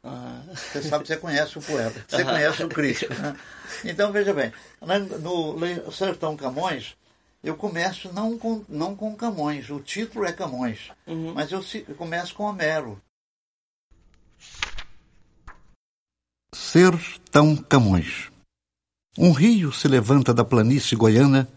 Ah. 0.03 0.41
Você 0.53 0.81
sabe, 0.81 1.05
você 1.05 1.17
conhece 1.17 1.57
o 1.59 1.61
poeta, 1.61 2.03
você 2.07 2.23
conhece 2.23 2.63
o 2.63 2.69
crítico. 2.69 3.13
Né? 3.13 3.35
Então, 3.85 4.11
veja 4.11 4.33
bem, 4.33 4.51
no 5.19 5.91
Sertão 5.91 6.37
Camões, 6.37 6.95
eu 7.43 7.55
começo 7.55 8.11
não 8.13 8.37
com, 8.37 8.63
não 8.69 8.95
com 8.95 9.15
Camões, 9.15 9.69
o 9.69 9.79
título 9.79 10.25
é 10.25 10.31
Camões, 10.31 10.91
uhum. 11.07 11.33
mas 11.33 11.51
eu, 11.51 11.63
eu 11.87 11.95
começo 11.95 12.33
com 12.33 12.43
Homero. 12.43 13.01
Sertão 16.53 17.55
Camões. 17.55 18.29
Um 19.17 19.31
rio 19.31 19.71
se 19.71 19.87
levanta 19.87 20.33
da 20.33 20.43
planície 20.43 20.97
goiana 20.97 21.47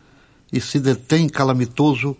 e 0.52 0.60
se 0.60 0.78
detém 0.78 1.28
calamitoso 1.28 2.16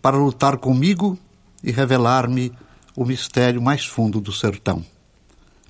para 0.00 0.16
lutar 0.16 0.58
comigo 0.58 1.18
e 1.60 1.72
revelar-me 1.72 2.52
o 2.94 3.04
mistério 3.04 3.60
mais 3.60 3.84
fundo 3.84 4.20
do 4.20 4.30
sertão. 4.30 4.86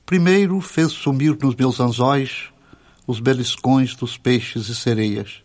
Primeiro 0.04 0.60
fez 0.60 0.92
sumir 0.92 1.34
nos 1.42 1.54
meus 1.54 1.80
anzóis 1.80 2.50
os 3.06 3.20
beliscões 3.20 3.94
dos 3.96 4.18
peixes 4.18 4.68
e 4.68 4.74
sereias. 4.74 5.42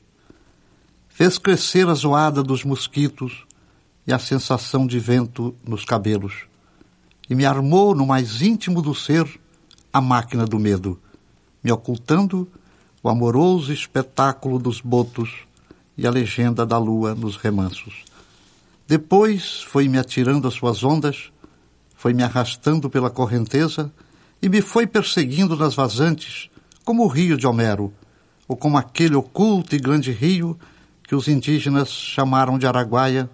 Fez 1.08 1.38
crescer 1.38 1.88
a 1.88 1.94
zoada 1.94 2.44
dos 2.44 2.66
mosquitos 2.66 3.46
e 4.06 4.12
a 4.12 4.20
sensação 4.20 4.86
de 4.86 5.00
vento 5.00 5.56
nos 5.66 5.86
cabelos. 5.86 6.46
E 7.30 7.36
me 7.36 7.46
armou 7.46 7.96
no 7.96 8.06
mais 8.06 8.42
íntimo 8.42 8.82
do 8.82 8.94
ser 8.94 9.26
a 9.92 10.00
máquina 10.00 10.46
do 10.46 10.60
medo, 10.60 11.00
me 11.64 11.72
ocultando 11.72 12.48
o 13.02 13.10
amoroso 13.10 13.72
espetáculo 13.72 14.60
dos 14.60 14.82
botos 14.82 15.46
e 15.98 16.06
a 16.06 16.12
legenda 16.12 16.66
da 16.66 16.78
lua 16.78 17.16
nos 17.16 17.36
remansos. 17.36 18.04
Depois 18.88 19.62
foi 19.62 19.88
me 19.88 19.98
atirando 19.98 20.48
às 20.48 20.54
suas 20.54 20.84
ondas, 20.84 21.32
foi 21.96 22.14
me 22.14 22.24
arrastando 22.24 22.90
pela 22.90 23.10
correnteza 23.10 23.92
e 24.42 24.48
me 24.48 24.62
foi 24.62 24.88
perseguindo 24.88 25.56
nas 25.56 25.76
vazantes, 25.76 26.50
como 26.86 27.04
o 27.04 27.08
rio 27.08 27.38
de 27.38 27.46
Homero, 27.46 27.94
ou 28.48 28.56
como 28.56 28.78
aquele 28.78 29.16
oculto 29.16 29.76
e 29.76 29.80
grande 29.80 30.12
rio 30.12 30.58
que 31.04 31.14
os 31.14 31.28
indígenas 31.28 31.90
chamaram 31.90 32.58
de 32.58 32.66
Araguaia, 32.66 33.30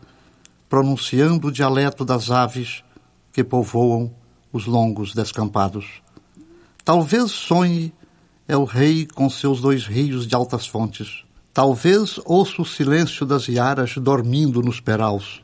pronunciando 0.67 1.47
o 1.47 1.51
dialeto 1.51 2.03
das 2.03 2.31
aves 2.31 2.83
que 3.31 3.43
povoam 3.43 4.11
os 4.51 4.65
longos 4.65 5.13
descampados. 5.13 6.04
Talvez 6.85 7.31
sonhe 7.31 7.91
é 8.47 8.55
o 8.55 8.63
rei 8.63 9.07
com 9.07 9.27
seus 9.27 9.59
dois 9.59 9.87
rios 9.87 10.27
de 10.27 10.35
altas 10.35 10.67
fontes. 10.67 11.25
Talvez 11.51 12.19
ouça 12.25 12.61
o 12.61 12.65
silêncio 12.65 13.25
das 13.25 13.47
iaras 13.47 13.97
dormindo 13.97 14.61
nos 14.61 14.79
peraus. 14.79 15.43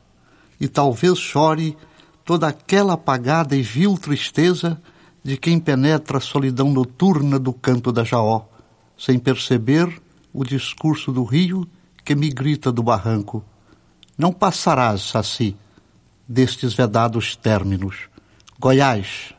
E 0.60 0.68
talvez 0.68 1.18
chore 1.18 1.76
toda 2.24 2.46
aquela 2.46 2.92
apagada 2.92 3.56
e 3.56 3.62
vil 3.62 3.98
tristeza 3.98 4.80
de 5.24 5.36
quem 5.36 5.58
penetra 5.58 6.18
a 6.18 6.20
solidão 6.20 6.70
noturna 6.70 7.40
do 7.40 7.52
canto 7.52 7.90
da 7.90 8.04
Jaó, 8.04 8.42
sem 8.96 9.18
perceber 9.18 10.00
o 10.32 10.44
discurso 10.44 11.10
do 11.10 11.24
rio 11.24 11.66
que 12.04 12.14
me 12.14 12.28
grita 12.28 12.70
do 12.70 12.84
barranco. 12.84 13.44
Não 14.16 14.32
passarás, 14.32 15.02
Saci, 15.02 15.56
destes 16.28 16.72
vedados 16.72 17.34
términos. 17.34 18.08
Goiás, 18.60 19.34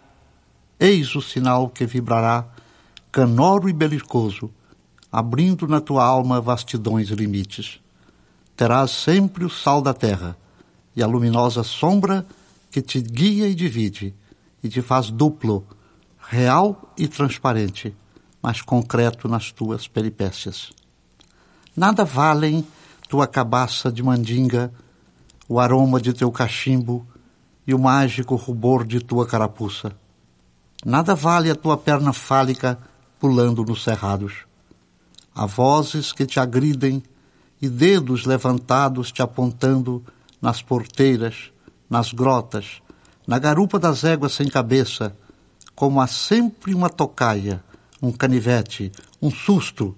eis 0.83 1.15
o 1.15 1.21
sinal 1.21 1.69
que 1.69 1.85
vibrará, 1.85 2.45
canoro 3.09 3.69
e 3.69 3.73
belicoso, 3.73 4.51
abrindo 5.09 5.65
na 5.65 5.79
tua 5.79 6.03
alma 6.03 6.41
vastidões 6.41 7.09
e 7.09 7.15
limites. 7.15 7.79
Terás 8.57 8.91
sempre 8.91 9.45
o 9.45 9.49
sal 9.49 9.81
da 9.81 9.93
terra 9.93 10.35
e 10.93 11.01
a 11.01 11.07
luminosa 11.07 11.63
sombra 11.63 12.25
que 12.69 12.81
te 12.81 12.99
guia 12.99 13.47
e 13.47 13.55
divide 13.55 14.13
e 14.61 14.67
te 14.67 14.81
faz 14.81 15.09
duplo, 15.09 15.65
real 16.19 16.93
e 16.97 17.07
transparente, 17.07 17.95
mas 18.41 18.61
concreto 18.61 19.29
nas 19.29 19.53
tuas 19.53 19.87
peripécias. 19.87 20.73
Nada 21.77 22.03
valem 22.03 22.67
tua 23.07 23.25
cabaça 23.25 23.89
de 23.89 24.03
mandinga, 24.03 24.73
o 25.47 25.61
aroma 25.61 26.01
de 26.01 26.11
teu 26.11 26.29
cachimbo 26.29 27.07
e 27.65 27.73
o 27.73 27.79
mágico 27.79 28.35
rubor 28.35 28.85
de 28.85 28.99
tua 28.99 29.25
carapuça. 29.25 30.02
Nada 30.85 31.15
vale 31.15 31.49
a 31.49 31.55
tua 31.55 31.77
perna 31.77 32.11
fálica 32.11 32.77
pulando 33.19 33.63
nos 33.63 33.83
cerrados. 33.83 34.45
Há 35.33 35.45
vozes 35.45 36.11
que 36.11 36.25
te 36.25 36.39
agridem 36.39 37.01
e 37.61 37.69
dedos 37.69 38.25
levantados 38.25 39.11
te 39.11 39.21
apontando 39.21 40.03
nas 40.41 40.61
porteiras, 40.61 41.51
nas 41.89 42.11
grotas, 42.11 42.81
na 43.25 43.39
garupa 43.39 43.79
das 43.79 44.03
éguas 44.03 44.33
sem 44.33 44.49
cabeça, 44.49 45.15
como 45.73 46.01
há 46.01 46.07
sempre 46.07 46.73
uma 46.73 46.89
tocaia, 46.89 47.63
um 48.01 48.11
canivete, 48.11 48.91
um 49.21 49.31
susto, 49.31 49.95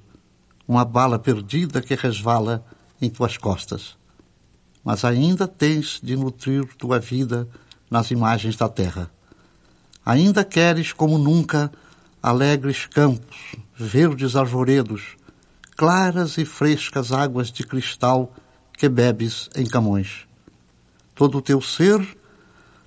uma 0.68 0.86
bala 0.86 1.18
perdida 1.18 1.82
que 1.82 1.96
resvala 1.96 2.64
em 3.02 3.10
tuas 3.10 3.38
costas. 3.38 3.98
Mas 4.84 5.04
ainda 5.04 5.48
tens 5.48 6.00
de 6.02 6.16
nutrir 6.16 6.64
tua 6.76 7.00
vida 7.00 7.50
nas 7.90 8.12
imagens 8.12 8.56
da 8.56 8.70
terra. 8.70 9.10
Ainda 10.06 10.46
queres, 10.46 10.94
como 10.94 11.18
nunca, 11.18 11.72
alegres 12.22 12.86
campos, 12.86 13.56
verdes 13.76 14.36
arvoredos, 14.36 15.18
claras 15.76 16.38
e 16.38 16.46
frescas 16.46 17.12
águas 17.12 17.52
de 17.52 17.64
cristal 17.64 18.32
que 18.78 18.88
bebes 18.88 19.50
em 19.56 19.66
Camões. 19.66 20.28
Todo 21.16 21.40
o 21.40 21.42
teu 21.42 21.60
ser, 21.60 22.06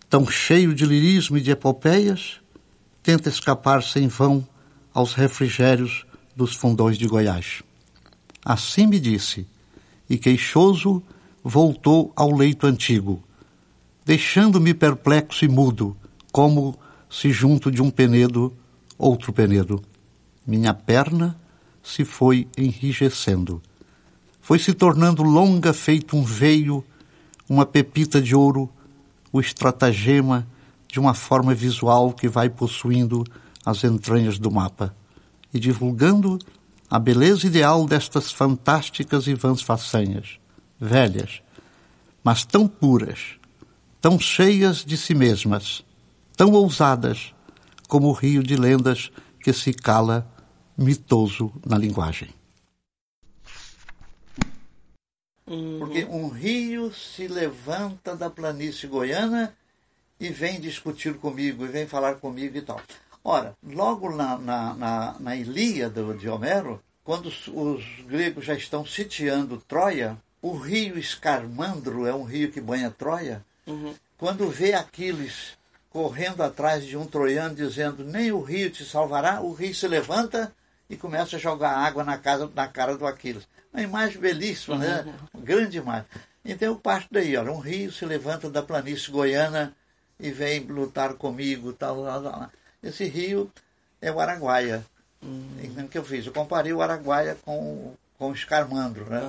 tão 0.09 0.29
cheio 0.29 0.75
de 0.75 0.87
lirismo 0.87 1.37
e 1.37 1.41
de 1.41 1.51
epopeias, 1.51 2.41
tenta 3.03 3.29
escapar 3.29 3.83
sem 3.83 4.07
vão 4.07 4.47
aos 4.95 5.15
refrigérios 5.15 6.07
dos 6.37 6.55
fundões 6.55 6.97
de 6.97 7.07
Goiás. 7.07 7.63
Assim 8.45 8.87
me 8.87 9.01
disse, 9.01 9.47
e 10.09 10.17
queixoso 10.17 11.03
voltou 11.43 12.13
ao 12.15 12.35
leito 12.35 12.67
antigo, 12.67 13.23
deixando-me 14.05 14.73
perplexo 14.73 15.45
e 15.45 15.49
mudo, 15.49 15.97
como 16.31 16.79
se 17.09 17.33
junto 17.33 17.71
de 17.71 17.83
um 17.83 17.91
penedo 17.91 18.53
outro 18.99 19.33
penedo. 19.33 19.83
Minha 20.47 20.75
perna 20.75 21.39
se 21.83 22.05
foi 22.05 22.49
enrijecendo. 22.57 23.63
Foi 24.41 24.59
se 24.59 24.73
tornando 24.73 25.23
longa 25.23 25.73
feito 25.73 26.17
um 26.17 26.23
veio, 26.23 26.85
uma 27.49 27.65
pepita 27.65 28.21
de 28.21 28.35
ouro, 28.35 28.69
o 29.33 29.41
estratagema 29.41 30.47
de 30.87 30.99
uma 30.99 31.15
forma 31.15 31.55
visual 31.55 32.13
que 32.13 32.29
vai 32.29 32.49
possuindo 32.49 33.25
as 33.65 33.85
entranhas 33.85 34.39
do 34.39 34.51
mapa 34.51 34.95
e 35.53 35.61
divulgando 35.61 36.39
a 36.91 36.99
beleza 36.99 37.47
ideal 37.47 37.87
destas 37.87 38.33
fantásticas 38.33 39.27
e 39.27 39.35
vãs 39.35 39.61
façanhas, 39.61 40.39
velhas, 40.81 41.43
mas 42.25 42.45
tão 42.45 42.67
puras, 42.67 43.37
tão 44.01 44.19
cheias 44.19 44.85
de 44.85 44.97
si 44.97 45.15
mesmas, 45.15 45.85
tão 46.39 46.53
ousadas 46.53 47.35
como 47.89 48.07
o 48.07 48.13
rio 48.13 48.45
de 48.45 48.55
lendas 48.55 49.11
que 49.41 49.53
se 49.53 49.75
cala 49.75 50.25
mitoso 50.77 51.53
na 51.67 51.77
linguagem. 51.77 52.29
Porque 55.45 56.05
um 56.05 56.29
rio 56.29 56.95
se 56.95 57.27
levanta 57.27 58.15
da 58.15 58.31
planície 58.31 58.87
goiana 58.87 59.53
e 60.21 60.29
vem 60.29 60.61
discutir 60.61 61.15
comigo, 61.15 61.65
e 61.65 61.69
vem 61.69 61.89
falar 61.89 62.17
comigo 62.17 62.57
e 62.57 62.63
tal. 62.63 62.81
Ora, 63.25 63.57
logo 63.65 64.15
na, 64.15 64.39
na, 64.39 64.75
na, 64.75 65.17
na 65.19 65.35
Ilíada 65.35 66.05
de 66.15 66.29
Homero, 66.29 66.81
quando 67.03 67.27
os, 67.27 67.49
os, 67.49 67.83
gregos 68.07 68.45
já 68.45 68.55
estão 68.55 68.87
sitiando 68.87 69.57
Troia, 69.67 70.17
o 70.41 70.57
rio 70.57 70.97
Escarmandro 70.99 72.07
é 72.07 72.15
um 72.15 72.23
rio 72.23 72.53
que 72.53 72.61
banha 72.61 72.93
Troia. 72.93 73.45
Uhum. 73.67 73.93
Quando 74.17 74.49
vê 74.49 74.75
Aquiles 74.75 75.58
correndo 75.91 76.43
atrás 76.43 76.85
de 76.85 76.97
um 76.97 77.07
troiano 77.07 77.55
dizendo 77.55 78.05
nem 78.05 78.31
o 78.31 78.41
rio 78.41 78.71
te 78.71 78.85
salvará, 78.85 79.41
o 79.41 79.53
rio 79.53 79.75
se 79.75 79.89
levanta 79.89 80.53
e 80.89 80.97
começa 80.97 81.37
a 81.37 81.39
jogar 81.39 81.71
água 81.71 82.05
na, 82.05 82.19
casa, 82.19 82.51
na 82.55 82.69
cara 82.69 82.97
do 82.97 83.07
Aquiles. 83.07 83.47
Uma 83.73 83.83
imagem 83.83 84.21
belíssima, 84.21 84.77
né? 84.77 85.01
uhum. 85.01 85.13
né? 85.13 85.19
grande 85.37 85.79
imagem. 85.79 86.07
Então 86.45 86.69
eu 86.69 86.77
parto 86.77 87.09
daí, 87.11 87.37
olha, 87.37 87.53
um 87.53 87.59
rio 87.59 87.93
se 87.93 88.05
levanta 88.07 88.49
da 88.49 88.63
planície 88.63 89.11
goiana 89.11 89.75
e 90.19 90.31
vem 90.31 90.61
lutar 90.61 91.15
comigo, 91.15 91.73
tal, 91.73 92.05
tal, 92.05 92.23
tal. 92.23 92.51
Esse 92.83 93.05
rio 93.05 93.51
é 94.01 94.11
o 94.11 94.21
Araguaia. 94.21 94.85
Hum. 95.23 95.89
que 95.91 95.99
eu 95.99 96.05
fiz? 96.05 96.27
Eu 96.27 96.33
comparei 96.33 96.73
o 96.73 96.81
Araguaia 96.81 97.37
com, 97.45 97.95
com 98.17 98.31
o 98.31 98.35
Escarmandro, 98.35 99.11
né? 99.11 99.21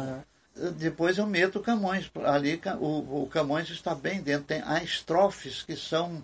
Uhum. 0.55 0.71
Depois 0.73 1.17
eu 1.17 1.25
meto 1.25 1.59
o 1.59 1.63
Camões. 1.63 2.11
Ali 2.25 2.61
o, 2.79 3.23
o 3.23 3.27
Camões 3.27 3.69
está 3.69 3.95
bem 3.95 4.21
dentro. 4.21 4.45
Tem 4.45 4.61
há 4.65 4.83
estrofes 4.83 5.63
que 5.63 5.75
são 5.75 6.23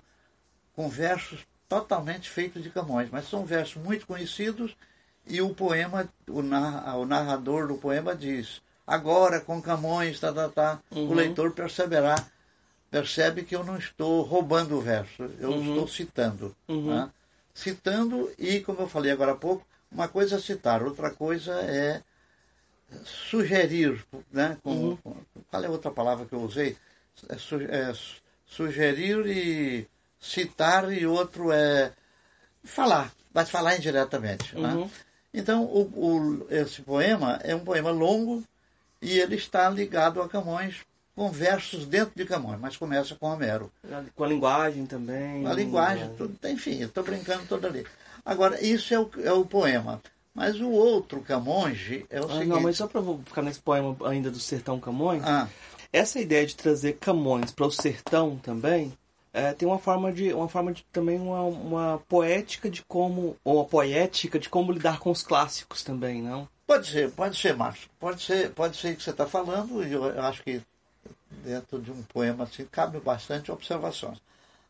com 0.76 0.90
versos 0.90 1.46
totalmente 1.68 2.30
feitos 2.30 2.62
de 2.62 2.70
Camões, 2.70 3.10
mas 3.12 3.28
são 3.28 3.46
versos 3.46 3.82
muito 3.82 4.06
conhecidos 4.06 4.76
e 5.28 5.42
o 5.42 5.54
poema, 5.54 6.08
o, 6.28 6.42
narra, 6.42 6.96
o 6.96 7.06
narrador 7.06 7.68
do 7.68 7.76
poema 7.76 8.16
diz: 8.16 8.62
agora 8.86 9.42
com 9.42 9.62
Camões, 9.62 10.20
tá, 10.20 10.32
tá, 10.32 10.50
tá. 10.50 10.80
Uhum. 10.92 11.10
O 11.10 11.14
leitor 11.14 11.52
perceberá, 11.52 12.16
percebe 12.92 13.44
que 13.44 13.56
eu 13.56 13.64
não 13.64 13.78
estou 13.78 14.22
roubando 14.22 14.78
o 14.78 14.82
verso, 14.82 15.24
eu 15.40 15.50
uhum. 15.50 15.70
estou 15.70 15.88
citando. 15.88 16.56
Uhum. 16.68 16.96
Né? 16.96 17.10
Citando 17.54 18.32
e, 18.38 18.60
como 18.60 18.82
eu 18.82 18.88
falei 18.88 19.12
agora 19.12 19.32
há 19.32 19.36
pouco, 19.36 19.66
uma 19.92 20.08
coisa 20.08 20.36
é 20.36 20.40
citar, 20.40 20.84
outra 20.84 21.10
coisa 21.10 21.54
é 21.62 22.04
sugerir, 23.04 24.06
né? 24.32 24.58
Com, 24.62 24.72
uhum. 24.72 24.98
qual 25.50 25.64
é 25.64 25.68
a 25.68 25.72
outra 25.72 25.90
palavra 25.90 26.26
que 26.26 26.34
eu 26.34 26.42
usei? 26.42 26.78
É, 27.30 27.36
é, 27.36 27.94
sugerir 28.46 29.26
e 29.26 29.88
citar 30.20 30.92
e 30.92 31.06
outro 31.06 31.52
é 31.52 31.92
falar, 32.64 33.12
mas 33.34 33.50
falar 33.50 33.76
indiretamente. 33.78 34.56
Né? 34.56 34.70
Uhum. 34.70 34.82
Né? 34.86 34.92
Então, 35.34 35.64
o, 35.66 35.82
o, 35.82 36.48
esse 36.50 36.82
poema 36.82 37.40
é 37.44 37.56
um 37.56 37.60
poema 37.60 37.92
longo 37.92 38.44
e 39.02 39.20
ele 39.20 39.36
está 39.36 39.70
ligado 39.70 40.22
a 40.22 40.30
Camões 40.30 40.78
com 41.16 41.30
versos 41.30 41.86
dentro 41.86 42.14
de 42.16 42.26
Camões, 42.26 42.60
mas 42.60 42.78
começa 42.78 43.16
com 43.16 43.28
Homero. 43.28 43.72
Com 44.16 44.24
a 44.24 44.28
linguagem 44.28 44.86
também. 44.86 45.46
A 45.46 45.54
linguagem, 45.54 46.10
tudo, 46.18 46.38
enfim, 46.48 46.82
estou 46.82 47.04
brincando 47.04 47.46
todo 47.48 47.68
ali. 47.68 47.86
Agora, 48.26 48.62
isso 48.66 48.94
é 48.94 49.00
o, 49.00 49.10
é 49.24 49.32
o 49.32 49.46
poema. 49.46 50.02
Mas 50.34 50.60
o 50.60 50.70
outro 50.70 51.22
Camões 51.22 52.04
é 52.10 52.20
o 52.20 52.26
ah, 52.26 52.28
seguinte... 52.28 52.48
Não, 52.48 52.60
mas 52.60 52.78
só 52.78 52.88
para 52.88 53.02
ficar 53.26 53.42
nesse 53.42 53.60
poema 53.60 53.96
ainda 54.06 54.30
do 54.30 54.40
Sertão 54.40 54.80
Camões, 54.80 55.24
ah. 55.24 55.48
essa 55.94 56.20
ideia 56.20 56.46
de 56.46 56.56
trazer 56.56 56.94
Camões 56.94 57.52
para 57.52 57.66
o 57.66 57.72
sertão 57.72 58.38
também 58.38 58.92
é, 59.36 59.54
tem 59.54 59.68
uma 59.68 59.78
forma 59.78 60.14
de 60.14 60.34
uma 60.34 60.48
forma 60.48 60.72
de 60.72 60.82
também 60.94 61.20
uma, 61.20 61.42
uma 61.42 62.02
poética 62.08 62.70
de 62.70 62.82
como 62.86 63.36
ou 63.44 63.58
uma 63.58 63.66
poética 63.66 64.40
de 64.40 64.48
como 64.48 64.72
lidar 64.72 64.98
com 65.00 65.12
os 65.12 65.22
clássicos 65.22 65.84
também 65.84 66.22
não? 66.22 66.48
Pode 66.66 66.88
ser 66.88 67.12
pode 67.12 67.38
ser 67.38 67.54
Márcio. 67.54 67.90
Pode 68.00 68.24
ser 68.24 68.52
pode 68.52 68.78
ser 68.78 68.96
que 68.96 69.04
você 69.04 69.10
está 69.10 69.28
falando 69.28 69.86
e 69.86 69.92
eu, 69.92 70.06
eu, 70.06 70.22
acho 70.24 70.42
que 70.42 70.62
dentro 71.44 71.82
de 71.82 71.92
um 71.92 72.02
poema 72.04 72.46
assim 72.46 72.66
cabe 72.66 72.98
bastante 73.02 73.52
observações. 73.52 74.22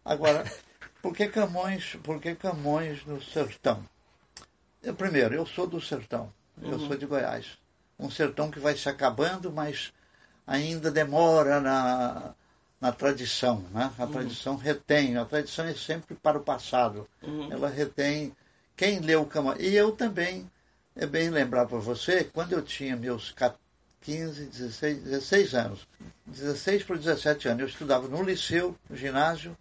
Agora 0.04 0.44
por 1.00 1.14
que 1.16 1.28
Camões 1.28 1.96
por 2.02 2.20
que 2.20 2.34
Camões 2.34 3.06
no 3.06 3.22
sertão? 3.22 3.86
Eu, 4.82 4.96
primeiro 4.96 5.36
eu 5.36 5.46
sou 5.46 5.68
do 5.68 5.80
sertão. 5.80 6.34
Eu 6.60 6.72
uhum. 6.72 6.88
sou 6.88 6.98
de 6.98 7.06
Goiás. 7.06 7.60
Um 8.00 8.10
sertão 8.10 8.50
que 8.50 8.60
vai 8.60 8.76
se 8.76 8.90
acabando 8.90 9.52
mas 9.52 9.94
ainda 10.48 10.90
demora 10.90 11.62
na 11.62 12.34
na 12.86 12.92
tradição. 12.92 13.66
Né? 13.72 13.92
A 13.98 14.04
uhum. 14.04 14.12
tradição 14.12 14.56
retém, 14.56 15.18
a 15.18 15.26
tradição 15.26 15.66
é 15.66 15.74
sempre 15.74 16.14
para 16.16 16.38
o 16.38 16.44
passado. 16.44 17.08
Uhum. 17.24 17.52
Ela 17.52 17.68
retém 17.68 18.32
quem 18.76 19.00
leu 19.00 19.26
Camões. 19.26 19.60
E 19.60 19.74
eu 19.74 19.92
também, 19.92 20.50
é 20.96 21.08
bem 21.08 21.30
lembrar 21.30 21.66
para 21.66 21.80
você, 21.80 22.24
quando 22.24 22.54
eu 22.54 22.62
tinha 22.62 22.96
meus 22.96 23.34
15, 24.02 24.46
16, 24.46 25.00
16 25.00 25.56
anos, 25.56 25.88
16 26.28 26.84
para 26.84 26.96
17 26.98 27.48
anos, 27.48 27.62
eu 27.62 27.68
estudava 27.68 28.08
no 28.08 28.22
liceu, 28.22 28.76
no 28.88 28.96
ginásio, 28.96 29.58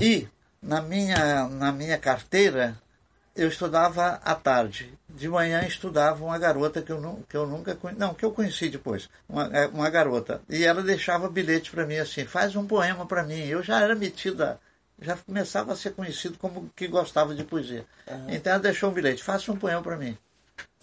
e 0.00 0.26
na 0.62 0.80
minha, 0.80 1.48
na 1.48 1.70
minha 1.72 1.98
carteira 1.98 2.80
eu 3.34 3.48
estudava 3.48 4.20
à 4.24 4.34
tarde. 4.34 4.92
De 5.08 5.28
manhã 5.28 5.62
estudava 5.66 6.24
uma 6.24 6.38
garota 6.38 6.82
que 6.82 6.90
eu, 6.90 7.00
não, 7.00 7.22
que 7.22 7.36
eu 7.36 7.46
nunca 7.46 7.74
conheci, 7.74 8.00
não, 8.00 8.14
que 8.14 8.24
eu 8.24 8.32
conheci 8.32 8.68
depois, 8.68 9.08
uma, 9.28 9.44
é, 9.56 9.66
uma 9.66 9.90
garota. 9.90 10.40
E 10.48 10.64
ela 10.64 10.82
deixava 10.82 11.28
bilhete 11.28 11.70
para 11.70 11.86
mim 11.86 11.96
assim, 11.96 12.24
faz 12.24 12.56
um 12.56 12.66
poema 12.66 13.06
para 13.06 13.22
mim. 13.22 13.46
Eu 13.46 13.62
já 13.62 13.80
era 13.80 13.94
metida, 13.94 14.58
já 15.00 15.16
começava 15.16 15.72
a 15.72 15.76
ser 15.76 15.92
conhecido 15.92 16.38
como 16.38 16.70
que 16.74 16.88
gostava 16.88 17.34
de 17.34 17.44
poesia. 17.44 17.84
Uhum. 18.06 18.30
Então 18.30 18.52
ela 18.52 18.62
deixou 18.62 18.90
um 18.90 18.94
bilhete, 18.94 19.22
faça 19.22 19.52
um 19.52 19.56
poema 19.56 19.82
para 19.82 19.96
mim. 19.96 20.16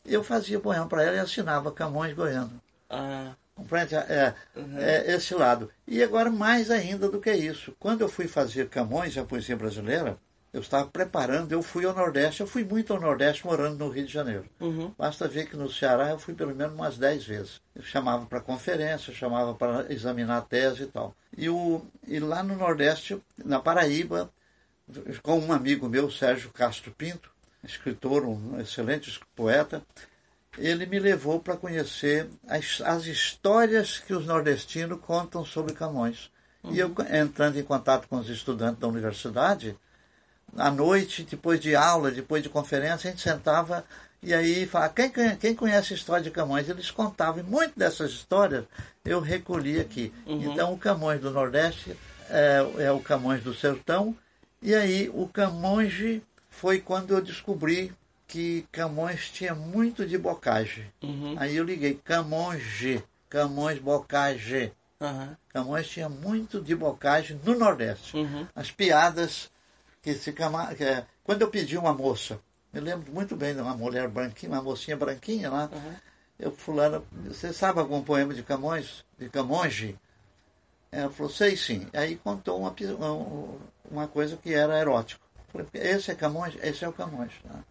Eu 0.06 0.24
fazia 0.24 0.60
poema 0.60 0.88
para 0.88 1.04
ela 1.04 1.16
e 1.18 1.20
assinava 1.20 1.72
Camões 1.72 2.14
Goiano. 2.14 2.62
Uhum. 2.92 3.34
Compreende? 3.56 3.96
É, 3.96 4.34
uhum. 4.56 4.78
é, 4.78 5.16
esse 5.16 5.34
lado. 5.34 5.70
E 5.86 6.02
agora, 6.02 6.32
mais 6.32 6.72
ainda 6.72 7.10
do 7.10 7.20
que 7.20 7.32
isso. 7.32 7.76
Quando 7.78 8.02
eu 8.02 8.08
fui 8.08 8.28
fazer 8.28 8.70
Camões, 8.70 9.18
a 9.18 9.24
poesia 9.24 9.58
brasileira, 9.58 10.18
eu 10.52 10.62
estava 10.62 10.88
preparando, 10.88 11.52
eu 11.52 11.62
fui 11.62 11.86
ao 11.86 11.94
Nordeste, 11.94 12.42
eu 12.42 12.48
fui 12.48 12.64
muito 12.64 12.92
ao 12.94 13.00
Nordeste 13.00 13.46
morando 13.46 13.78
no 13.78 13.90
Rio 13.90 14.06
de 14.06 14.12
Janeiro. 14.12 14.46
Uhum. 14.60 14.94
Basta 14.98 15.28
ver 15.28 15.48
que 15.48 15.56
no 15.56 15.70
Ceará 15.70 16.10
eu 16.10 16.20
fui 16.20 16.34
pelo 16.34 16.56
menos 16.56 16.74
umas 16.74 16.98
10 16.98 17.24
vezes. 17.24 17.62
Eu 17.76 17.84
chamava 17.84 18.26
para 18.26 18.40
conferência, 18.40 19.14
chamava 19.14 19.54
para 19.54 19.86
examinar 19.94 20.38
a 20.38 20.42
tese 20.42 20.84
e 20.84 20.88
tal. 20.88 21.16
E, 21.38 21.50
o, 21.50 21.86
e 22.08 22.20
lá 22.20 22.42
no 22.42 22.56
Nordeste, 22.56 23.22
na 23.44 23.60
Paraíba, 23.60 24.32
com 25.22 25.40
um 25.40 25.54
amigo 25.54 25.88
meu, 25.88 26.10
Sérgio 26.10 26.50
Castro 26.50 26.92
Pinto, 26.92 27.30
escritor, 27.64 28.26
um 28.26 28.60
excelente 28.60 29.20
poeta, 29.36 29.84
ele 30.58 30.86
me 30.88 31.00
levou 31.00 31.40
para 31.40 31.56
conhecer 31.56 32.28
as, 32.48 32.82
as 32.82 33.06
histórias 33.06 34.00
que 34.00 34.14
os 34.14 34.26
nordestinos 34.26 35.00
contam 35.00 35.46
sobre 35.46 35.74
Camões. 35.74 36.32
Uhum. 36.64 36.74
E 36.74 36.80
eu, 36.80 36.94
entrando 37.12 37.60
em 37.60 37.64
contato 37.64 38.08
com 38.08 38.18
os 38.18 38.30
estudantes 38.30 38.80
da 38.80 38.88
universidade, 38.88 39.78
à 40.58 40.72
noite, 40.72 41.24
depois 41.24 41.60
de 41.60 41.76
aula, 41.76 42.12
depois 42.12 42.44
de 42.44 42.50
conferência, 42.50 43.10
a 43.10 43.12
gente 43.12 43.22
sentava 43.22 43.86
e 44.22 44.34
aí 44.34 44.66
falava, 44.66 44.94
quem, 44.94 45.12
quem 45.38 45.56
conhece 45.56 45.94
a 45.94 45.96
história 45.96 46.24
de 46.24 46.32
Camões? 46.32 46.68
Eles 46.68 46.92
contavam, 46.92 47.40
e 47.40 47.44
muitas 47.44 47.76
dessas 47.76 48.12
histórias 48.12 48.66
eu 49.06 49.20
recolhi 49.22 49.80
aqui. 49.80 50.14
Uhum. 50.26 50.52
Então, 50.52 50.74
o 50.74 50.78
Camões 50.78 51.22
do 51.22 51.32
Nordeste 51.32 51.96
é, 52.30 52.68
é, 52.80 52.92
o 52.92 53.00
Camões 53.00 53.44
do 53.44 53.54
Sertão, 53.54 54.16
e 54.62 54.76
aí 54.76 55.10
o 55.14 55.28
Camões 55.28 56.22
foi 56.50 56.80
quando 56.80 57.14
eu 57.14 57.22
descobri 57.22 57.94
que 58.28 58.66
Camões 58.72 59.30
tinha 59.30 59.56
muito 59.56 60.06
de 60.06 60.18
bocage. 60.18 60.86
Uhum. 61.02 61.36
Aí 61.40 61.56
eu 61.56 61.64
liguei, 61.64 62.00
Camões, 62.04 63.02
Camões 63.30 63.80
Bocage. 63.80 64.72
Uhum. 65.00 65.36
Camões 65.48 65.88
tinha 65.88 66.10
muito 66.10 66.60
de 66.60 66.76
bocage 66.76 67.40
no 67.44 67.58
Nordeste. 67.58 68.18
Uhum. 68.18 68.46
As 68.56 68.70
piadas 68.70 69.50
que 70.14 70.24
se 70.24 70.34
que 70.34 70.84
é, 70.84 71.06
quando 71.24 71.42
eu 71.42 71.50
pedi 71.50 71.78
uma 71.78 71.94
moça, 71.94 72.40
me 72.74 72.80
lembro 72.80 73.12
muito 73.12 73.36
bem 73.36 73.54
de 73.54 73.62
uma 73.62 73.76
mulher 73.76 74.08
branquinha, 74.08 74.52
uma 74.52 74.62
mocinha 74.62 74.98
branquinha 74.98 75.50
lá, 75.50 75.70
uhum. 75.72 75.96
eu 76.40 76.52
fulano, 76.52 77.06
você 77.26 77.54
sabe 77.54 77.80
algum 77.80 78.02
poema 78.02 78.34
de 78.34 78.44
Camões, 78.44 79.04
de 79.18 79.30
Camões? 79.30 79.96
Ela 80.92 81.12
falou, 81.12 81.32
sei 81.32 81.56
sim. 81.56 81.88
Aí 81.94 82.16
contou 82.16 82.60
uma, 82.60 82.74
uma, 82.98 83.58
uma 83.92 84.08
coisa 84.08 84.36
que 84.38 84.54
era 84.54 84.80
erótico. 84.80 85.24
Falei, 85.50 85.68
esse 85.74 86.12
é 86.12 86.16
Camões? 86.16 86.56
Esse 86.64 86.84
é 86.84 86.90
o 86.90 86.94
Camões. 86.94 87.34
Né? 87.44 87.64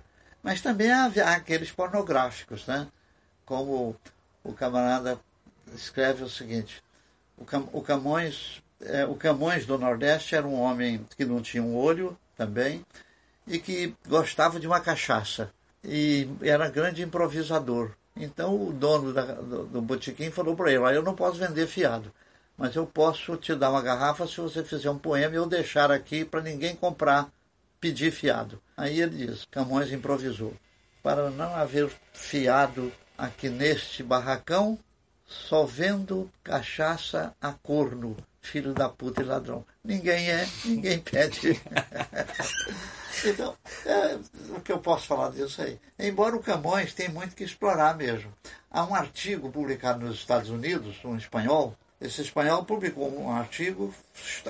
Mas 0.43 0.61
também 0.61 0.91
há, 0.93 1.07
há 1.07 1.34
aqueles 1.34 1.72
pornográficos, 1.72 2.66
né? 2.66 2.86
Como 3.45 3.97
o 4.45 4.53
camarada 4.53 5.18
escreve 5.74 6.22
o 6.22 6.28
seguinte, 6.28 6.82
o, 7.36 7.45
Cam, 7.45 7.68
o 7.72 7.82
Camões 7.82 8.62
é, 8.80 9.05
o 9.05 9.14
Camões 9.14 9.66
do 9.66 9.76
Nordeste 9.78 10.34
era 10.34 10.47
um 10.47 10.55
homem 10.55 11.05
que 11.16 11.24
não 11.24 11.43
tinha 11.43 11.62
um 11.62 11.76
olho 11.76 12.16
também 12.39 12.86
e 13.47 13.59
que 13.59 13.95
gostava 14.07 14.61
de 14.61 14.66
uma 14.66 14.80
cachaça 14.80 15.51
e 15.82 16.28
era 16.41 16.70
grande 16.70 17.03
improvisador. 17.03 17.91
Então 18.16 18.68
o 18.68 18.72
dono 18.72 19.12
da, 19.12 19.22
do, 19.22 19.64
do 19.64 19.82
botequim 19.82 20.30
falou 20.30 20.57
para 20.57 20.72
ele: 20.72 20.97
Eu 20.97 21.03
não 21.03 21.14
posso 21.14 21.39
vender 21.39 21.66
fiado, 21.66 22.12
mas 22.57 22.74
eu 22.76 22.86
posso 22.86 23.36
te 23.36 23.55
dar 23.55 23.70
uma 23.70 23.82
garrafa 23.82 24.26
se 24.26 24.41
você 24.41 24.62
fizer 24.64 24.91
um 24.91 24.99
poema 24.99 25.34
e 25.34 25.36
eu 25.36 25.47
deixar 25.47 25.91
aqui 25.91 26.24
para 26.24 26.41
ninguém 26.41 26.74
comprar, 26.74 27.28
pedir 27.80 28.11
fiado. 28.12 28.61
Aí 28.76 29.01
ele 29.01 29.26
diz: 29.26 29.45
Camões 29.51 29.93
improvisou. 29.93 30.55
Para 31.03 31.30
não 31.30 31.55
haver 31.55 31.91
fiado 32.12 32.93
aqui 33.16 33.49
neste 33.49 34.03
barracão, 34.03 34.78
só 35.26 35.64
vendo 35.64 36.30
cachaça 36.43 37.34
a 37.41 37.53
corno 37.53 38.16
filho 38.49 38.72
da 38.72 38.88
puta 38.88 39.22
e 39.22 39.24
ladrão. 39.24 39.64
Ninguém 39.84 40.30
é, 40.30 40.49
ninguém 40.64 40.99
pede. 40.99 41.61
então, 43.24 43.55
é, 43.84 44.18
o 44.57 44.61
que 44.61 44.72
eu 44.72 44.78
posso 44.78 45.07
falar 45.07 45.30
disso 45.30 45.62
aí? 45.62 45.78
Embora 45.99 46.34
o 46.34 46.42
Camões 46.42 46.94
tenha 46.94 47.11
muito 47.11 47.36
que 47.36 47.44
explorar 47.44 47.96
mesmo. 47.96 48.32
Há 48.70 48.84
um 48.84 48.94
artigo 48.94 49.51
publicado 49.51 50.05
nos 50.05 50.16
Estados 50.16 50.51
Unidos, 50.51 50.96
um 51.05 51.16
espanhol, 51.16 51.76
esse 52.01 52.22
espanhol 52.22 52.64
publicou 52.64 53.12
um 53.12 53.30
artigo 53.30 53.92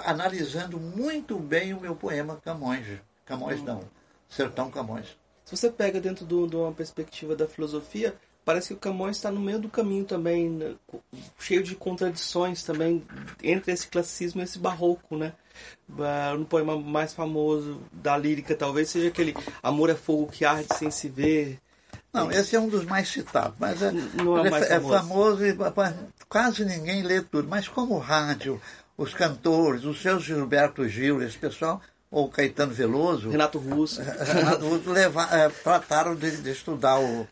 analisando 0.04 0.78
muito 0.78 1.38
bem 1.38 1.72
o 1.72 1.80
meu 1.80 1.96
poema 1.96 2.40
Camões. 2.44 2.86
Camões 3.24 3.62
não, 3.62 3.82
Sertão 4.28 4.70
Camões. 4.70 5.16
Se 5.44 5.56
você 5.56 5.70
pega 5.70 5.98
dentro 5.98 6.26
de 6.26 6.56
uma 6.56 6.72
perspectiva 6.72 7.34
da 7.34 7.48
filosofia, 7.48 8.14
parece 8.48 8.68
que 8.68 8.74
o 8.74 8.78
Camões 8.78 9.16
está 9.18 9.30
no 9.30 9.40
meio 9.40 9.58
do 9.58 9.68
caminho 9.68 10.06
também, 10.06 10.48
né? 10.48 10.74
cheio 11.38 11.62
de 11.62 11.74
contradições 11.74 12.62
também 12.62 13.06
entre 13.42 13.70
esse 13.70 13.86
classicismo 13.86 14.40
e 14.40 14.44
esse 14.44 14.58
barroco, 14.58 15.18
né? 15.18 15.34
No 16.38 16.46
poema 16.46 16.80
mais 16.80 17.12
famoso 17.12 17.78
da 17.92 18.16
lírica 18.16 18.54
talvez 18.54 18.88
seja 18.88 19.08
aquele 19.08 19.36
Amor 19.62 19.90
é 19.90 19.94
fogo 19.94 20.32
que 20.32 20.46
arde 20.46 20.66
sem 20.78 20.90
se 20.90 21.10
ver. 21.10 21.58
Não, 22.10 22.32
esse 22.32 22.56
é 22.56 22.60
um 22.60 22.70
dos 22.70 22.86
mais 22.86 23.08
citados, 23.08 23.54
mas 23.60 23.82
é, 23.82 23.92
Não 23.92 24.38
é, 24.42 24.48
é, 24.48 24.50
famoso. 24.50 24.64
é 24.64 24.80
famoso 24.80 25.44
e 25.44 25.54
quase 26.26 26.64
ninguém 26.64 27.02
lê 27.02 27.20
tudo. 27.20 27.46
Mas 27.46 27.68
como 27.68 27.96
o 27.96 27.98
rádio, 27.98 28.58
os 28.96 29.12
cantores, 29.12 29.84
os 29.84 30.00
seus 30.00 30.24
Gilberto 30.24 30.88
Gil, 30.88 31.22
esse 31.22 31.36
pessoal 31.36 31.82
ou 32.10 32.30
Caetano 32.30 32.72
Veloso, 32.72 33.28
Renato 33.28 33.58
Russo, 33.58 34.00
Renato 34.24 34.66
Russo 34.66 34.90
levar, 34.90 35.30
é, 35.36 35.50
trataram 35.50 36.14
de, 36.14 36.38
de 36.38 36.50
estudar 36.50 36.98
o, 36.98 37.28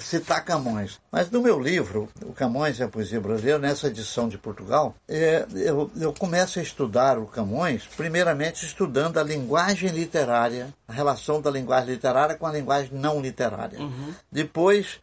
citar 0.00 0.44
Camões. 0.44 1.00
Mas 1.10 1.30
no 1.30 1.40
meu 1.40 1.58
livro, 1.58 2.08
O 2.22 2.32
Camões 2.32 2.78
e 2.78 2.82
a 2.82 2.88
Poesia 2.88 3.20
Brasileira, 3.20 3.58
nessa 3.58 3.88
edição 3.88 4.28
de 4.28 4.38
Portugal, 4.38 4.94
é, 5.08 5.46
eu, 5.54 5.90
eu 5.96 6.12
começo 6.12 6.58
a 6.58 6.62
estudar 6.62 7.18
o 7.18 7.26
Camões, 7.26 7.86
primeiramente 7.96 8.64
estudando 8.64 9.18
a 9.18 9.22
linguagem 9.22 9.90
literária, 9.90 10.72
a 10.86 10.92
relação 10.92 11.40
da 11.40 11.50
linguagem 11.50 11.94
literária 11.94 12.36
com 12.36 12.46
a 12.46 12.52
linguagem 12.52 12.90
não 12.92 13.20
literária. 13.20 13.78
Uhum. 13.78 14.14
Depois, 14.30 15.00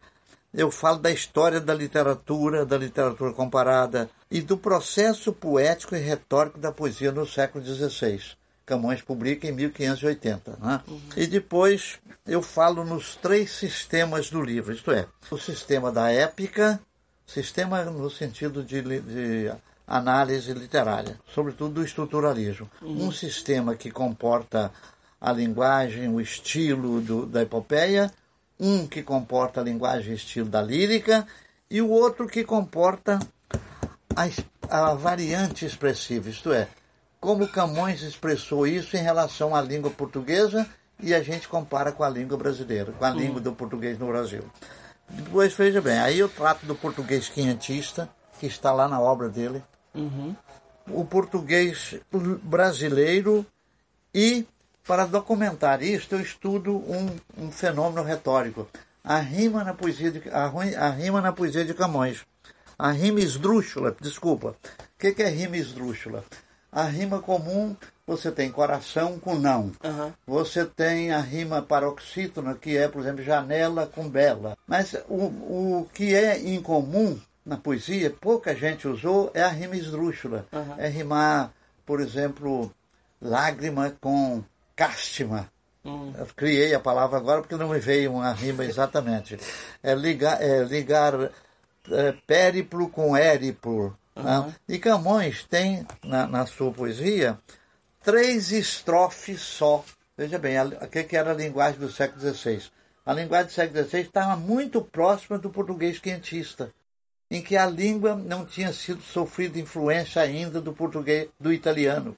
eu 0.52 0.70
falo 0.70 0.98
da 0.98 1.10
história 1.10 1.60
da 1.60 1.72
literatura, 1.72 2.66
da 2.66 2.76
literatura 2.76 3.32
comparada 3.32 4.10
e 4.30 4.40
do 4.40 4.56
processo 4.56 5.32
poético 5.32 5.94
e 5.94 5.98
retórico 5.98 6.58
da 6.58 6.72
poesia 6.72 7.12
no 7.12 7.26
século 7.26 7.64
XVI. 7.64 8.20
Camões 8.70 9.02
publica 9.02 9.48
em 9.48 9.52
1580. 9.52 10.58
Né? 10.60 10.80
Uhum. 10.86 11.00
E 11.16 11.26
depois 11.26 11.98
eu 12.24 12.40
falo 12.40 12.84
nos 12.84 13.16
três 13.16 13.50
sistemas 13.50 14.30
do 14.30 14.40
livro, 14.40 14.72
isto 14.72 14.92
é, 14.92 15.06
o 15.28 15.36
sistema 15.36 15.90
da 15.90 16.08
épica, 16.08 16.80
sistema 17.26 17.84
no 17.84 18.08
sentido 18.08 18.62
de, 18.62 18.80
de 18.80 19.52
análise 19.84 20.52
literária, 20.52 21.18
sobretudo 21.34 21.74
do 21.74 21.84
estruturalismo. 21.84 22.70
Uhum. 22.80 23.08
Um 23.08 23.12
sistema 23.12 23.74
que 23.74 23.90
comporta 23.90 24.70
a 25.20 25.32
linguagem, 25.32 26.08
o 26.08 26.20
estilo 26.20 27.00
do, 27.00 27.26
da 27.26 27.42
epopeia, 27.42 28.08
um 28.58 28.86
que 28.86 29.02
comporta 29.02 29.60
a 29.60 29.64
linguagem 29.64 30.12
e 30.12 30.14
estilo 30.16 30.48
da 30.48 30.62
lírica, 30.62 31.26
e 31.68 31.82
o 31.82 31.90
outro 31.90 32.28
que 32.28 32.44
comporta 32.44 33.18
a, 34.14 34.28
a 34.68 34.94
variante 34.94 35.66
expressiva, 35.66 36.30
isto 36.30 36.52
é, 36.52 36.68
como 37.20 37.46
Camões 37.46 38.02
expressou 38.02 38.66
isso 38.66 38.96
em 38.96 39.02
relação 39.02 39.54
à 39.54 39.60
língua 39.60 39.90
portuguesa 39.90 40.66
e 40.98 41.14
a 41.14 41.22
gente 41.22 41.46
compara 41.48 41.92
com 41.92 42.02
a 42.02 42.08
língua 42.08 42.36
brasileira, 42.36 42.92
com 42.92 43.04
a 43.04 43.10
língua 43.10 43.40
do 43.40 43.52
português 43.52 43.98
no 43.98 44.06
Brasil. 44.06 44.42
Depois, 45.08 45.52
veja 45.54 45.80
bem, 45.80 45.98
aí 45.98 46.18
eu 46.18 46.28
trato 46.28 46.64
do 46.64 46.74
português 46.74 47.28
quinhentista, 47.28 48.08
que 48.38 48.46
está 48.46 48.72
lá 48.72 48.88
na 48.88 49.00
obra 49.00 49.28
dele, 49.28 49.62
uhum. 49.94 50.34
o 50.88 51.04
português 51.04 51.94
brasileiro 52.42 53.44
e, 54.14 54.46
para 54.86 55.04
documentar 55.04 55.82
isso, 55.82 56.14
eu 56.14 56.20
estudo 56.20 56.76
um, 56.76 57.16
um 57.36 57.50
fenômeno 57.50 58.02
retórico, 58.02 58.68
a 59.02 59.18
rima 59.18 59.64
na 59.64 59.74
poesia 59.74 60.10
de, 60.10 60.28
a, 60.30 60.46
a 60.86 60.90
rima 60.90 61.20
na 61.20 61.32
poesia 61.32 61.64
de 61.64 61.74
Camões. 61.74 62.24
A 62.78 62.92
rima 62.92 63.20
esdrúxula, 63.20 63.94
desculpa. 64.00 64.48
O 64.48 64.98
que, 64.98 65.12
que 65.12 65.22
é 65.22 65.28
rima 65.28 65.56
esdrúxula? 65.58 66.24
A 66.72 66.84
rima 66.84 67.20
comum, 67.20 67.76
você 68.06 68.30
tem 68.30 68.50
coração 68.50 69.18
com 69.18 69.34
não. 69.34 69.72
Uhum. 69.82 70.12
Você 70.26 70.64
tem 70.64 71.10
a 71.10 71.20
rima 71.20 71.62
paroxítona, 71.62 72.54
que 72.54 72.76
é, 72.76 72.88
por 72.88 73.00
exemplo, 73.00 73.24
janela 73.24 73.86
com 73.86 74.08
bela. 74.08 74.56
Mas 74.66 74.94
o, 75.08 75.24
o 75.80 75.88
que 75.92 76.14
é 76.14 76.38
incomum 76.38 77.18
na 77.44 77.56
poesia, 77.56 78.10
pouca 78.10 78.54
gente 78.54 78.86
usou, 78.86 79.30
é 79.34 79.42
a 79.42 79.48
rima 79.48 79.76
esdrúxula. 79.76 80.46
Uhum. 80.52 80.74
É 80.78 80.88
rimar, 80.88 81.52
por 81.84 82.00
exemplo, 82.00 82.72
lágrima 83.20 83.94
com 84.00 84.44
cástima. 84.76 85.50
Eu 85.84 86.26
criei 86.36 86.74
a 86.74 86.80
palavra 86.80 87.16
agora 87.16 87.40
porque 87.40 87.56
não 87.56 87.68
me 87.68 87.78
veio 87.78 88.12
uma 88.12 88.32
rima 88.32 88.64
exatamente. 88.64 89.38
É 89.82 89.94
ligar, 89.94 90.40
é 90.42 90.62
ligar 90.62 91.14
é, 91.90 92.12
périplo 92.26 92.88
com 92.88 93.16
ériplo. 93.16 93.96
Uhum. 94.24 94.54
E 94.68 94.78
Camões 94.78 95.44
tem, 95.44 95.86
na, 96.04 96.26
na, 96.26 96.46
sua 96.46 96.72
poesia, 96.72 97.38
três 98.02 98.52
estrofes 98.52 99.40
só. 99.40 99.84
Veja 100.16 100.38
bem, 100.38 100.56
o 100.60 100.88
que 100.88 101.16
era 101.16 101.32
a 101.32 101.34
linguagem 101.34 101.80
do 101.80 101.90
século 101.90 102.20
XVI? 102.20 102.70
A 103.04 103.12
linguagem 103.12 103.46
do 103.46 103.52
século 103.52 103.84
XVI 103.84 104.00
estava 104.00 104.36
muito 104.36 104.82
próxima 104.82 105.38
do 105.38 105.50
português 105.50 105.98
quentista, 105.98 106.72
em 107.30 107.42
que 107.42 107.56
a 107.56 107.66
língua 107.66 108.14
não 108.14 108.44
tinha 108.44 108.72
sido 108.72 109.02
sofrida 109.02 109.58
influência 109.58 110.20
ainda 110.20 110.60
do 110.60 110.72
português 110.72 111.28
do 111.38 111.52
italiano. 111.52 112.16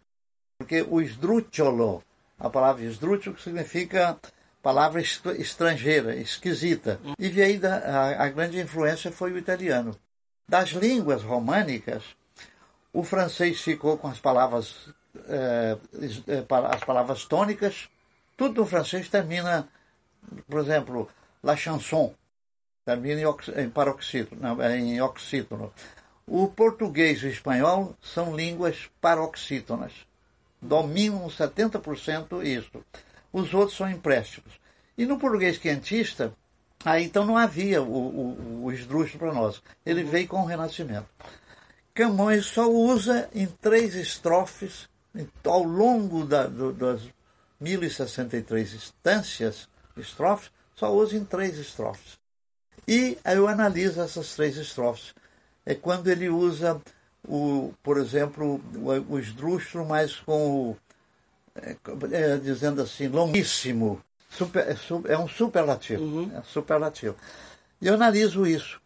Porque 0.58 0.82
o 0.82 1.00
sdrucciolo, 1.00 2.02
a 2.38 2.50
palavra 2.50 2.84
sdrucciolo 2.84 3.38
significa 3.38 4.18
palavra 4.62 5.00
estrangeira, 5.00 6.14
esquisita. 6.14 7.00
E 7.18 7.28
veio 7.28 7.60
da, 7.60 7.76
a, 7.78 8.24
a 8.24 8.28
grande 8.28 8.60
influência 8.60 9.10
foi 9.10 9.32
o 9.32 9.38
italiano. 9.38 9.96
Das 10.48 10.70
línguas 10.70 11.22
românicas, 11.22 12.02
o 12.92 13.02
francês 13.02 13.60
ficou 13.60 13.96
com 13.96 14.08
as 14.08 14.20
palavras, 14.20 14.74
eh, 15.28 15.76
eh 16.28 16.44
as 16.70 16.84
palavras 16.84 17.24
tônicas. 17.24 17.88
Tudo 18.36 18.60
no 18.60 18.66
francês 18.66 19.08
termina, 19.08 19.68
por 20.48 20.60
exemplo, 20.60 21.08
la 21.42 21.56
chanson, 21.56 22.14
termina 22.84 23.20
em, 23.20 23.62
em 23.62 23.70
paroxítono, 23.70 24.62
em 24.62 25.00
oxítono. 25.00 25.72
O 26.26 26.48
português 26.48 27.22
e 27.22 27.26
o 27.26 27.30
espanhol 27.30 27.96
são 28.00 28.36
línguas 28.36 28.90
paroxítonas. 29.00 29.92
Dominam 30.60 31.26
70% 31.26 32.44
isso. 32.44 32.84
Os 33.32 33.52
outros 33.54 33.76
são 33.76 33.90
empréstimos. 33.90 34.52
E 34.96 35.04
no 35.06 35.18
português 35.18 35.58
quentista, 35.58 36.32
Aí 36.84 37.04
então 37.04 37.24
não 37.24 37.36
havia 37.36 37.82
o, 37.82 37.86
o, 37.86 38.64
o 38.64 38.72
esdrúxulo 38.72 39.18
para 39.18 39.32
nós. 39.32 39.62
Ele 39.84 40.02
veio 40.02 40.26
com 40.26 40.42
o 40.42 40.46
Renascimento. 40.46 41.06
Camões 41.94 42.46
só 42.46 42.70
usa 42.70 43.28
em 43.34 43.46
três 43.46 43.94
estrofes, 43.94 44.88
ao 45.44 45.62
longo 45.62 46.24
da, 46.24 46.46
do, 46.46 46.72
das 46.72 47.02
1063 47.60 48.74
instâncias, 48.74 49.68
estrofes, 49.96 50.50
só 50.74 50.92
usa 50.92 51.16
em 51.16 51.24
três 51.24 51.58
estrofes. 51.58 52.18
E 52.88 53.18
aí 53.22 53.36
eu 53.36 53.46
analiso 53.46 54.00
essas 54.00 54.34
três 54.34 54.56
estrofes. 54.56 55.14
É 55.64 55.74
quando 55.74 56.08
ele 56.08 56.28
usa, 56.28 56.80
o, 57.28 57.72
por 57.82 57.98
exemplo, 57.98 58.60
o, 58.74 59.14
o 59.14 59.18
esdrúxulo, 59.18 59.86
mas 59.86 60.16
com 60.16 60.70
o, 60.70 60.76
é, 61.54 61.76
é, 62.12 62.36
dizendo 62.38 62.82
assim, 62.82 63.06
longuíssimo, 63.06 64.02
Super, 64.36 64.66
é, 64.66 65.12
é, 65.12 65.18
um 65.18 65.28
superlativo. 65.28 66.02
Uhum. 66.02 66.32
É 66.36 66.42
superlativo. 66.42 67.16
E 67.80 67.86
eu 67.86 67.94
analiso 67.94 68.46
isso. 68.46 68.80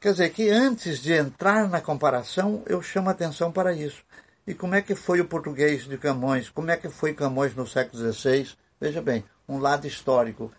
Quer 0.00 0.12
dizer, 0.12 0.30
que 0.30 0.48
antes 0.48 1.00
de 1.00 1.12
entrar 1.12 1.68
na 1.68 1.80
comparação, 1.80 2.62
eu 2.66 2.80
chamo 2.82 3.10
atenção 3.10 3.52
para 3.52 3.72
isso. 3.72 4.02
E 4.46 4.54
como 4.54 4.74
é 4.74 4.82
que 4.82 4.94
foi 4.94 5.20
o 5.20 5.26
português 5.26 5.84
de 5.84 5.98
Camões? 5.98 6.48
Como 6.48 6.70
é 6.70 6.76
que 6.76 6.88
foi 6.88 7.12
Camões 7.12 7.54
no 7.54 7.66
século 7.66 8.12
XVI? 8.12 8.48
Veja 8.80 9.02
bem, 9.02 9.24
um 9.48 9.58
lado 9.58 9.86
histórico. 9.86 10.50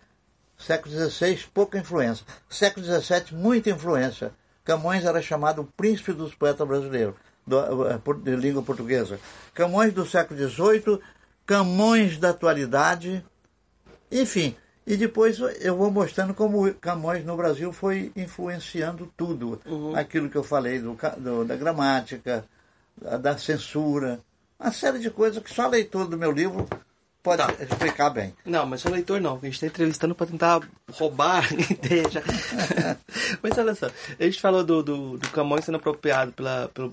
Século 0.56 0.94
XVI, 0.94 1.44
pouca 1.52 1.78
influência. 1.78 2.24
Século 2.48 2.86
XVII, 2.86 3.36
muita 3.36 3.70
influência. 3.70 4.32
Camões 4.64 5.04
era 5.04 5.20
chamado 5.20 5.62
o 5.62 5.64
príncipe 5.64 6.12
dos 6.12 6.34
poetas 6.34 6.66
brasileiros, 6.66 7.16
eh, 7.50 8.22
de 8.22 8.36
língua 8.36 8.62
portuguesa. 8.62 9.18
Camões 9.52 9.92
do 9.92 10.06
século 10.06 10.38
XVIII, 10.38 11.00
Camões 11.44 12.16
da 12.16 12.30
atualidade, 12.30 13.24
enfim, 14.20 14.54
e 14.86 14.96
depois 14.96 15.38
eu 15.60 15.76
vou 15.76 15.90
mostrando 15.90 16.34
como 16.34 16.72
Camões 16.74 17.24
no 17.24 17.36
Brasil 17.36 17.72
foi 17.72 18.12
influenciando 18.16 19.12
tudo. 19.16 19.60
Uhum. 19.64 19.96
Aquilo 19.96 20.28
que 20.28 20.36
eu 20.36 20.44
falei 20.44 20.78
do, 20.80 20.96
do, 21.18 21.44
da 21.44 21.56
gramática, 21.56 22.44
da 23.20 23.38
censura, 23.38 24.20
uma 24.58 24.72
série 24.72 24.98
de 24.98 25.10
coisas 25.10 25.42
que 25.42 25.52
só 25.52 25.62
a 25.62 25.68
leitura 25.68 26.06
do 26.06 26.16
meu 26.16 26.30
livro 26.30 26.68
pode 27.22 27.42
tá. 27.42 27.52
explicar 27.62 28.10
bem. 28.10 28.34
Não, 28.44 28.66
mas 28.66 28.80
só 28.80 28.88
leitor 28.88 29.20
não. 29.20 29.36
A 29.36 29.44
gente 29.44 29.54
está 29.54 29.66
entrevistando 29.66 30.14
para 30.14 30.26
tentar 30.26 30.60
roubar 30.90 31.46
ideia. 31.70 32.08
Já. 32.10 32.20
mas 33.40 33.56
olha 33.56 33.74
só, 33.74 33.86
a 33.86 34.24
gente 34.24 34.40
falou 34.40 34.64
do, 34.64 34.82
do, 34.82 35.18
do 35.18 35.30
Camões 35.30 35.64
sendo 35.64 35.76
apropriado 35.76 36.32
pela, 36.32 36.68
pela, 36.74 36.92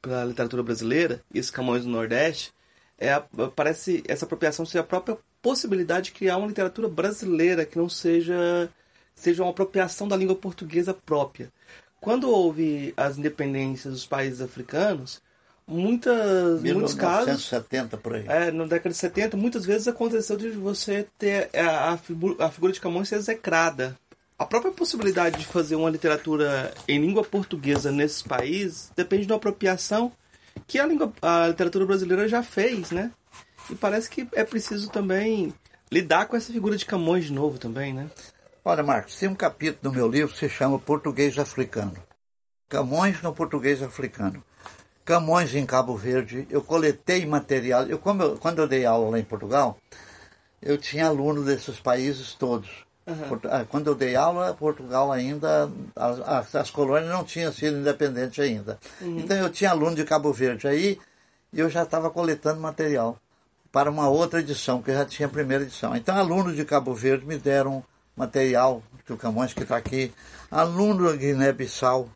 pela 0.00 0.24
literatura 0.24 0.62
brasileira, 0.62 1.20
e 1.32 1.38
esse 1.38 1.52
Camões 1.52 1.82
do 1.82 1.90
Nordeste, 1.90 2.52
é, 2.96 3.20
parece 3.54 4.04
essa 4.06 4.24
apropriação 4.24 4.64
ser 4.64 4.78
a 4.78 4.84
própria 4.84 5.18
possibilidade 5.44 6.06
de 6.06 6.12
criar 6.12 6.38
uma 6.38 6.46
literatura 6.46 6.88
brasileira 6.88 7.66
que 7.66 7.76
não 7.76 7.86
seja 7.86 8.70
seja 9.14 9.42
uma 9.42 9.50
apropriação 9.50 10.08
da 10.08 10.16
língua 10.16 10.34
portuguesa 10.34 10.94
própria. 10.94 11.52
Quando 12.00 12.30
houve 12.30 12.94
as 12.96 13.18
independências 13.18 13.92
dos 13.92 14.06
países 14.06 14.40
africanos, 14.40 15.22
muitas, 15.66 16.62
1970 16.62 16.74
muitos 16.74 16.94
casos. 16.94 18.02
por 18.02 18.14
aí. 18.14 18.24
É, 18.26 18.50
na 18.50 18.64
década 18.64 18.90
de 18.90 18.96
70, 18.96 19.36
muitas 19.36 19.64
vezes 19.64 19.86
aconteceu 19.86 20.36
de 20.36 20.50
você 20.50 21.06
ter 21.18 21.50
a, 21.54 21.92
a, 21.92 21.96
figura, 21.96 22.44
a 22.44 22.50
figura 22.50 22.72
de 22.72 22.80
Camões 22.80 23.08
ser 23.08 23.16
execrada. 23.16 23.96
A 24.38 24.44
própria 24.44 24.72
possibilidade 24.72 25.38
de 25.38 25.46
fazer 25.46 25.76
uma 25.76 25.90
literatura 25.90 26.74
em 26.88 27.00
língua 27.00 27.22
portuguesa 27.22 27.92
nesses 27.92 28.22
países 28.22 28.90
depende 28.96 29.26
da 29.26 29.36
apropriação 29.36 30.10
que 30.66 30.78
a, 30.78 30.86
língua, 30.86 31.12
a 31.22 31.48
literatura 31.48 31.86
brasileira 31.86 32.26
já 32.26 32.42
fez, 32.42 32.90
né? 32.90 33.12
E 33.70 33.74
parece 33.74 34.08
que 34.10 34.28
é 34.32 34.44
preciso 34.44 34.90
também 34.90 35.54
lidar 35.90 36.26
com 36.26 36.36
essa 36.36 36.52
figura 36.52 36.76
de 36.76 36.84
Camões 36.84 37.26
de 37.26 37.32
novo 37.32 37.58
também, 37.58 37.92
né? 37.92 38.10
Olha, 38.64 38.82
Marcos, 38.82 39.16
tem 39.16 39.28
um 39.28 39.34
capítulo 39.34 39.78
no 39.82 39.92
meu 39.92 40.08
livro 40.08 40.32
que 40.32 40.38
se 40.38 40.48
chama 40.48 40.78
Português 40.78 41.38
Africano. 41.38 41.94
Camões 42.68 43.20
no 43.22 43.32
Português 43.32 43.82
Africano. 43.82 44.42
Camões 45.04 45.54
em 45.54 45.66
Cabo 45.66 45.96
Verde, 45.96 46.46
eu 46.50 46.62
coletei 46.62 47.26
material. 47.26 47.82
Eu, 47.82 48.00
eu, 48.20 48.38
quando 48.38 48.60
eu 48.60 48.66
dei 48.66 48.86
aula 48.86 49.10
lá 49.10 49.18
em 49.18 49.24
Portugal, 49.24 49.78
eu 50.62 50.78
tinha 50.78 51.06
alunos 51.06 51.44
desses 51.44 51.78
países 51.78 52.32
todos. 52.34 52.84
Uhum. 53.06 53.38
Quando 53.68 53.88
eu 53.88 53.94
dei 53.94 54.16
aula, 54.16 54.54
Portugal 54.54 55.12
ainda, 55.12 55.70
as, 55.94 56.54
as 56.54 56.70
colônias 56.70 57.10
não 57.10 57.22
tinham 57.22 57.52
sido 57.52 57.76
independentes 57.76 58.38
ainda. 58.38 58.78
Uhum. 59.00 59.18
Então 59.18 59.36
eu 59.36 59.50
tinha 59.50 59.70
aluno 59.70 59.94
de 59.94 60.04
Cabo 60.04 60.32
Verde 60.32 60.66
aí 60.66 60.98
e 61.52 61.60
eu 61.60 61.68
já 61.68 61.82
estava 61.82 62.08
coletando 62.08 62.60
material 62.60 63.20
para 63.74 63.90
uma 63.90 64.08
outra 64.08 64.38
edição, 64.38 64.80
que 64.80 64.92
já 64.92 65.04
tinha 65.04 65.26
a 65.26 65.28
primeira 65.28 65.64
edição. 65.64 65.96
Então 65.96 66.16
alunos 66.16 66.54
de 66.54 66.64
Cabo 66.64 66.94
Verde 66.94 67.26
me 67.26 67.36
deram 67.36 67.82
material, 68.16 68.80
que 69.04 69.12
o 69.12 69.16
Camões 69.16 69.52
que 69.52 69.64
está 69.64 69.76
aqui, 69.76 70.14
aluno 70.48 71.10
da 71.10 71.16
Guiné-Bissau, 71.16 72.08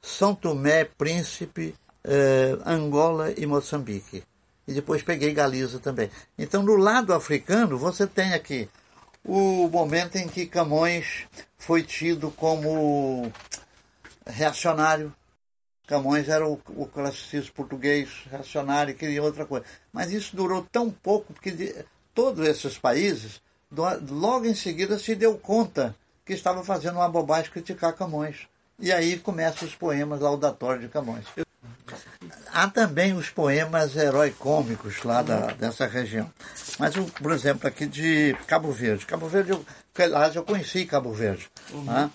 São 0.00 0.34
Tomé, 0.34 0.84
Príncipe, 0.84 1.74
eh, 2.02 2.56
Angola 2.64 3.34
e 3.36 3.44
Moçambique. 3.44 4.24
E 4.66 4.72
depois 4.72 5.02
peguei 5.02 5.34
Galiza 5.34 5.78
também. 5.78 6.10
Então, 6.38 6.62
no 6.62 6.76
lado 6.76 7.12
africano, 7.12 7.76
você 7.76 8.06
tem 8.06 8.32
aqui 8.32 8.66
o 9.22 9.68
momento 9.68 10.16
em 10.16 10.26
que 10.26 10.46
Camões 10.46 11.26
foi 11.58 11.82
tido 11.82 12.30
como 12.30 13.30
reacionário. 14.26 15.12
Camões 15.88 16.28
era 16.28 16.46
o, 16.46 16.60
o 16.76 16.86
classicismo 16.86 17.54
português 17.54 18.10
reacionário, 18.30 18.94
queria 18.94 19.22
outra 19.22 19.46
coisa. 19.46 19.64
Mas 19.90 20.12
isso 20.12 20.36
durou 20.36 20.62
tão 20.70 20.90
pouco, 20.90 21.32
porque 21.32 21.50
de, 21.50 21.74
todos 22.14 22.46
esses 22.46 22.76
países, 22.76 23.40
do, 23.70 23.82
logo 24.10 24.44
em 24.44 24.54
seguida, 24.54 24.98
se 24.98 25.14
deu 25.14 25.38
conta 25.38 25.96
que 26.26 26.34
estava 26.34 26.62
fazendo 26.62 26.96
uma 26.96 27.08
bobagem 27.08 27.50
criticar 27.50 27.94
Camões. 27.94 28.46
E 28.78 28.92
aí 28.92 29.18
começam 29.18 29.66
os 29.66 29.74
poemas 29.74 30.20
laudatórios 30.20 30.82
de 30.82 30.88
Camões. 30.88 31.24
Há 32.52 32.68
também 32.68 33.14
os 33.14 33.30
poemas 33.30 33.96
herói-cômicos 33.96 35.02
lá 35.04 35.22
da, 35.22 35.46
dessa 35.52 35.86
região. 35.86 36.30
Mas, 36.78 36.94
por 36.96 37.32
exemplo, 37.32 37.66
aqui 37.66 37.86
de 37.86 38.36
Cabo 38.46 38.70
Verde. 38.70 39.06
Cabo 39.06 39.26
Verde, 39.26 39.52
eu, 39.52 39.64
aliás, 39.96 40.36
eu 40.36 40.44
conheci 40.44 40.84
Cabo 40.84 41.14
Verde. 41.14 41.50
Uhum. 41.72 41.84
Né? 41.84 42.10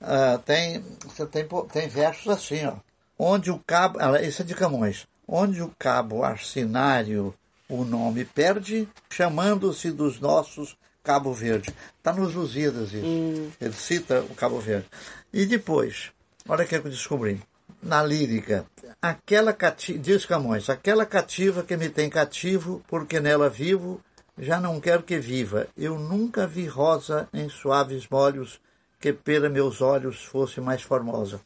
Uh, 0.00 0.38
tem, 0.38 0.82
você 1.04 1.26
tem, 1.26 1.46
tem 1.70 1.86
versos 1.86 2.28
assim, 2.28 2.64
ó. 2.64 2.76
Onde 3.22 3.50
o 3.50 3.58
cabo. 3.58 3.98
Isso 4.16 4.40
é 4.40 4.44
de 4.46 4.54
Camões. 4.54 5.06
Onde 5.28 5.60
o 5.60 5.70
cabo 5.78 6.24
arcinário 6.24 7.34
o 7.68 7.84
nome 7.84 8.24
perde, 8.24 8.88
chamando-se 9.10 9.92
dos 9.92 10.18
nossos 10.18 10.74
Cabo 11.04 11.32
Verde. 11.34 11.72
Está 11.98 12.14
nos 12.14 12.34
Lusíadas 12.34 12.94
isso. 12.94 13.04
Hum. 13.04 13.50
Ele 13.60 13.74
cita 13.74 14.22
o 14.22 14.34
Cabo 14.34 14.58
Verde. 14.58 14.88
E 15.32 15.44
depois, 15.44 16.10
olha 16.48 16.64
o 16.64 16.66
que 16.66 16.74
eu 16.74 16.82
descobri. 16.82 17.42
Na 17.82 18.02
lírica, 18.02 18.64
aquela 19.02 19.52
cativa, 19.52 19.98
diz 19.98 20.24
Camões, 20.24 20.70
aquela 20.70 21.04
cativa 21.04 21.62
que 21.62 21.76
me 21.76 21.90
tem 21.90 22.08
cativo, 22.08 22.82
porque 22.88 23.20
nela 23.20 23.50
vivo, 23.50 24.00
já 24.38 24.58
não 24.58 24.80
quero 24.80 25.02
que 25.02 25.18
viva. 25.18 25.66
Eu 25.76 25.98
nunca 25.98 26.46
vi 26.46 26.66
rosa 26.66 27.28
em 27.34 27.50
suaves 27.50 28.08
molhos, 28.10 28.60
que 28.98 29.12
pela 29.12 29.50
meus 29.50 29.82
olhos 29.82 30.24
fosse 30.24 30.60
mais 30.60 30.82
formosa. 30.82 31.40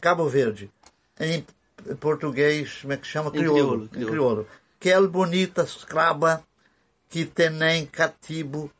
Cabo 0.00 0.28
Verde, 0.28 0.70
em 1.18 1.44
português, 2.00 2.80
como 2.80 2.92
é 2.92 2.96
que 2.96 3.06
chama? 3.06 3.30
Crioulo. 3.30 3.84
Em 3.94 4.06
crioulo. 4.06 4.46
Quel 4.80 5.08
bonita 5.08 5.62
escrava 5.62 6.42
que 7.08 7.24
tenem 7.24 7.86
cativo, 7.86 8.70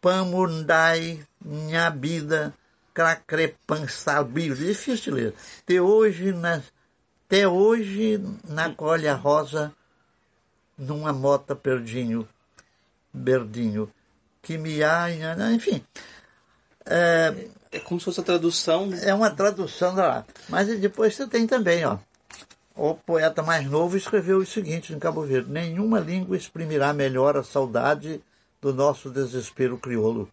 pamundai 0.00 1.24
minha 1.44 1.90
vida, 1.90 2.54
cracrepansalbio. 2.94 4.56
Difícil 4.56 4.96
de 4.96 5.10
ler. 5.10 5.34
Até 5.62 5.80
hoje, 5.80 6.32
na, 6.32 6.62
até 7.26 7.46
hoje, 7.46 8.20
na 8.48 8.70
colha 8.70 9.14
rosa, 9.14 9.72
numa 10.78 11.12
mota 11.12 11.54
perdinho, 11.54 12.26
berdinho, 13.12 13.92
que 14.40 14.56
me 14.56 14.82
há, 14.82 15.08
enfim. 15.52 15.84
É, 16.84 17.48
é 17.76 17.80
como 17.80 18.00
se 18.00 18.04
fosse 18.04 18.20
a 18.20 18.24
tradução. 18.24 18.90
É 19.02 19.14
uma 19.14 19.30
tradução 19.30 19.94
da 19.94 20.06
lá. 20.06 20.26
Mas 20.48 20.68
depois 20.78 21.14
você 21.14 21.26
tem 21.26 21.46
também, 21.46 21.84
ó. 21.84 21.98
O 22.74 22.94
poeta 22.94 23.42
mais 23.42 23.68
novo 23.68 23.96
escreveu 23.96 24.38
o 24.38 24.46
seguinte 24.46 24.92
em 24.92 24.98
Cabo 24.98 25.22
Verde: 25.22 25.50
Nenhuma 25.50 25.98
língua 25.98 26.36
exprimirá 26.36 26.92
melhor 26.92 27.36
a 27.36 27.42
saudade 27.42 28.20
do 28.60 28.74
nosso 28.74 29.10
desespero 29.10 29.78
crioulo. 29.78 30.28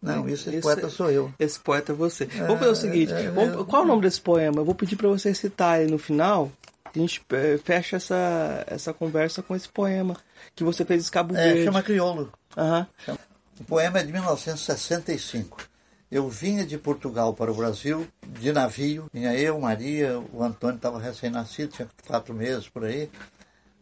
Não, 0.00 0.26
esse, 0.26 0.48
esse 0.48 0.62
poeta 0.62 0.88
sou 0.88 1.10
eu. 1.10 1.32
Esse 1.38 1.60
poeta 1.60 1.92
é 1.92 1.94
você. 1.94 2.24
É, 2.24 2.46
vamos 2.46 2.58
fazer 2.58 2.70
o 2.70 2.76
seguinte: 2.76 3.12
é, 3.12 3.24
é, 3.24 3.30
vamos, 3.30 3.66
qual 3.66 3.82
é 3.82 3.84
o 3.84 3.88
nome 3.88 4.02
desse 4.02 4.20
poema? 4.20 4.60
Eu 4.60 4.64
vou 4.64 4.74
pedir 4.74 4.96
para 4.96 5.08
você 5.08 5.34
citar 5.34 5.80
no 5.80 5.98
final. 5.98 6.50
A 6.84 6.98
gente 6.98 7.22
é, 7.30 7.58
fecha 7.58 7.96
essa, 7.96 8.64
essa 8.66 8.94
conversa 8.94 9.42
com 9.42 9.54
esse 9.54 9.68
poema 9.68 10.16
que 10.56 10.64
você 10.64 10.84
fez 10.84 11.06
em 11.06 11.10
Cabo 11.10 11.34
Verde. 11.34 11.60
É, 11.60 11.64
chama 11.64 11.82
Crioulo. 11.82 12.32
Uhum. 12.56 13.16
O 13.60 13.64
poema 13.64 13.98
é 13.98 14.02
de 14.02 14.12
1965. 14.12 15.69
Eu 16.10 16.28
vinha 16.28 16.66
de 16.66 16.76
Portugal 16.76 17.32
para 17.32 17.52
o 17.52 17.54
Brasil 17.54 18.06
de 18.26 18.52
navio, 18.52 19.08
vinha 19.12 19.32
eu, 19.34 19.60
Maria, 19.60 20.18
o 20.32 20.42
Antônio 20.42 20.76
estava 20.76 20.98
recém-nascido, 20.98 21.72
tinha 21.72 21.88
quatro 22.06 22.34
meses 22.34 22.68
por 22.68 22.84
aí, 22.84 23.08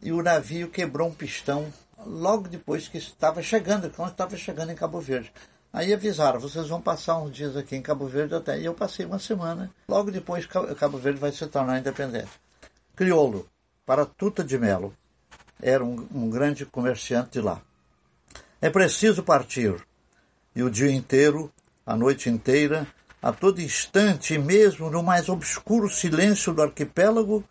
e 0.01 0.11
o 0.11 0.21
navio 0.21 0.69
quebrou 0.69 1.07
um 1.07 1.13
pistão 1.13 1.73
logo 2.05 2.47
depois 2.47 2.87
que 2.87 2.97
estava 2.97 3.41
chegando, 3.41 3.89
quando 3.89 4.11
estava 4.11 4.37
chegando 4.37 4.71
em 4.71 4.75
Cabo 4.75 4.99
Verde. 4.99 5.31
Aí 5.71 5.93
avisaram, 5.93 6.39
vocês 6.39 6.67
vão 6.67 6.81
passar 6.81 7.17
uns 7.19 7.31
dias 7.31 7.55
aqui 7.55 7.75
em 7.75 7.81
Cabo 7.81 8.07
Verde 8.07 8.33
até. 8.33 8.59
E 8.59 8.65
eu 8.65 8.73
passei 8.73 9.05
uma 9.05 9.19
semana. 9.19 9.69
Logo 9.87 10.09
depois, 10.09 10.45
Cabo 10.45 10.97
Verde 10.97 11.19
vai 11.19 11.31
se 11.31 11.45
tornar 11.47 11.79
independente. 11.79 12.29
Crioulo, 12.95 13.47
para 13.85 14.05
Tuta 14.05 14.43
de 14.43 14.57
Melo, 14.57 14.93
era 15.61 15.83
um, 15.83 16.07
um 16.13 16.29
grande 16.29 16.65
comerciante 16.65 17.31
de 17.33 17.41
lá. 17.41 17.61
É 18.59 18.69
preciso 18.69 19.23
partir. 19.23 19.75
E 20.55 20.63
o 20.63 20.71
dia 20.71 20.91
inteiro 20.91 21.51
a 21.89 21.95
noite 21.95 22.29
inteira, 22.29 22.85
a 23.19 23.31
todo 23.31 23.59
instante, 23.59 24.35
e 24.35 24.37
mesmo 24.37 24.91
no 24.91 25.01
mais 25.01 25.27
obscuro 25.27 25.89
silêncio 25.89 26.53
do 26.53 26.61
arquipélago, 26.61 27.43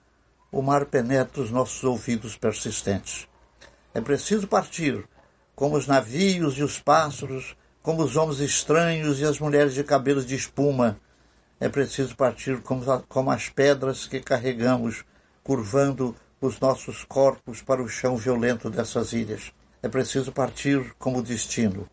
o 0.53 0.63
mar 0.63 0.87
penetra 0.87 1.43
os 1.43 1.51
nossos 1.51 1.83
ouvidos 1.83 2.37
persistentes. 2.37 3.27
É 3.93 4.01
preciso 4.01 4.47
partir, 4.47 5.05
como 5.57 5.77
os 5.77 5.89
navios 5.89 6.57
e 6.57 6.63
os 6.63 6.79
pássaros, 6.79 7.57
como 7.83 8.01
os 8.01 8.15
homens 8.15 8.39
estranhos 8.39 9.19
e 9.19 9.25
as 9.25 9.41
mulheres 9.41 9.75
de 9.75 9.83
cabelos 9.83 10.25
de 10.25 10.37
espuma. 10.37 10.97
É 11.59 11.69
preciso 11.69 12.15
partir 12.15 12.61
como, 12.61 12.85
como 13.09 13.33
as 13.33 13.49
pedras 13.49 14.07
que 14.07 14.21
carregamos, 14.21 15.05
curvando 15.43 16.15
os 16.41 16.61
nossos 16.61 17.03
corpos 17.03 17.61
para 17.61 17.83
o 17.83 17.89
chão 17.89 18.17
violento 18.17 18.71
dessas 18.71 19.13
ilhas. 19.13 19.53
É 19.83 19.89
preciso 19.89 20.31
partir 20.31 20.95
como 20.97 21.25
destino, 21.25 21.89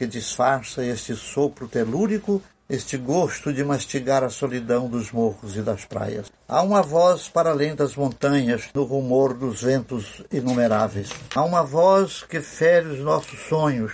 que 0.00 0.06
disfarça 0.06 0.82
este 0.82 1.14
sopro 1.14 1.68
telúrico, 1.68 2.40
este 2.70 2.96
gosto 2.96 3.52
de 3.52 3.62
mastigar 3.62 4.24
a 4.24 4.30
solidão 4.30 4.88
dos 4.88 5.12
morros 5.12 5.58
e 5.58 5.60
das 5.60 5.84
praias. 5.84 6.32
Há 6.48 6.62
uma 6.62 6.80
voz 6.80 7.28
para 7.28 7.50
além 7.50 7.74
das 7.74 7.96
montanhas, 7.96 8.70
no 8.72 8.84
rumor 8.84 9.34
dos 9.34 9.60
ventos 9.60 10.24
inumeráveis. 10.32 11.10
Há 11.34 11.44
uma 11.44 11.62
voz 11.62 12.22
que 12.22 12.40
fere 12.40 12.88
os 12.88 13.00
nossos 13.00 13.40
sonhos, 13.40 13.92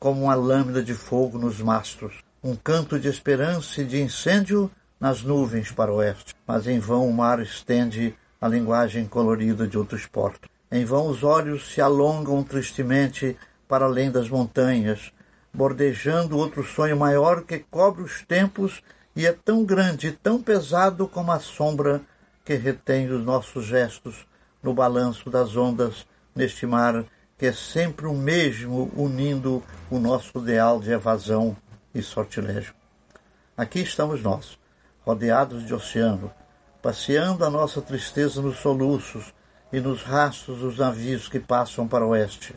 como 0.00 0.24
uma 0.24 0.34
lâmina 0.34 0.82
de 0.82 0.94
fogo 0.94 1.38
nos 1.38 1.60
mastros. 1.60 2.14
Um 2.42 2.56
canto 2.56 2.98
de 2.98 3.06
esperança 3.06 3.82
e 3.82 3.84
de 3.84 4.02
incêndio 4.02 4.68
nas 4.98 5.22
nuvens 5.22 5.70
para 5.70 5.92
o 5.92 5.98
oeste. 5.98 6.34
Mas 6.44 6.66
em 6.66 6.80
vão 6.80 7.08
o 7.08 7.14
mar 7.14 7.38
estende 7.38 8.16
a 8.40 8.48
linguagem 8.48 9.06
colorida 9.06 9.64
de 9.64 9.78
outros 9.78 10.06
portos. 10.06 10.50
Em 10.72 10.84
vão 10.84 11.06
os 11.06 11.22
olhos 11.22 11.72
se 11.72 11.80
alongam 11.80 12.42
tristemente 12.42 13.36
para 13.68 13.84
além 13.84 14.10
das 14.10 14.28
montanhas, 14.28 15.12
bordejando 15.56 16.36
outro 16.36 16.62
sonho 16.62 16.98
maior 16.98 17.42
que 17.42 17.58
cobre 17.58 18.02
os 18.02 18.22
tempos 18.22 18.82
e 19.16 19.26
é 19.26 19.32
tão 19.32 19.64
grande 19.64 20.08
e 20.08 20.12
tão 20.12 20.42
pesado 20.42 21.08
como 21.08 21.32
a 21.32 21.40
sombra 21.40 22.02
que 22.44 22.54
retém 22.54 23.08
os 23.08 23.24
nossos 23.24 23.64
gestos 23.64 24.26
no 24.62 24.74
balanço 24.74 25.30
das 25.30 25.56
ondas 25.56 26.06
neste 26.34 26.66
mar 26.66 27.06
que 27.38 27.46
é 27.46 27.52
sempre 27.52 28.06
o 28.06 28.12
mesmo 28.12 28.92
unindo 28.94 29.62
o 29.90 29.98
nosso 29.98 30.38
ideal 30.38 30.78
de 30.78 30.90
evasão 30.90 31.56
e 31.94 32.02
sortilégio. 32.02 32.74
Aqui 33.56 33.80
estamos 33.80 34.22
nós, 34.22 34.58
rodeados 35.04 35.66
de 35.66 35.72
oceano, 35.72 36.30
passeando 36.82 37.44
a 37.44 37.50
nossa 37.50 37.80
tristeza 37.80 38.42
nos 38.42 38.58
soluços 38.58 39.32
e 39.72 39.80
nos 39.80 40.02
rastros 40.02 40.60
dos 40.60 40.78
navios 40.78 41.28
que 41.28 41.40
passam 41.40 41.88
para 41.88 42.06
o 42.06 42.10
oeste. 42.10 42.54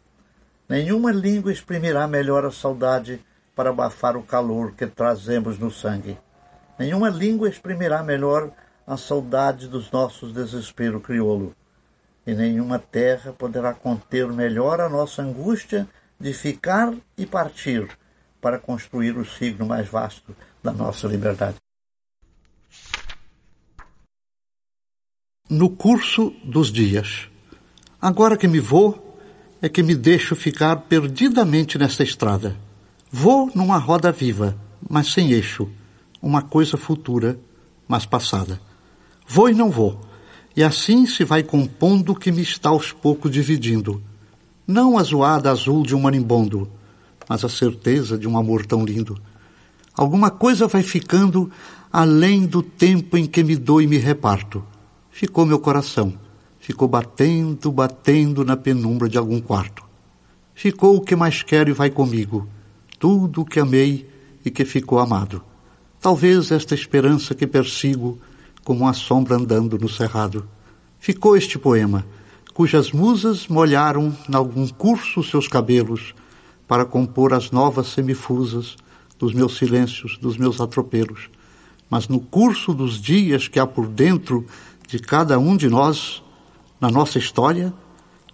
Nenhuma 0.70 1.12
língua 1.12 1.52
exprimirá 1.52 2.08
melhor 2.08 2.46
a 2.46 2.52
saudade 2.52 3.20
para 3.56 3.72
abafar 3.72 4.16
o 4.16 4.24
calor 4.24 4.74
que 4.74 4.86
trazemos 4.86 5.58
no 5.58 5.72
sangue. 5.72 6.18
Nenhuma 6.78 7.10
língua 7.10 7.50
exprimirá 7.50 8.04
melhor 8.04 8.52
a 8.86 8.96
saudade 8.96 9.68
dos 9.68 9.92
nossos 9.92 10.32
desespero 10.32 11.02
crioulo. 11.02 11.56
E 12.26 12.34
nenhuma 12.34 12.78
terra 12.78 13.34
poderá 13.34 13.74
conter 13.74 14.28
melhor 14.28 14.80
a 14.80 14.88
nossa 14.88 15.24
angústia 15.24 15.88
de 16.20 16.32
ficar 16.34 16.94
e 17.18 17.26
partir 17.26 17.90
para 18.40 18.60
construir 18.60 19.18
o 19.18 19.26
signo 19.26 19.66
mais 19.66 19.88
vasto 19.88 20.36
da 20.64 20.72
nossa 20.72 21.08
liberdade. 21.08 21.58
no 25.50 25.72
curso 25.72 26.32
dos 26.44 26.72
dias. 26.72 27.28
Agora 28.00 28.38
que 28.38 28.48
me 28.48 28.60
vou, 28.60 29.09
é 29.62 29.68
que 29.68 29.84
me 29.84 29.96
deixo 29.96 30.36
ficar 30.36 30.76
perdidamente 30.78 31.78
nesta 31.78 32.04
estrada. 32.04 32.56
Vou 33.12 33.52
numa 33.54 33.78
roda 33.78 34.12
viva, 34.12 34.58
mas 34.90 35.12
sem 35.12 35.32
eixo, 35.32 35.68
uma 36.22 36.42
coisa 36.42 36.78
futura, 36.78 37.40
mas 37.88 38.06
passada. 38.06 38.60
Vou 39.28 39.50
e 39.50 39.54
não 39.54 39.70
vou, 39.70 40.00
e 40.56 40.64
assim 40.64 41.06
se 41.06 41.24
vai 41.24 41.44
compondo 41.44 42.12
o 42.12 42.16
que 42.16 42.32
me 42.32 42.42
está 42.42 42.70
aos 42.70 42.92
poucos 42.92 43.32
dividindo. 43.32 44.02
Não 44.66 44.98
a 44.98 45.04
zoada 45.04 45.52
azul 45.52 45.84
de 45.84 45.96
um 45.96 46.02
marimbondo, 46.02 46.70
mas 47.28 47.44
a 47.44 47.50
certeza 47.50 48.18
de 48.18 48.28
um 48.28 48.38
amor 48.38 48.66
tão 48.66 48.86
lindo. 48.86 49.20
Alguma 49.94 50.32
coisa 50.32 50.68
vai 50.68 50.84
ficando 50.84 51.52
além 51.92 52.46
do 52.46 52.62
tempo 52.62 53.18
em 53.18 53.26
que 53.26 53.44
me 53.44 53.56
dou 53.56 53.82
e 53.82 53.88
me 53.88 53.98
reparto. 53.98 54.64
Ficou 55.10 55.46
meu 55.46 55.60
coração, 55.60 56.14
ficou 56.60 56.88
batendo, 56.88 57.72
batendo 57.72 58.44
na 58.44 58.58
penumbra 58.58 59.10
de 59.10 59.18
algum 59.18 59.40
quarto. 59.40 59.84
Ficou 60.54 60.98
o 60.98 61.02
que 61.02 61.16
mais 61.16 61.42
quero 61.42 61.70
e 61.70 61.74
vai 61.74 61.90
comigo, 61.90 62.48
tudo 63.00 63.42
o 63.42 63.46
que 63.46 63.60
amei 63.60 64.10
e 64.44 64.52
que 64.52 64.66
ficou 64.66 65.00
amado. 65.00 65.42
Talvez 66.02 66.52
esta 66.52 66.76
esperança 66.76 67.34
que 67.34 67.48
persigo 67.48 68.20
como 68.64 68.82
uma 68.82 68.94
sombra 68.94 69.36
andando 69.36 69.78
no 69.78 69.90
cerrado. 69.90 70.48
Ficou 71.00 71.36
este 71.36 71.58
poema, 71.58 72.06
cujas 72.54 72.92
musas 72.92 73.48
molharam 73.48 74.16
algum 74.32 74.68
curso 74.68 75.24
seus 75.24 75.48
cabelos 75.48 76.14
para 76.68 76.86
compor 76.86 77.34
as 77.34 77.52
novas 77.52 77.88
semifusas 77.88 78.76
dos 79.18 79.34
meus 79.34 79.58
silêncios, 79.58 80.18
dos 80.18 80.38
meus 80.38 80.62
atropelos. 80.62 81.30
Mas 81.90 82.08
no 82.08 82.20
curso 82.20 82.74
dos 82.74 83.02
dias 83.02 83.48
que 83.48 83.60
há 83.60 83.66
por 83.66 83.88
dentro 83.88 84.46
de 84.88 85.00
cada 85.00 85.40
um 85.40 85.58
de 85.58 85.68
nós, 85.68 86.22
na 86.80 86.90
nossa 86.90 87.18
história, 87.18 87.74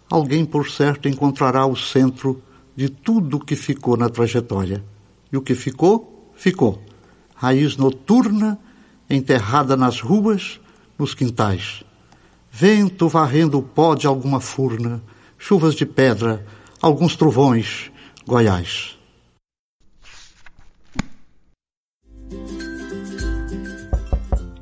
alguém 0.10 0.46
por 0.46 0.70
certo 0.70 1.08
encontrará 1.08 1.66
o 1.66 1.76
centro 1.76 2.42
de 2.76 2.90
tudo 2.90 3.40
que 3.40 3.56
ficou 3.56 3.98
na 3.98 4.10
trajetória. 4.10 4.84
E 5.32 5.38
o 5.38 5.42
que 5.42 5.56
ficou, 5.56 6.32
ficou. 6.36 6.82
Raiz 7.36 7.78
noturna, 7.78 8.60
enterrada 9.10 9.76
nas 9.76 10.00
ruas, 10.00 10.60
nos 10.98 11.14
quintais. 11.14 11.84
Vento 12.52 13.10
varrendo 13.10 13.60
o 13.60 13.64
pó 13.64 13.96
de 13.96 14.08
alguma 14.08 14.40
furna, 14.40 15.02
chuvas 15.38 15.76
de 15.76 15.86
pedra, 15.86 16.46
alguns 16.82 17.16
trovões, 17.16 17.92
Goiás. 18.26 18.95